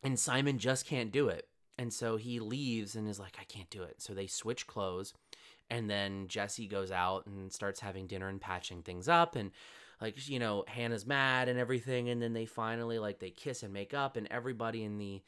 And 0.05 0.17
Simon 0.17 0.59
just 0.59 0.87
can't 0.87 1.11
do 1.11 1.27
it. 1.27 1.49
And 1.77 1.93
so 1.93 2.19
he 2.19 2.39
leaves 2.39 2.95
and 2.95 3.09
is 3.09 3.19
like, 3.19 3.37
"I 3.41 3.45
can't 3.45 3.69
do 3.69 3.83
it." 3.83 4.01
So 4.01 4.15
they 4.15 4.29
switch 4.29 4.69
clothes 4.69 5.13
and 5.69 5.91
then 5.91 6.29
Jesse 6.29 6.69
goes 6.69 6.93
out 6.93 7.27
and 7.27 7.53
starts 7.53 7.81
having 7.81 8.07
dinner 8.07 8.29
and 8.29 8.41
patching 8.41 8.83
things 8.83 9.09
up 9.09 9.35
and 9.35 9.51
like 10.01 10.29
you 10.29 10.39
know 10.39 10.65
Hannah's 10.69 11.07
mad 11.07 11.49
and 11.49 11.59
everything 11.59 12.09
and 12.09 12.23
then 12.23 12.33
they 12.33 12.47
finally 12.47 12.99
like 13.01 13.19
they 13.19 13.31
kiss 13.31 13.63
and 13.63 13.73
make 13.73 13.95
up 13.95 14.17
and 14.17 14.29
everybody 14.31 14.85
in 14.85 14.99
the 14.99 15.23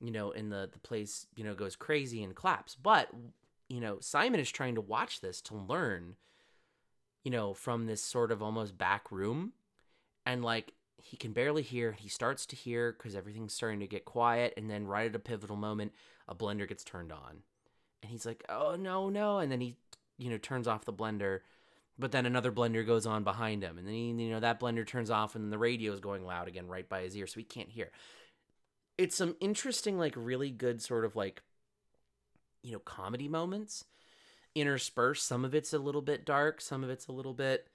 you 0.00 0.10
know 0.10 0.30
in 0.30 0.50
the 0.50 0.68
the 0.72 0.78
place 0.78 1.26
you 1.36 1.44
know 1.44 1.54
goes 1.54 1.76
crazy 1.76 2.22
and 2.22 2.34
claps 2.34 2.74
but 2.74 3.08
you 3.68 3.80
know 3.80 3.98
Simon 4.00 4.40
is 4.40 4.50
trying 4.50 4.74
to 4.74 4.80
watch 4.80 5.20
this 5.20 5.40
to 5.42 5.54
learn 5.54 6.16
you 7.24 7.30
know 7.30 7.54
from 7.54 7.86
this 7.86 8.02
sort 8.02 8.32
of 8.32 8.42
almost 8.42 8.78
back 8.78 9.10
room. 9.10 9.52
And 10.24 10.42
like 10.42 10.72
he 11.00 11.16
can 11.16 11.32
barely 11.32 11.62
hear. 11.62 11.92
He 11.92 12.08
starts 12.08 12.46
to 12.46 12.56
hear 12.56 12.92
cuz 12.92 13.14
everything's 13.14 13.52
starting 13.52 13.80
to 13.80 13.86
get 13.86 14.04
quiet. 14.04 14.54
And 14.56 14.70
then 14.70 14.86
right 14.86 15.08
at 15.08 15.14
a 15.14 15.18
pivotal 15.18 15.56
moment 15.56 15.92
a 16.26 16.34
blender 16.34 16.68
gets 16.68 16.84
turned 16.84 17.12
on. 17.12 17.42
And 18.02 18.10
he's 18.10 18.26
like 18.26 18.44
oh 18.48 18.76
no 18.76 19.08
no. 19.08 19.38
And 19.38 19.50
then 19.52 19.60
he 19.60 19.76
you 20.16 20.30
know 20.30 20.38
turns 20.38 20.66
off 20.66 20.84
the 20.84 20.92
blender. 20.92 21.40
But 21.98 22.12
then 22.12 22.24
another 22.26 22.52
blender 22.52 22.86
goes 22.86 23.06
on 23.06 23.24
behind 23.24 23.62
him. 23.62 23.76
And 23.76 23.86
then 23.86 23.94
he, 23.94 24.08
you 24.08 24.30
know 24.30 24.40
that 24.40 24.60
blender 24.60 24.86
turns 24.86 25.10
off 25.10 25.34
and 25.34 25.52
the 25.52 25.58
radio 25.58 25.92
is 25.92 26.00
going 26.00 26.24
loud 26.24 26.48
again 26.48 26.66
right 26.66 26.88
by 26.88 27.02
his 27.02 27.16
ear 27.16 27.26
so 27.26 27.40
he 27.40 27.44
can't 27.44 27.70
hear 27.70 27.90
it's 28.98 29.16
some 29.16 29.36
interesting 29.40 29.96
like 29.96 30.14
really 30.16 30.50
good 30.50 30.82
sort 30.82 31.04
of 31.04 31.16
like 31.16 31.42
you 32.62 32.72
know 32.72 32.80
comedy 32.80 33.28
moments. 33.28 33.84
Interspersed 34.54 35.24
some 35.24 35.44
of 35.44 35.54
it's 35.54 35.72
a 35.72 35.78
little 35.78 36.02
bit 36.02 36.24
dark 36.24 36.60
some 36.60 36.82
of 36.82 36.90
it's 36.90 37.06
a 37.06 37.12
little 37.12 37.34
bit 37.34 37.68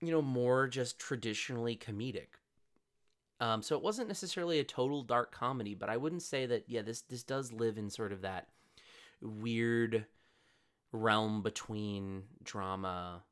you 0.00 0.10
know 0.10 0.22
more 0.22 0.66
just 0.66 0.98
traditionally 0.98 1.76
comedic. 1.76 2.38
Um 3.38 3.60
so 3.62 3.76
it 3.76 3.82
wasn't 3.82 4.08
necessarily 4.08 4.58
a 4.58 4.64
total 4.64 5.02
dark 5.02 5.30
comedy 5.30 5.74
but 5.74 5.90
i 5.90 5.96
wouldn't 5.96 6.22
say 6.22 6.46
that 6.46 6.64
yeah 6.68 6.82
this 6.82 7.02
this 7.02 7.22
does 7.22 7.52
live 7.52 7.76
in 7.76 7.90
sort 7.90 8.12
of 8.12 8.22
that 8.22 8.48
weird 9.20 10.06
realm 10.92 11.42
between 11.42 12.22
drama 12.42 13.22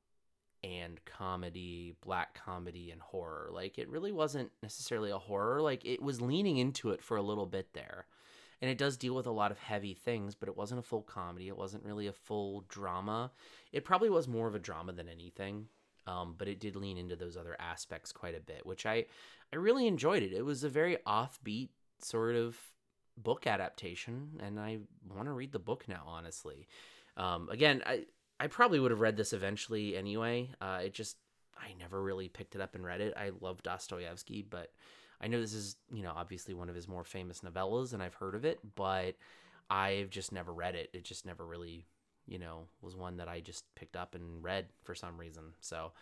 and 0.62 1.00
comedy, 1.04 1.94
black 2.04 2.34
comedy 2.34 2.90
and 2.90 3.00
horror. 3.00 3.50
Like 3.52 3.78
it 3.78 3.88
really 3.88 4.12
wasn't 4.12 4.50
necessarily 4.62 5.10
a 5.10 5.18
horror, 5.18 5.60
like 5.60 5.84
it 5.84 6.02
was 6.02 6.20
leaning 6.20 6.58
into 6.58 6.90
it 6.90 7.02
for 7.02 7.16
a 7.16 7.22
little 7.22 7.46
bit 7.46 7.72
there. 7.72 8.06
And 8.62 8.70
it 8.70 8.78
does 8.78 8.96
deal 8.96 9.14
with 9.14 9.26
a 9.26 9.32
lot 9.32 9.50
of 9.50 9.58
heavy 9.58 9.92
things, 9.92 10.34
but 10.34 10.48
it 10.48 10.56
wasn't 10.56 10.80
a 10.80 10.82
full 10.82 11.02
comedy. 11.02 11.48
It 11.48 11.58
wasn't 11.58 11.84
really 11.84 12.06
a 12.06 12.12
full 12.12 12.64
drama. 12.68 13.30
It 13.70 13.84
probably 13.84 14.08
was 14.08 14.26
more 14.26 14.48
of 14.48 14.54
a 14.54 14.58
drama 14.58 14.92
than 14.92 15.08
anything. 15.08 15.66
Um, 16.06 16.36
but 16.38 16.48
it 16.48 16.60
did 16.60 16.76
lean 16.76 16.98
into 16.98 17.16
those 17.16 17.36
other 17.36 17.56
aspects 17.58 18.12
quite 18.12 18.36
a 18.36 18.40
bit, 18.40 18.64
which 18.64 18.86
I 18.86 19.06
I 19.52 19.56
really 19.56 19.86
enjoyed 19.86 20.22
it. 20.22 20.32
It 20.32 20.44
was 20.44 20.64
a 20.64 20.68
very 20.68 20.98
offbeat 21.06 21.70
sort 22.00 22.36
of 22.36 22.56
book 23.16 23.46
adaptation, 23.46 24.40
and 24.40 24.58
I 24.58 24.78
want 25.08 25.26
to 25.26 25.32
read 25.32 25.52
the 25.52 25.58
book 25.58 25.84
now. 25.88 26.04
Honestly, 26.06 26.68
um, 27.16 27.48
again, 27.50 27.82
I 27.84 28.04
I 28.38 28.46
probably 28.48 28.78
would 28.78 28.90
have 28.90 29.00
read 29.00 29.16
this 29.16 29.32
eventually 29.32 29.96
anyway. 29.96 30.50
Uh, 30.60 30.80
it 30.84 30.94
just 30.94 31.16
I 31.58 31.72
never 31.78 32.02
really 32.02 32.28
picked 32.28 32.54
it 32.54 32.60
up 32.60 32.74
and 32.74 32.84
read 32.84 33.00
it. 33.00 33.14
I 33.16 33.30
love 33.40 33.62
Dostoevsky, 33.62 34.42
but 34.42 34.72
I 35.20 35.28
know 35.28 35.40
this 35.40 35.54
is 35.54 35.76
you 35.90 36.02
know 36.02 36.12
obviously 36.14 36.54
one 36.54 36.68
of 36.68 36.74
his 36.74 36.88
more 36.88 37.04
famous 37.04 37.40
novellas, 37.40 37.92
and 37.92 38.02
I've 38.02 38.14
heard 38.14 38.34
of 38.34 38.44
it, 38.44 38.60
but 38.74 39.16
I've 39.70 40.10
just 40.10 40.32
never 40.32 40.52
read 40.52 40.74
it. 40.74 40.90
It 40.92 41.04
just 41.04 41.26
never 41.26 41.46
really 41.46 41.86
you 42.26 42.38
know 42.38 42.64
was 42.82 42.96
one 42.96 43.16
that 43.18 43.28
I 43.28 43.40
just 43.40 43.64
picked 43.74 43.96
up 43.96 44.14
and 44.14 44.42
read 44.42 44.66
for 44.84 44.94
some 44.94 45.18
reason. 45.18 45.54
So. 45.60 45.92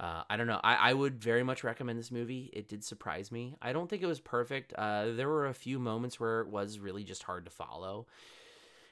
Uh, 0.00 0.24
I 0.28 0.36
don't 0.36 0.48
know. 0.48 0.58
I, 0.64 0.90
I 0.90 0.92
would 0.94 1.22
very 1.22 1.44
much 1.44 1.62
recommend 1.62 1.96
this 1.96 2.10
movie. 2.10 2.50
It 2.52 2.66
did 2.66 2.82
surprise 2.82 3.30
me. 3.30 3.54
I 3.62 3.72
don't 3.72 3.88
think 3.88 4.02
it 4.02 4.06
was 4.06 4.18
perfect. 4.18 4.72
Uh, 4.72 5.12
there 5.12 5.28
were 5.28 5.46
a 5.46 5.54
few 5.54 5.78
moments 5.78 6.18
where 6.18 6.40
it 6.40 6.48
was 6.48 6.80
really 6.80 7.04
just 7.04 7.22
hard 7.22 7.44
to 7.44 7.52
follow. 7.52 8.06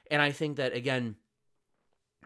And 0.09 0.21
I 0.21 0.31
think 0.31 0.55
that, 0.55 0.73
again, 0.73 1.15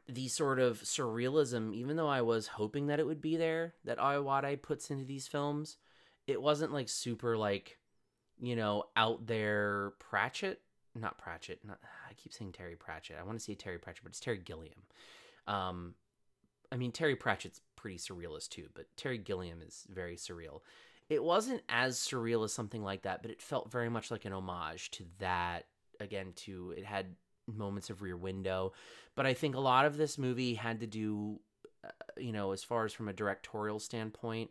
the 0.08 0.28
sort 0.28 0.60
of 0.60 0.82
surrealism, 0.82 1.74
even 1.74 1.96
though 1.96 2.08
I 2.08 2.22
was 2.22 2.48
hoping 2.48 2.88
that 2.88 3.00
it 3.00 3.08
would 3.08 3.22
be 3.22 3.38
there, 3.38 3.74
that 3.86 3.98
Ayoade 3.98 4.62
puts 4.62 4.92
into 4.92 5.06
these 5.06 5.28
films, 5.28 5.78
it 6.28 6.42
wasn't 6.42 6.74
like 6.74 6.90
super 6.90 7.38
like, 7.38 7.78
you 8.40 8.56
know, 8.56 8.84
out 8.96 9.26
there 9.26 9.94
Pratchett, 10.00 10.62
not 10.94 11.18
Pratchett. 11.18 11.60
Not 11.66 11.80
I 12.10 12.14
keep 12.14 12.34
saying 12.34 12.52
Terry 12.52 12.76
Pratchett. 12.76 13.18
I 13.20 13.24
want 13.24 13.38
to 13.38 13.44
say 13.44 13.56
Terry 13.56 13.80
Pratchett, 13.80 14.04
but 14.04 14.12
it's 14.12 14.20
Terry 14.20 14.38
Gilliam. 14.38 14.84
Um, 15.48 15.96
I 16.72 16.78
mean 16.78 16.92
Terry 16.92 17.16
Pratchett's 17.16 17.62
pretty 17.76 17.98
surrealist 17.98 18.50
too, 18.50 18.68
but 18.74 18.86
Terry 18.98 19.18
Gilliam 19.18 19.62
is 19.62 19.86
very 19.90 20.16
surreal. 20.16 20.62
It 21.10 21.24
wasn't 21.24 21.62
as 21.70 21.98
surreal 21.98 22.44
as 22.44 22.54
something 22.54 22.84
like 22.84 23.04
that, 23.04 23.22
but 23.22 23.32
it 23.32 23.42
felt 23.42 23.72
very 23.72 23.90
much 23.90 24.10
like 24.12 24.26
an 24.26 24.34
homage 24.34 24.92
to 24.92 25.04
that. 25.20 25.66
Again, 26.00 26.34
to 26.36 26.74
it 26.76 26.84
had 26.84 27.16
moments 27.48 27.90
of 27.90 28.02
Rear 28.02 28.18
Window, 28.18 28.74
but 29.16 29.26
I 29.26 29.34
think 29.34 29.56
a 29.56 29.60
lot 29.60 29.86
of 29.86 29.98
this 29.98 30.18
movie 30.18 30.56
had 30.56 30.80
to 30.82 30.88
do, 30.88 31.40
uh, 31.84 31.90
you 32.18 32.32
know, 32.32 32.52
as 32.52 32.64
far 32.64 32.86
as 32.86 32.94
from 32.94 33.08
a 33.08 33.14
directorial 33.14 33.80
standpoint. 33.80 34.50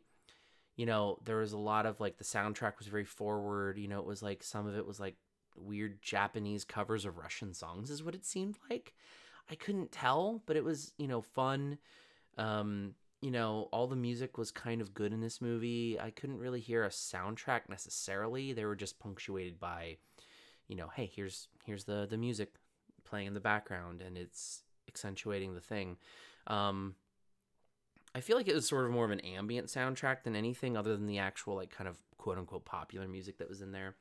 You 0.77 0.87
know, 0.87 1.19
there 1.25 1.39
was 1.39 1.53
a 1.53 1.59
lot 1.59 1.87
of 1.87 2.01
like 2.01 2.19
the 2.19 2.25
soundtrack 2.25 2.79
was 2.79 2.89
very 2.89 3.05
forward. 3.05 3.79
You 3.79 3.89
know, 3.89 4.01
it 4.01 4.07
was 4.07 4.23
like 4.23 4.43
some 4.43 4.67
of 4.67 4.77
it 4.77 4.87
was 4.87 4.99
like 4.99 5.17
weird 5.57 6.03
Japanese 6.03 6.65
covers 6.65 7.05
of 7.05 7.19
Russian 7.19 7.55
songs, 7.55 7.91
is 7.91 8.03
what 8.03 8.15
it 8.15 8.25
seemed 8.25 8.59
like. 8.69 8.95
I 9.51 9.55
couldn't 9.55 9.93
tell, 9.93 10.43
but 10.47 10.57
it 10.57 10.65
was, 10.65 10.95
you 10.99 11.07
know, 11.07 11.21
fun. 11.21 11.79
Um, 12.39 12.95
you 13.21 13.31
know, 13.31 13.69
all 13.73 13.87
the 13.87 13.97
music 13.97 14.37
was 14.37 14.51
kind 14.51 14.81
of 14.81 14.93
good 14.93 15.13
in 15.13 15.21
this 15.21 15.41
movie. 15.41 15.99
I 15.99 16.11
couldn't 16.11 16.39
really 16.39 16.61
hear 16.61 16.85
a 16.85 16.91
soundtrack 16.91 17.69
necessarily. 17.69 18.53
They 18.53 18.65
were 18.65 18.77
just 18.77 18.99
punctuated 18.99 19.59
by, 19.59 19.97
you 20.69 20.77
know, 20.77 20.89
hey, 20.95 21.11
here's 21.15 21.49
here's 21.65 21.85
the 21.85 22.07
the 22.09 22.19
music 22.19 22.55
playing 23.05 23.27
in 23.27 23.35
the 23.35 23.41
background 23.41 24.03
and 24.03 24.17
it's 24.17 24.63
accentuating 24.89 25.55
the 25.55 25.61
thing. 25.61 25.97
Um, 26.47 26.95
I 28.15 28.21
feel 28.21 28.37
like 28.37 28.49
it 28.49 28.55
was 28.55 28.69
sort 28.69 28.85
of 28.85 28.93
more 28.93 29.05
of 29.05 29.11
an 29.11 29.21
ambient 29.21 29.69
soundtrack 29.69 30.23
than 30.23 30.37
anything 30.37 30.77
other 30.77 30.97
than 30.97 31.07
the 31.07 31.19
actual 31.19 31.57
like 31.57 31.71
kind 31.71 31.89
of 31.89 31.99
quote 32.17 32.39
unquote 32.39 32.65
popular 32.65 33.09
music 33.09 33.39
that 33.39 33.49
was 33.49 33.61
in 33.61 33.73
there. 33.73 33.97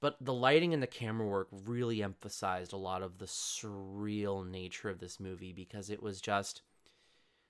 But 0.00 0.16
the 0.20 0.34
lighting 0.34 0.74
and 0.74 0.82
the 0.82 0.88
camera 0.88 1.26
work 1.26 1.48
really 1.66 2.02
emphasized 2.02 2.72
a 2.72 2.78
lot 2.78 3.02
of 3.02 3.18
the 3.18 3.26
surreal 3.26 4.48
nature 4.48 4.88
of 4.88 4.98
this 4.98 5.20
movie 5.20 5.52
because 5.52 5.90
it 5.90 6.02
was 6.02 6.20
just 6.20 6.62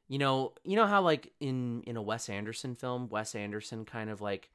you 0.09 0.19
know, 0.19 0.53
you 0.63 0.77
know 0.77 0.87
how 0.87 1.01
like 1.01 1.33
in 1.41 1.83
in 1.87 1.97
a 1.97 2.03
Wes 2.03 2.29
Anderson 2.29 2.75
film, 2.75 3.09
Wes 3.09 3.35
Anderson 3.35 3.85
kind 3.85 4.11
of 4.11 4.21
like 4.21 4.51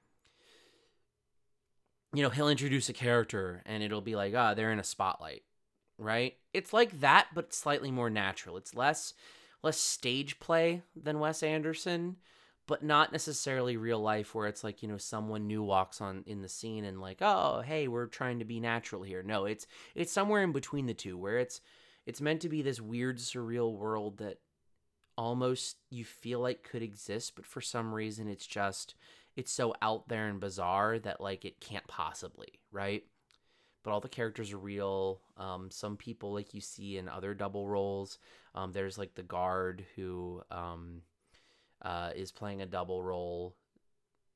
you 2.13 2.23
know, 2.23 2.29
he'll 2.29 2.49
introduce 2.49 2.89
a 2.89 2.93
character 2.93 3.61
and 3.65 3.83
it'll 3.83 4.01
be 4.01 4.15
like, 4.15 4.33
ah, 4.35 4.53
they're 4.53 4.71
in 4.71 4.79
a 4.79 4.83
spotlight 4.83 5.43
right? 5.97 6.35
It's 6.53 6.73
like 6.73 6.99
that, 6.99 7.27
but 7.33 7.53
slightly 7.53 7.91
more 7.91 8.09
natural. 8.09 8.57
It's 8.57 8.75
less 8.75 9.13
less 9.63 9.79
stage 9.79 10.39
play 10.39 10.83
than 10.95 11.19
Wes 11.19 11.41
Anderson, 11.41 12.17
but 12.67 12.83
not 12.83 13.11
necessarily 13.11 13.75
real 13.75 13.99
life 13.99 14.35
where 14.35 14.47
it's 14.47 14.63
like, 14.63 14.83
you 14.83 14.87
know, 14.87 14.97
someone 14.97 15.47
new 15.47 15.63
walks 15.63 15.99
on 15.99 16.23
in 16.27 16.41
the 16.41 16.49
scene 16.49 16.83
and 16.85 17.01
like, 17.01 17.19
"Oh, 17.21 17.61
hey, 17.65 17.87
we're 17.87 18.07
trying 18.07 18.39
to 18.39 18.45
be 18.45 18.59
natural 18.59 19.03
here." 19.03 19.23
No, 19.23 19.45
it's 19.45 19.67
it's 19.95 20.11
somewhere 20.11 20.43
in 20.43 20.51
between 20.51 20.85
the 20.85 20.93
two 20.93 21.17
where 21.17 21.39
it's 21.39 21.61
it's 22.05 22.21
meant 22.21 22.41
to 22.41 22.49
be 22.49 22.61
this 22.61 22.79
weird 22.81 23.17
surreal 23.17 23.75
world 23.77 24.17
that 24.19 24.39
almost 25.17 25.77
you 25.89 26.05
feel 26.05 26.39
like 26.39 26.63
could 26.63 26.83
exist, 26.83 27.35
but 27.35 27.45
for 27.45 27.61
some 27.61 27.93
reason 27.93 28.27
it's 28.27 28.47
just 28.47 28.95
it's 29.35 29.51
so 29.51 29.73
out 29.81 30.07
there 30.07 30.27
and 30.27 30.39
bizarre 30.39 30.99
that 30.99 31.21
like 31.21 31.45
it 31.45 31.59
can't 31.61 31.87
possibly, 31.87 32.59
right? 32.71 33.03
But 33.87 33.93
all 33.93 34.01
the 34.01 34.09
characters 34.09 34.51
are 34.51 34.57
real. 34.57 35.21
Um, 35.37 35.71
some 35.71 35.95
people, 35.95 36.33
like 36.33 36.53
you 36.53 36.59
see 36.59 36.97
in 36.97 37.07
other 37.07 37.33
double 37.33 37.69
roles, 37.69 38.19
um, 38.53 38.73
there's 38.73 38.97
like 38.97 39.15
the 39.15 39.23
guard 39.23 39.85
who 39.95 40.41
um, 40.51 41.03
uh, 41.81 42.11
is 42.13 42.33
playing 42.33 42.61
a 42.61 42.65
double 42.65 43.01
role. 43.01 43.55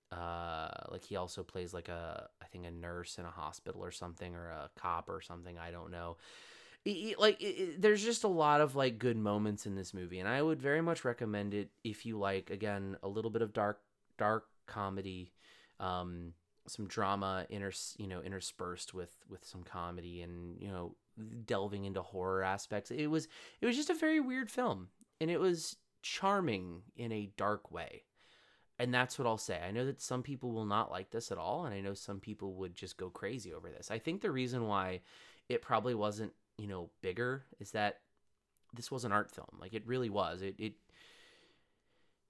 Uh, 0.09 0.69
like 0.89 1.03
he 1.03 1.17
also 1.17 1.43
plays 1.43 1.73
like 1.73 1.89
a, 1.89 2.29
I 2.41 2.45
think 2.45 2.65
a 2.65 2.71
nurse 2.71 3.17
in 3.17 3.25
a 3.25 3.29
hospital 3.29 3.83
or 3.83 3.91
something, 3.91 4.35
or 4.35 4.51
a 4.51 4.69
cop 4.79 5.09
or 5.09 5.19
something. 5.19 5.59
I 5.59 5.69
don't 5.69 5.91
know. 5.91 6.15
it, 6.85 7.19
like 7.19 7.35
it, 7.41 7.81
there's 7.81 8.01
just 8.01 8.23
a 8.23 8.29
lot 8.29 8.61
of 8.61 8.77
like 8.77 8.99
good 8.99 9.17
moments 9.17 9.65
in 9.65 9.75
this 9.75 9.93
movie 9.93 10.19
and 10.19 10.27
i 10.27 10.41
would 10.41 10.59
very 10.61 10.81
much 10.81 11.05
recommend 11.05 11.53
it 11.53 11.69
if 11.83 12.05
you 12.07 12.17
like 12.17 12.49
again 12.49 12.97
a 13.03 13.07
little 13.07 13.29
bit 13.29 13.43
of 13.43 13.53
dark 13.53 13.81
dark 14.17 14.45
comedy 14.65 15.31
um 15.79 16.33
some 16.67 16.87
drama 16.87 17.45
inter 17.49 17.71
you 17.97 18.07
know 18.07 18.21
interspersed 18.21 18.93
with 18.93 19.11
with 19.29 19.43
some 19.43 19.63
comedy 19.63 20.21
and 20.21 20.61
you 20.61 20.67
know 20.67 20.95
delving 21.45 21.85
into 21.85 22.01
horror 22.01 22.43
aspects 22.43 22.91
it 22.91 23.07
was 23.07 23.27
it 23.61 23.65
was 23.65 23.75
just 23.75 23.89
a 23.89 23.95
very 23.95 24.19
weird 24.19 24.49
film 24.49 24.87
and 25.19 25.29
it 25.31 25.39
was 25.39 25.75
charming 26.01 26.81
in 26.95 27.11
a 27.11 27.31
dark 27.35 27.71
way 27.71 28.03
and 28.81 28.91
that's 28.91 29.19
what 29.19 29.27
I'll 29.27 29.37
say. 29.37 29.61
I 29.63 29.69
know 29.69 29.85
that 29.85 30.01
some 30.01 30.23
people 30.23 30.53
will 30.53 30.65
not 30.65 30.89
like 30.89 31.11
this 31.11 31.31
at 31.31 31.37
all, 31.37 31.65
and 31.65 31.75
I 31.75 31.81
know 31.81 31.93
some 31.93 32.19
people 32.19 32.55
would 32.55 32.75
just 32.75 32.97
go 32.97 33.11
crazy 33.11 33.53
over 33.53 33.69
this. 33.69 33.91
I 33.91 33.99
think 33.99 34.21
the 34.21 34.31
reason 34.31 34.65
why 34.65 35.01
it 35.49 35.61
probably 35.61 35.93
wasn't, 35.93 36.33
you 36.57 36.65
know, 36.65 36.89
bigger 37.03 37.43
is 37.59 37.71
that 37.71 37.99
this 38.73 38.89
was 38.89 39.05
an 39.05 39.11
art 39.11 39.29
film. 39.29 39.59
Like 39.59 39.75
it 39.75 39.85
really 39.85 40.09
was. 40.09 40.41
It 40.41 40.55
it 40.57 40.73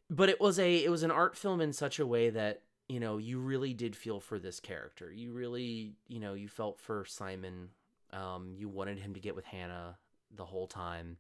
but 0.10 0.28
it 0.28 0.42
was 0.42 0.60
a 0.60 0.84
it 0.84 0.92
was 0.92 1.04
an 1.04 1.12
art 1.12 1.38
film 1.38 1.62
in 1.62 1.72
such 1.72 2.00
a 2.00 2.06
way 2.06 2.30
that, 2.30 2.64
you 2.92 3.00
know, 3.00 3.18
you 3.18 3.39
really 3.39 3.74
did 3.74 3.96
feel 3.96 4.20
for 4.20 4.38
this 4.38 4.60
character. 4.60 5.12
You 5.12 5.32
really, 5.32 5.94
you 6.08 6.20
know, 6.20 6.34
you 6.34 6.48
felt 6.48 6.80
for 6.80 7.06
Simon. 7.06 7.70
Um 8.12 8.54
you 8.58 8.68
wanted 8.68 9.00
him 9.00 9.14
to 9.14 9.20
get 9.20 9.36
with 9.36 9.46
Hannah 9.46 9.98
the 10.36 10.46
whole 10.46 10.68
time. 10.68 11.18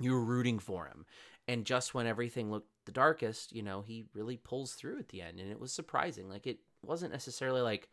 You 0.00 0.12
were 0.12 0.24
rooting 0.24 0.58
for 0.58 0.86
him. 0.86 1.04
And 1.48 1.64
just 1.64 1.94
when 1.94 2.06
everything 2.06 2.50
looked 2.50 2.68
the 2.84 2.92
darkest, 2.92 3.52
you 3.52 3.62
know, 3.62 3.82
he 3.82 4.06
really 4.14 4.36
pulls 4.36 4.74
through 4.74 4.98
at 4.98 5.08
the 5.08 5.22
end 5.22 5.40
and 5.40 5.50
it 5.50 5.60
was 5.60 5.72
surprising. 5.72 6.28
Like 6.28 6.46
it 6.46 6.58
wasn't 6.82 7.12
necessarily 7.12 7.62
like 7.62 7.88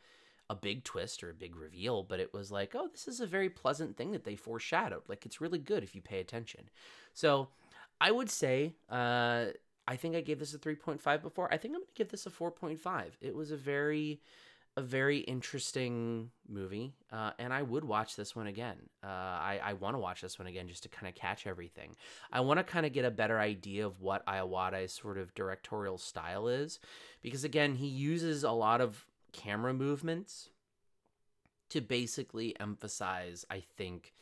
a 0.49 0.55
big 0.55 0.84
twist 0.84 1.23
or 1.23 1.32
a 1.32 1.34
big 1.34 1.55
reveal, 1.55 2.03
but 2.03 2.19
it 2.19 2.32
was 2.34 2.51
like, 2.51 2.76
oh, 2.76 2.88
this 2.91 3.07
is 3.07 3.19
a 3.19 3.26
very 3.26 3.49
pleasant 3.49 3.97
thing 3.97 4.11
that 4.11 4.23
they 4.23 4.36
foreshadowed. 4.36 5.01
Like 5.07 5.26
it's 5.26 5.41
really 5.41 5.57
good 5.57 5.84
if 5.84 5.95
you 5.95 6.01
pay 6.01 6.19
attention. 6.19 6.69
So 7.13 7.49
I 7.99 8.11
would 8.11 8.30
say, 8.30 8.76
uh, 8.89 9.45
I 9.88 9.95
think 9.95 10.15
I 10.15 10.21
gave 10.21 10.39
this 10.39 10.53
a 10.53 10.57
3.5 10.57 11.21
before. 11.21 11.53
I 11.53 11.57
think 11.57 11.73
I'm 11.73 11.81
going 11.81 11.88
to 11.88 11.93
give 11.93 12.09
this 12.09 12.25
a 12.25 12.31
4.5. 12.31 13.11
It 13.21 13.36
was 13.36 13.51
a 13.51 13.57
very 13.57 14.21
a 14.77 14.81
very 14.81 15.19
interesting 15.19 16.31
movie, 16.49 16.93
uh, 17.09 17.31
and 17.39 17.53
I 17.53 17.61
would 17.61 17.86
watch 17.86 18.17
this 18.17 18.36
one 18.36 18.47
again. 18.47 18.75
Uh, 19.01 19.07
I, 19.07 19.61
I 19.63 19.73
want 19.73 19.95
to 19.95 19.99
watch 19.99 20.19
this 20.19 20.38
one 20.38 20.47
again 20.47 20.67
just 20.67 20.83
to 20.83 20.89
kind 20.89 21.07
of 21.07 21.15
catch 21.15 21.47
everything. 21.47 21.95
I 22.29 22.41
want 22.41 22.57
to 22.57 22.63
kind 22.63 22.86
of 22.86 22.91
get 22.91 23.05
a 23.05 23.11
better 23.11 23.39
idea 23.39 23.86
of 23.86 24.01
what 24.01 24.25
Ayoade's 24.25 24.91
sort 24.91 25.17
of 25.17 25.33
directorial 25.33 25.97
style 25.97 26.49
is, 26.49 26.79
because 27.21 27.45
again, 27.45 27.75
he 27.75 27.88
uses 27.88 28.43
a 28.43 28.51
lot 28.51 28.81
of 28.81 29.05
camera 29.31 29.73
movements 29.73 30.49
to 31.69 31.79
basically 31.79 32.59
emphasize, 32.59 33.45
I 33.49 33.63
think, 33.77 34.13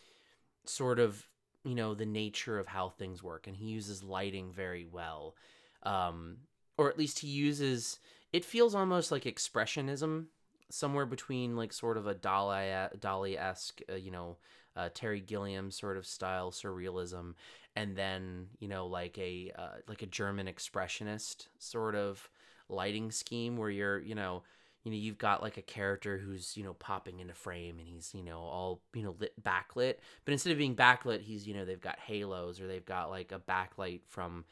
sort 0.65 0.99
of 0.99 1.27
you 1.63 1.75
know 1.75 1.93
the 1.93 2.05
nature 2.05 2.59
of 2.59 2.67
how 2.67 2.89
things 2.89 3.23
work, 3.23 3.47
and 3.47 3.55
he 3.55 3.65
uses 3.65 4.03
lighting 4.03 4.51
very 4.51 4.85
well, 4.85 5.35
um, 5.83 6.37
or 6.77 6.89
at 6.89 6.97
least 6.97 7.19
he 7.19 7.27
uses. 7.27 7.99
It 8.31 8.45
feels 8.45 8.73
almost 8.75 9.11
like 9.11 9.23
expressionism 9.23 10.25
somewhere 10.69 11.05
between 11.05 11.55
like 11.55 11.71
sort 11.71 11.97
of 11.97 12.07
a 12.07 12.15
Dali 12.15 12.89
Dali 12.99 13.37
esque, 13.39 13.81
uh, 13.91 13.95
you 13.95 14.11
know, 14.11 14.37
uh, 14.75 14.89
Terry 14.93 15.21
Gilliam 15.21 15.71
sort 15.71 15.97
of 15.97 16.05
style 16.05 16.51
surrealism, 16.51 17.35
and 17.75 17.95
then 17.95 18.47
you 18.59 18.67
know 18.67 18.87
like 18.87 19.17
a 19.17 19.51
uh, 19.57 19.77
like 19.87 20.01
a 20.01 20.07
German 20.07 20.47
expressionist 20.47 21.47
sort 21.59 21.95
of 21.95 22.29
lighting 22.69 23.11
scheme 23.11 23.57
where 23.57 23.69
you're 23.69 23.99
you 23.99 24.15
know 24.15 24.43
you 24.83 24.91
know 24.91 24.97
you've 24.97 25.17
got 25.17 25.41
like 25.41 25.57
a 25.57 25.61
character 25.61 26.17
who's 26.17 26.55
you 26.57 26.63
know 26.63 26.73
popping 26.73 27.19
into 27.19 27.33
frame 27.33 27.79
and 27.79 27.87
he's 27.87 28.11
you 28.13 28.23
know 28.23 28.39
all 28.39 28.81
you 28.93 29.03
know 29.03 29.15
lit 29.19 29.33
backlit 29.41 29.95
but 30.25 30.31
instead 30.31 30.51
of 30.51 30.57
being 30.57 30.75
backlit 30.75 31.21
he's 31.21 31.47
you 31.47 31.53
know 31.53 31.65
they've 31.65 31.81
got 31.81 31.99
halos 31.99 32.59
or 32.59 32.67
they've 32.67 32.85
got 32.85 33.09
like 33.09 33.31
a 33.31 33.39
backlight 33.39 34.01
from 34.07 34.45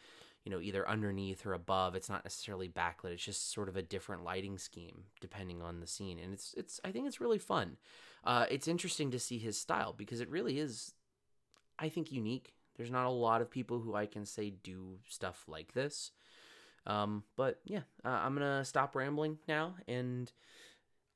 you 0.43 0.51
know 0.51 0.59
either 0.59 0.87
underneath 0.89 1.45
or 1.45 1.53
above. 1.53 1.95
It's 1.95 2.09
not 2.09 2.25
necessarily 2.25 2.67
backlit 2.67 3.13
it's 3.13 3.23
just 3.23 3.51
sort 3.51 3.69
of 3.69 3.75
a 3.75 3.81
different 3.81 4.23
lighting 4.23 4.57
scheme 4.57 5.03
depending 5.19 5.61
on 5.61 5.79
the 5.79 5.87
scene 5.87 6.19
and 6.19 6.33
it's 6.33 6.53
it's 6.57 6.79
i 6.83 6.91
think 6.91 7.07
it's 7.07 7.21
really 7.21 7.39
fun. 7.39 7.77
Uh, 8.23 8.45
it's 8.51 8.67
interesting 8.67 9.09
to 9.09 9.17
see 9.17 9.39
his 9.39 9.59
style 9.59 9.93
because 9.97 10.21
it 10.21 10.29
really 10.29 10.59
is 10.59 10.93
i 11.79 11.89
think 11.89 12.11
unique. 12.11 12.53
There's 12.77 12.91
not 12.91 13.05
a 13.05 13.11
lot 13.11 13.41
of 13.41 13.51
people 13.51 13.79
who 13.79 13.95
i 13.95 14.05
can 14.05 14.25
say 14.25 14.49
do 14.49 14.99
stuff 15.07 15.43
like 15.47 15.73
this 15.73 16.11
um, 16.87 17.23
but 17.35 17.59
yeah 17.65 17.81
uh, 18.05 18.09
i'm 18.09 18.33
gonna 18.33 18.65
stop 18.65 18.95
rambling 18.95 19.37
now 19.47 19.75
and 19.87 20.31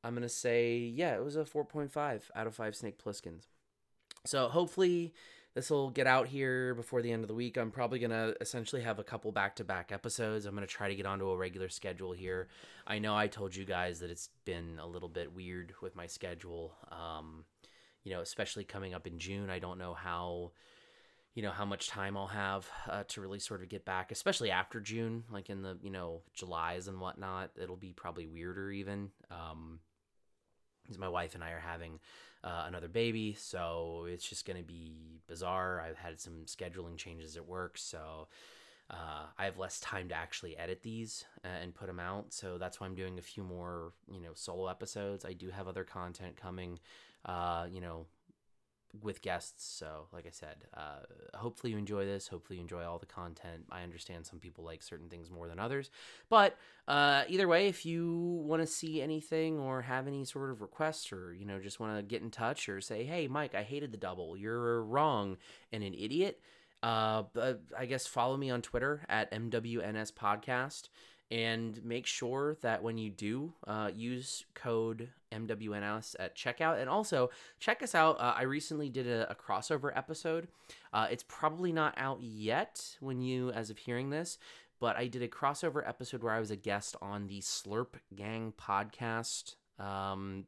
i'm 0.03 0.13
gonna 0.13 0.29
say 0.29 0.77
yeah 0.77 1.15
it 1.15 1.23
was 1.23 1.35
a 1.35 1.43
4.5 1.43 2.21
out 2.35 2.47
of 2.47 2.55
5 2.55 2.75
snake 2.75 3.03
plisskens 3.03 3.47
so 4.25 4.47
hopefully 4.47 5.13
this 5.55 5.69
will 5.69 5.89
get 5.89 6.05
out 6.05 6.27
here 6.27 6.75
before 6.75 7.01
the 7.01 7.11
end 7.11 7.23
of 7.23 7.29
the 7.29 7.33
week. 7.33 7.57
I'm 7.57 7.71
probably 7.71 7.97
going 7.97 8.11
to 8.11 8.35
essentially 8.41 8.81
have 8.81 8.99
a 8.99 9.05
couple 9.05 9.31
back 9.31 9.55
to 9.55 9.63
back 9.63 9.93
episodes. 9.93 10.45
I'm 10.45 10.53
going 10.53 10.67
to 10.67 10.71
try 10.71 10.89
to 10.89 10.95
get 10.95 11.05
onto 11.05 11.29
a 11.29 11.37
regular 11.37 11.69
schedule 11.69 12.11
here. 12.11 12.49
I 12.85 12.99
know 12.99 13.15
I 13.15 13.27
told 13.27 13.55
you 13.55 13.63
guys 13.63 14.01
that 14.01 14.09
it's 14.09 14.29
been 14.43 14.77
a 14.81 14.85
little 14.85 15.07
bit 15.07 15.33
weird 15.33 15.73
with 15.81 15.95
my 15.95 16.07
schedule. 16.07 16.75
Um, 16.91 17.45
you 18.03 18.11
know, 18.11 18.19
especially 18.19 18.65
coming 18.65 18.93
up 18.93 19.07
in 19.07 19.17
June. 19.17 19.49
I 19.49 19.59
don't 19.59 19.77
know 19.77 19.93
how 19.93 20.51
you 21.35 21.43
know 21.43 21.51
how 21.51 21.65
much 21.65 21.89
time 21.89 22.15
I'll 22.17 22.27
have 22.27 22.67
uh, 22.89 23.03
to 23.09 23.21
really 23.21 23.39
sort 23.39 23.61
of 23.61 23.69
get 23.69 23.85
back, 23.85 24.11
especially 24.11 24.51
after 24.51 24.79
June, 24.79 25.25
like 25.29 25.49
in 25.49 25.61
the 25.61 25.77
you 25.83 25.91
know 25.91 26.21
July's 26.33 26.87
and 26.87 26.99
whatnot. 26.99 27.51
It'll 27.61 27.75
be 27.75 27.91
probably 27.91 28.25
weirder 28.25 28.71
even. 28.71 29.11
Um, 29.29 29.79
my 30.97 31.09
wife 31.09 31.35
and 31.35 31.43
I 31.43 31.51
are 31.51 31.59
having 31.59 31.99
uh, 32.43 32.65
another 32.67 32.87
baby, 32.87 33.35
so 33.37 34.05
it's 34.07 34.27
just 34.27 34.45
going 34.45 34.57
to 34.57 34.63
be 34.63 35.19
bizarre. 35.27 35.81
I've 35.81 35.97
had 35.97 36.19
some 36.19 36.45
scheduling 36.45 36.95
changes 36.95 37.35
at 37.35 37.45
work, 37.45 37.77
so 37.77 38.27
uh, 38.89 39.25
I 39.37 39.45
have 39.45 39.57
less 39.57 39.79
time 39.79 40.09
to 40.09 40.15
actually 40.15 40.55
edit 40.55 40.83
these 40.83 41.25
uh, 41.43 41.47
and 41.61 41.73
put 41.73 41.87
them 41.87 41.99
out. 41.99 42.33
So 42.33 42.57
that's 42.57 42.79
why 42.79 42.85
I'm 42.87 42.95
doing 42.95 43.17
a 43.17 43.23
few 43.23 43.43
more, 43.43 43.93
you 44.07 44.21
know, 44.21 44.31
solo 44.35 44.67
episodes. 44.67 45.25
I 45.25 45.33
do 45.33 45.49
have 45.49 45.67
other 45.67 45.83
content 45.83 46.37
coming, 46.37 46.79
uh, 47.25 47.65
you 47.69 47.81
know, 47.81 48.05
with 49.01 49.21
guests. 49.21 49.65
So, 49.65 50.07
like 50.11 50.25
I 50.25 50.31
said, 50.31 50.55
uh, 50.73 51.37
hopefully 51.37 51.71
you 51.71 51.77
enjoy 51.77 52.05
this. 52.05 52.27
Hopefully 52.27 52.57
you 52.57 52.61
enjoy 52.61 52.83
all 52.83 52.99
the 52.99 53.05
content. 53.05 53.65
I 53.71 53.83
understand 53.83 54.25
some 54.25 54.39
people 54.39 54.63
like 54.63 54.83
certain 54.83 55.09
things 55.09 55.29
more 55.29 55.47
than 55.47 55.59
others, 55.59 55.89
but 56.29 56.57
uh, 56.87 57.23
either 57.27 57.47
way, 57.47 57.67
if 57.67 57.85
you 57.85 58.43
want 58.45 58.61
to 58.61 58.67
see 58.67 59.01
anything 59.01 59.59
or 59.59 59.81
have 59.81 60.07
any 60.07 60.25
sort 60.25 60.51
of 60.51 60.61
requests, 60.61 61.11
or 61.11 61.33
you 61.33 61.45
know 61.45 61.59
just 61.59 61.79
want 61.79 61.97
to 61.97 62.03
get 62.03 62.21
in 62.21 62.31
touch 62.31 62.69
or 62.69 62.81
say, 62.81 63.03
"Hey, 63.03 63.27
Mike, 63.27 63.55
I 63.55 63.63
hated 63.63 63.91
the 63.91 63.97
double. 63.97 64.37
You're 64.37 64.83
wrong 64.83 65.37
and 65.71 65.83
an 65.83 65.93
idiot." 65.93 66.39
Uh, 66.83 67.23
but 67.33 67.61
I 67.75 67.87
guess 67.87 68.05
follow 68.05 68.37
me 68.37 68.51
on 68.51 68.61
Twitter 68.61 69.03
at 69.09 69.31
MWNS 69.31 70.13
Podcast 70.13 70.89
and 71.31 71.83
make 71.83 72.05
sure 72.05 72.55
that 72.61 72.83
when 72.83 72.97
you 72.97 73.09
do 73.09 73.53
uh, 73.65 73.89
use 73.93 74.45
code 74.53 75.09
MWNS 75.31 76.15
at 76.19 76.35
checkout, 76.35 76.79
and 76.79 76.89
also 76.89 77.29
check 77.59 77.83
us 77.83 77.95
out. 77.95 78.19
Uh, 78.19 78.35
I 78.37 78.43
recently 78.43 78.89
did 78.89 79.07
a, 79.07 79.29
a 79.31 79.35
crossover 79.35 79.95
episode. 79.95 80.47
Uh, 80.93 81.07
it's 81.09 81.25
probably 81.27 81.71
not 81.71 81.93
out 81.97 82.21
yet 82.21 82.95
when 82.99 83.21
you, 83.21 83.51
as 83.51 83.69
of 83.69 83.77
hearing 83.77 84.09
this, 84.09 84.37
but 84.79 84.95
I 84.95 85.07
did 85.07 85.21
a 85.21 85.27
crossover 85.27 85.87
episode 85.87 86.23
where 86.23 86.33
I 86.33 86.39
was 86.39 86.51
a 86.51 86.55
guest 86.55 86.95
on 87.01 87.27
the 87.27 87.41
Slurp 87.41 87.95
Gang 88.15 88.53
podcast. 88.57 89.55
Um, 89.79 90.45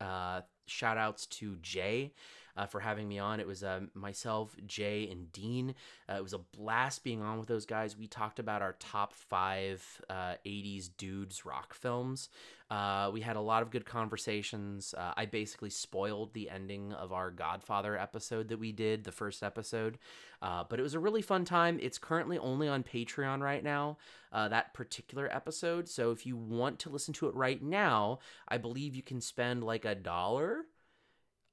uh, 0.00 0.42
shout 0.66 0.98
outs 0.98 1.26
to 1.26 1.56
Jay 1.62 2.12
uh, 2.56 2.66
for 2.66 2.80
having 2.80 3.08
me 3.08 3.18
on. 3.18 3.40
It 3.40 3.46
was 3.46 3.62
uh, 3.62 3.80
myself, 3.94 4.56
Jay, 4.66 5.08
and 5.10 5.30
Dean. 5.32 5.74
Uh, 6.08 6.14
it 6.14 6.22
was 6.22 6.32
a 6.32 6.38
blast 6.38 7.04
being 7.04 7.22
on 7.22 7.38
with 7.38 7.48
those 7.48 7.66
guys. 7.66 7.96
We 7.96 8.06
talked 8.06 8.38
about 8.38 8.62
our 8.62 8.76
top 8.78 9.12
five 9.12 10.02
80s 10.10 10.88
uh, 10.88 10.92
dudes 10.96 11.44
rock 11.44 11.74
films. 11.74 12.28
Uh, 12.68 13.10
we 13.12 13.20
had 13.20 13.36
a 13.36 13.40
lot 13.40 13.62
of 13.62 13.70
good 13.70 13.84
conversations. 13.84 14.94
Uh, 14.96 15.12
I 15.16 15.26
basically 15.26 15.70
spoiled 15.70 16.32
the 16.32 16.50
ending 16.50 16.92
of 16.92 17.12
our 17.12 17.30
Godfather 17.30 17.96
episode 17.96 18.48
that 18.48 18.58
we 18.58 18.72
did, 18.72 19.04
the 19.04 19.12
first 19.12 19.42
episode. 19.42 19.98
but 20.40 20.78
it 20.78 20.82
was 20.82 20.94
a 20.94 20.98
really 20.98 21.22
fun 21.22 21.44
time. 21.44 21.78
It's 21.80 21.98
currently 21.98 22.38
only 22.38 22.66
on 22.66 22.82
Patreon 22.82 23.40
right 23.40 23.62
now, 23.62 23.98
that 24.32 24.74
particular 24.74 25.28
episode. 25.32 25.88
So 25.88 26.10
if 26.10 26.26
you 26.26 26.36
want 26.36 26.80
to 26.80 26.90
listen 26.90 27.14
to 27.14 27.28
it 27.28 27.34
right 27.36 27.62
now, 27.62 28.18
I 28.48 28.58
believe 28.58 28.96
you 28.96 29.02
can 29.02 29.20
spend 29.20 29.62
like 29.62 29.84
a 29.84 29.94
dollar 29.94 30.64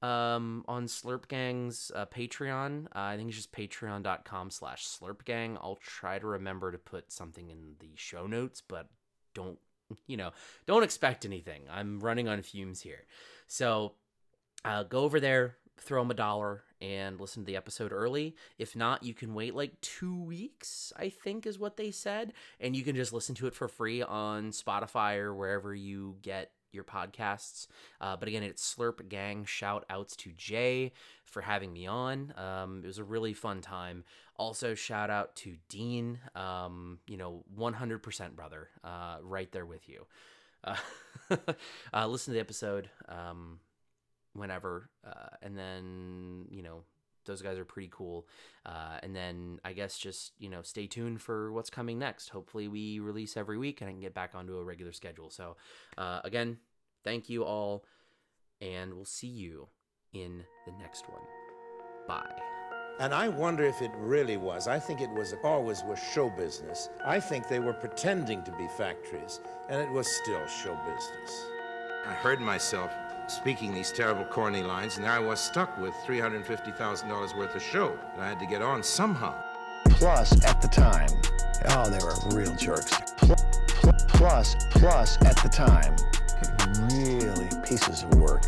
um, 0.04 0.64
on 0.68 0.86
Slurp 0.86 1.28
Gang's 1.28 1.90
uh, 1.94 2.04
Patreon. 2.04 2.86
Uh, 2.86 2.88
I 2.94 3.16
think 3.16 3.28
it's 3.28 3.38
just 3.38 3.52
patreon.com 3.52 4.50
slash 4.50 4.86
Slurp 4.86 5.24
Gang. 5.24 5.56
I'll 5.62 5.78
try 5.80 6.18
to 6.18 6.26
remember 6.26 6.70
to 6.70 6.78
put 6.78 7.10
something 7.10 7.48
in 7.48 7.76
the 7.80 7.92
show 7.94 8.26
notes, 8.26 8.62
but 8.66 8.88
don't, 9.34 9.58
you 10.06 10.18
know, 10.18 10.32
don't 10.66 10.82
expect 10.82 11.24
anything. 11.24 11.62
I'm 11.70 12.00
running 12.00 12.28
on 12.28 12.42
fumes 12.42 12.82
here. 12.82 13.06
So 13.46 13.94
uh, 14.62 14.82
go 14.82 15.00
over 15.00 15.20
there, 15.20 15.56
throw 15.78 16.02
them 16.02 16.10
a 16.10 16.14
dollar, 16.14 16.64
and 16.82 17.18
listen 17.18 17.42
to 17.42 17.46
the 17.46 17.56
episode 17.56 17.90
early. 17.90 18.36
If 18.58 18.76
not, 18.76 19.04
you 19.04 19.14
can 19.14 19.32
wait 19.32 19.54
like 19.54 19.80
two 19.80 20.22
weeks, 20.22 20.92
I 20.98 21.08
think 21.08 21.46
is 21.46 21.58
what 21.58 21.78
they 21.78 21.90
said. 21.90 22.34
And 22.60 22.76
you 22.76 22.82
can 22.82 22.94
just 22.94 23.14
listen 23.14 23.34
to 23.36 23.46
it 23.46 23.54
for 23.54 23.68
free 23.68 24.02
on 24.02 24.50
Spotify 24.50 25.16
or 25.16 25.34
wherever 25.34 25.74
you 25.74 26.16
get 26.20 26.50
your 26.74 26.84
podcasts. 26.84 27.66
Uh, 28.00 28.16
but 28.16 28.28
again, 28.28 28.42
it's 28.42 28.74
Slurp 28.74 29.08
Gang. 29.08 29.44
Shout 29.44 29.84
outs 29.88 30.16
to 30.16 30.32
Jay 30.36 30.92
for 31.24 31.40
having 31.40 31.72
me 31.72 31.86
on. 31.86 32.34
Um, 32.36 32.80
it 32.84 32.86
was 32.86 32.98
a 32.98 33.04
really 33.04 33.34
fun 33.34 33.60
time. 33.60 34.04
Also, 34.36 34.74
shout 34.74 35.10
out 35.10 35.36
to 35.36 35.56
Dean. 35.68 36.18
Um, 36.34 36.98
you 37.06 37.16
know, 37.16 37.44
100% 37.56 38.36
brother, 38.36 38.68
uh, 38.82 39.16
right 39.22 39.50
there 39.52 39.66
with 39.66 39.88
you. 39.88 40.06
Uh, 40.64 40.76
uh, 41.92 42.06
listen 42.06 42.32
to 42.32 42.34
the 42.34 42.40
episode 42.40 42.88
um, 43.08 43.60
whenever, 44.32 44.88
uh, 45.06 45.36
and 45.42 45.56
then 45.56 46.46
you 46.50 46.62
know 46.62 46.84
those 47.24 47.42
guys 47.42 47.58
are 47.58 47.64
pretty 47.64 47.90
cool. 47.92 48.26
Uh, 48.64 48.98
and 49.02 49.14
then 49.14 49.58
I 49.64 49.72
guess 49.72 49.98
just 49.98 50.32
you 50.38 50.48
know 50.48 50.62
stay 50.62 50.86
tuned 50.86 51.20
for 51.20 51.52
what's 51.52 51.70
coming 51.70 51.98
next. 51.98 52.30
Hopefully 52.30 52.68
we 52.68 52.98
release 53.00 53.36
every 53.36 53.58
week 53.58 53.80
and 53.80 53.88
I 53.88 53.92
can 53.92 54.00
get 54.00 54.14
back 54.14 54.34
onto 54.34 54.56
a 54.56 54.64
regular 54.64 54.92
schedule. 54.92 55.30
So 55.30 55.56
uh, 55.98 56.20
again, 56.24 56.58
thank 57.02 57.28
you 57.28 57.44
all, 57.44 57.84
and 58.60 58.94
we'll 58.94 59.04
see 59.04 59.28
you 59.28 59.68
in 60.12 60.44
the 60.66 60.72
next 60.80 61.08
one. 61.08 61.22
Bye. 62.06 62.40
And 63.00 63.12
I 63.12 63.26
wonder 63.26 63.64
if 63.64 63.82
it 63.82 63.90
really 63.96 64.36
was. 64.36 64.68
I 64.68 64.78
think 64.78 65.00
it 65.00 65.10
was 65.10 65.34
always 65.42 65.82
was 65.82 65.98
show 65.98 66.30
business. 66.30 66.90
I 67.04 67.18
think 67.18 67.48
they 67.48 67.58
were 67.58 67.72
pretending 67.72 68.44
to 68.44 68.52
be 68.52 68.68
factories, 68.78 69.40
and 69.68 69.80
it 69.80 69.90
was 69.90 70.06
still 70.06 70.46
show 70.46 70.78
business. 70.86 71.53
I 72.06 72.12
heard 72.12 72.38
myself 72.38 72.92
speaking 73.28 73.72
these 73.72 73.90
terrible 73.90 74.26
corny 74.26 74.62
lines, 74.62 74.96
and 74.96 75.04
there 75.04 75.12
I 75.12 75.18
was 75.18 75.40
stuck 75.40 75.78
with 75.78 75.94
$350,000 76.06 77.36
worth 77.36 77.54
of 77.54 77.62
show 77.62 77.98
that 78.16 78.22
I 78.22 78.28
had 78.28 78.38
to 78.40 78.46
get 78.46 78.60
on 78.60 78.82
somehow. 78.82 79.34
Plus, 79.88 80.44
at 80.44 80.60
the 80.60 80.68
time, 80.68 81.08
oh, 81.70 81.88
they 81.88 81.98
were 82.04 82.14
real 82.38 82.54
jerks. 82.56 82.90
Pl- 83.16 83.36
pl- 83.68 83.94
plus, 84.08 84.54
plus, 84.70 85.16
at 85.24 85.36
the 85.42 85.48
time, 85.48 85.96
really 86.92 87.48
pieces 87.66 88.02
of 88.02 88.14
work. 88.16 88.42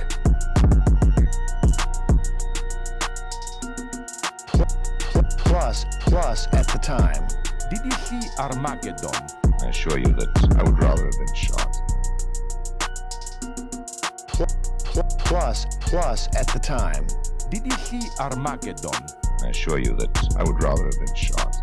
Pl- 4.48 4.66
pl- 4.98 5.24
plus, 5.38 5.86
plus, 6.00 6.46
at 6.52 6.68
the 6.68 6.78
time. 6.82 7.26
Did 7.70 7.84
you 7.86 7.92
see 7.92 8.20
Armageddon? 8.38 9.10
I 9.62 9.68
assure 9.68 9.98
you 9.98 10.12
that 10.12 10.56
I 10.58 10.62
would 10.62 10.78
rather 10.78 11.04
have 11.04 11.18
been 11.18 11.34
shot. 11.34 11.65
Plus, 15.18 15.66
plus, 15.80 16.28
at 16.36 16.48
the 16.48 16.58
time. 16.58 17.06
Did 17.50 17.64
you 17.64 17.72
see 17.78 18.00
Armageddon? 18.18 18.90
I 19.44 19.48
assure 19.48 19.78
you 19.78 19.94
that 19.96 20.34
I 20.38 20.42
would 20.42 20.62
rather 20.62 20.84
have 20.84 20.98
been 20.98 21.14
shot. 21.14 21.56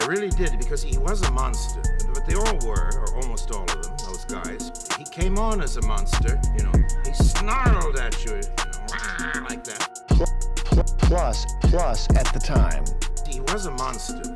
I 0.00 0.06
really 0.06 0.30
did, 0.30 0.58
because 0.58 0.82
he 0.82 0.98
was 0.98 1.22
a 1.22 1.30
monster. 1.30 1.82
But 2.12 2.26
they 2.26 2.34
all 2.34 2.58
were, 2.66 2.90
or 3.00 3.16
almost 3.16 3.50
all 3.52 3.62
of 3.62 3.82
them, 3.82 3.96
those 4.06 4.24
guys. 4.24 4.86
He 4.98 5.04
came 5.04 5.38
on 5.38 5.62
as 5.62 5.76
a 5.76 5.82
monster, 5.82 6.40
you 6.58 6.64
know. 6.64 6.72
He 7.04 7.12
snarled 7.14 7.96
at 7.96 8.24
you, 8.24 8.32
you 8.32 8.40
know, 8.40 9.40
like 9.48 9.64
that. 9.64 10.00
Pl- 10.08 10.26
pl- 10.56 10.84
plus, 10.98 11.46
plus, 11.62 12.08
at 12.16 12.32
the 12.32 12.40
time. 12.40 12.84
He 13.26 13.40
was 13.40 13.66
a 13.66 13.70
monster, 13.72 14.33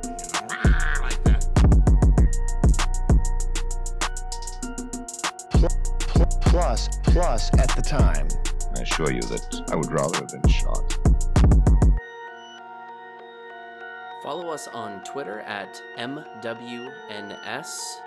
plus, 6.49 6.89
plus, 7.05 7.51
at 7.59 7.69
the 7.77 7.83
time. 7.83 8.27
I 8.77 8.81
assure 8.83 9.13
you 9.13 9.23
that 9.23 9.63
I 9.71 9.77
would 9.77 9.91
rather 9.91 10.19
have 10.19 10.29
been 10.29 10.47
shot. 10.51 10.99
Follow 14.23 14.51
us 14.51 14.69
on 14.69 15.03
Twitter 15.05 15.41
at 15.41 15.83
MWNS 15.97 16.91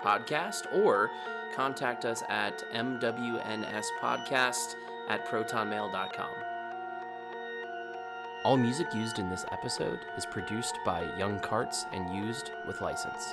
Podcast 0.02 0.72
or 0.72 1.10
contact 1.54 2.04
us 2.04 2.22
at 2.28 2.62
MWNSPodcast 2.72 4.76
at 5.08 5.26
protonmail.com. 5.26 6.30
All 8.44 8.56
music 8.56 8.94
used 8.94 9.18
in 9.18 9.28
this 9.30 9.44
episode 9.52 10.00
is 10.16 10.26
produced 10.26 10.78
by 10.84 11.08
Yung 11.16 11.38
Kartz 11.38 11.86
and 11.92 12.14
used 12.14 12.50
with 12.66 12.80
license. 12.80 13.32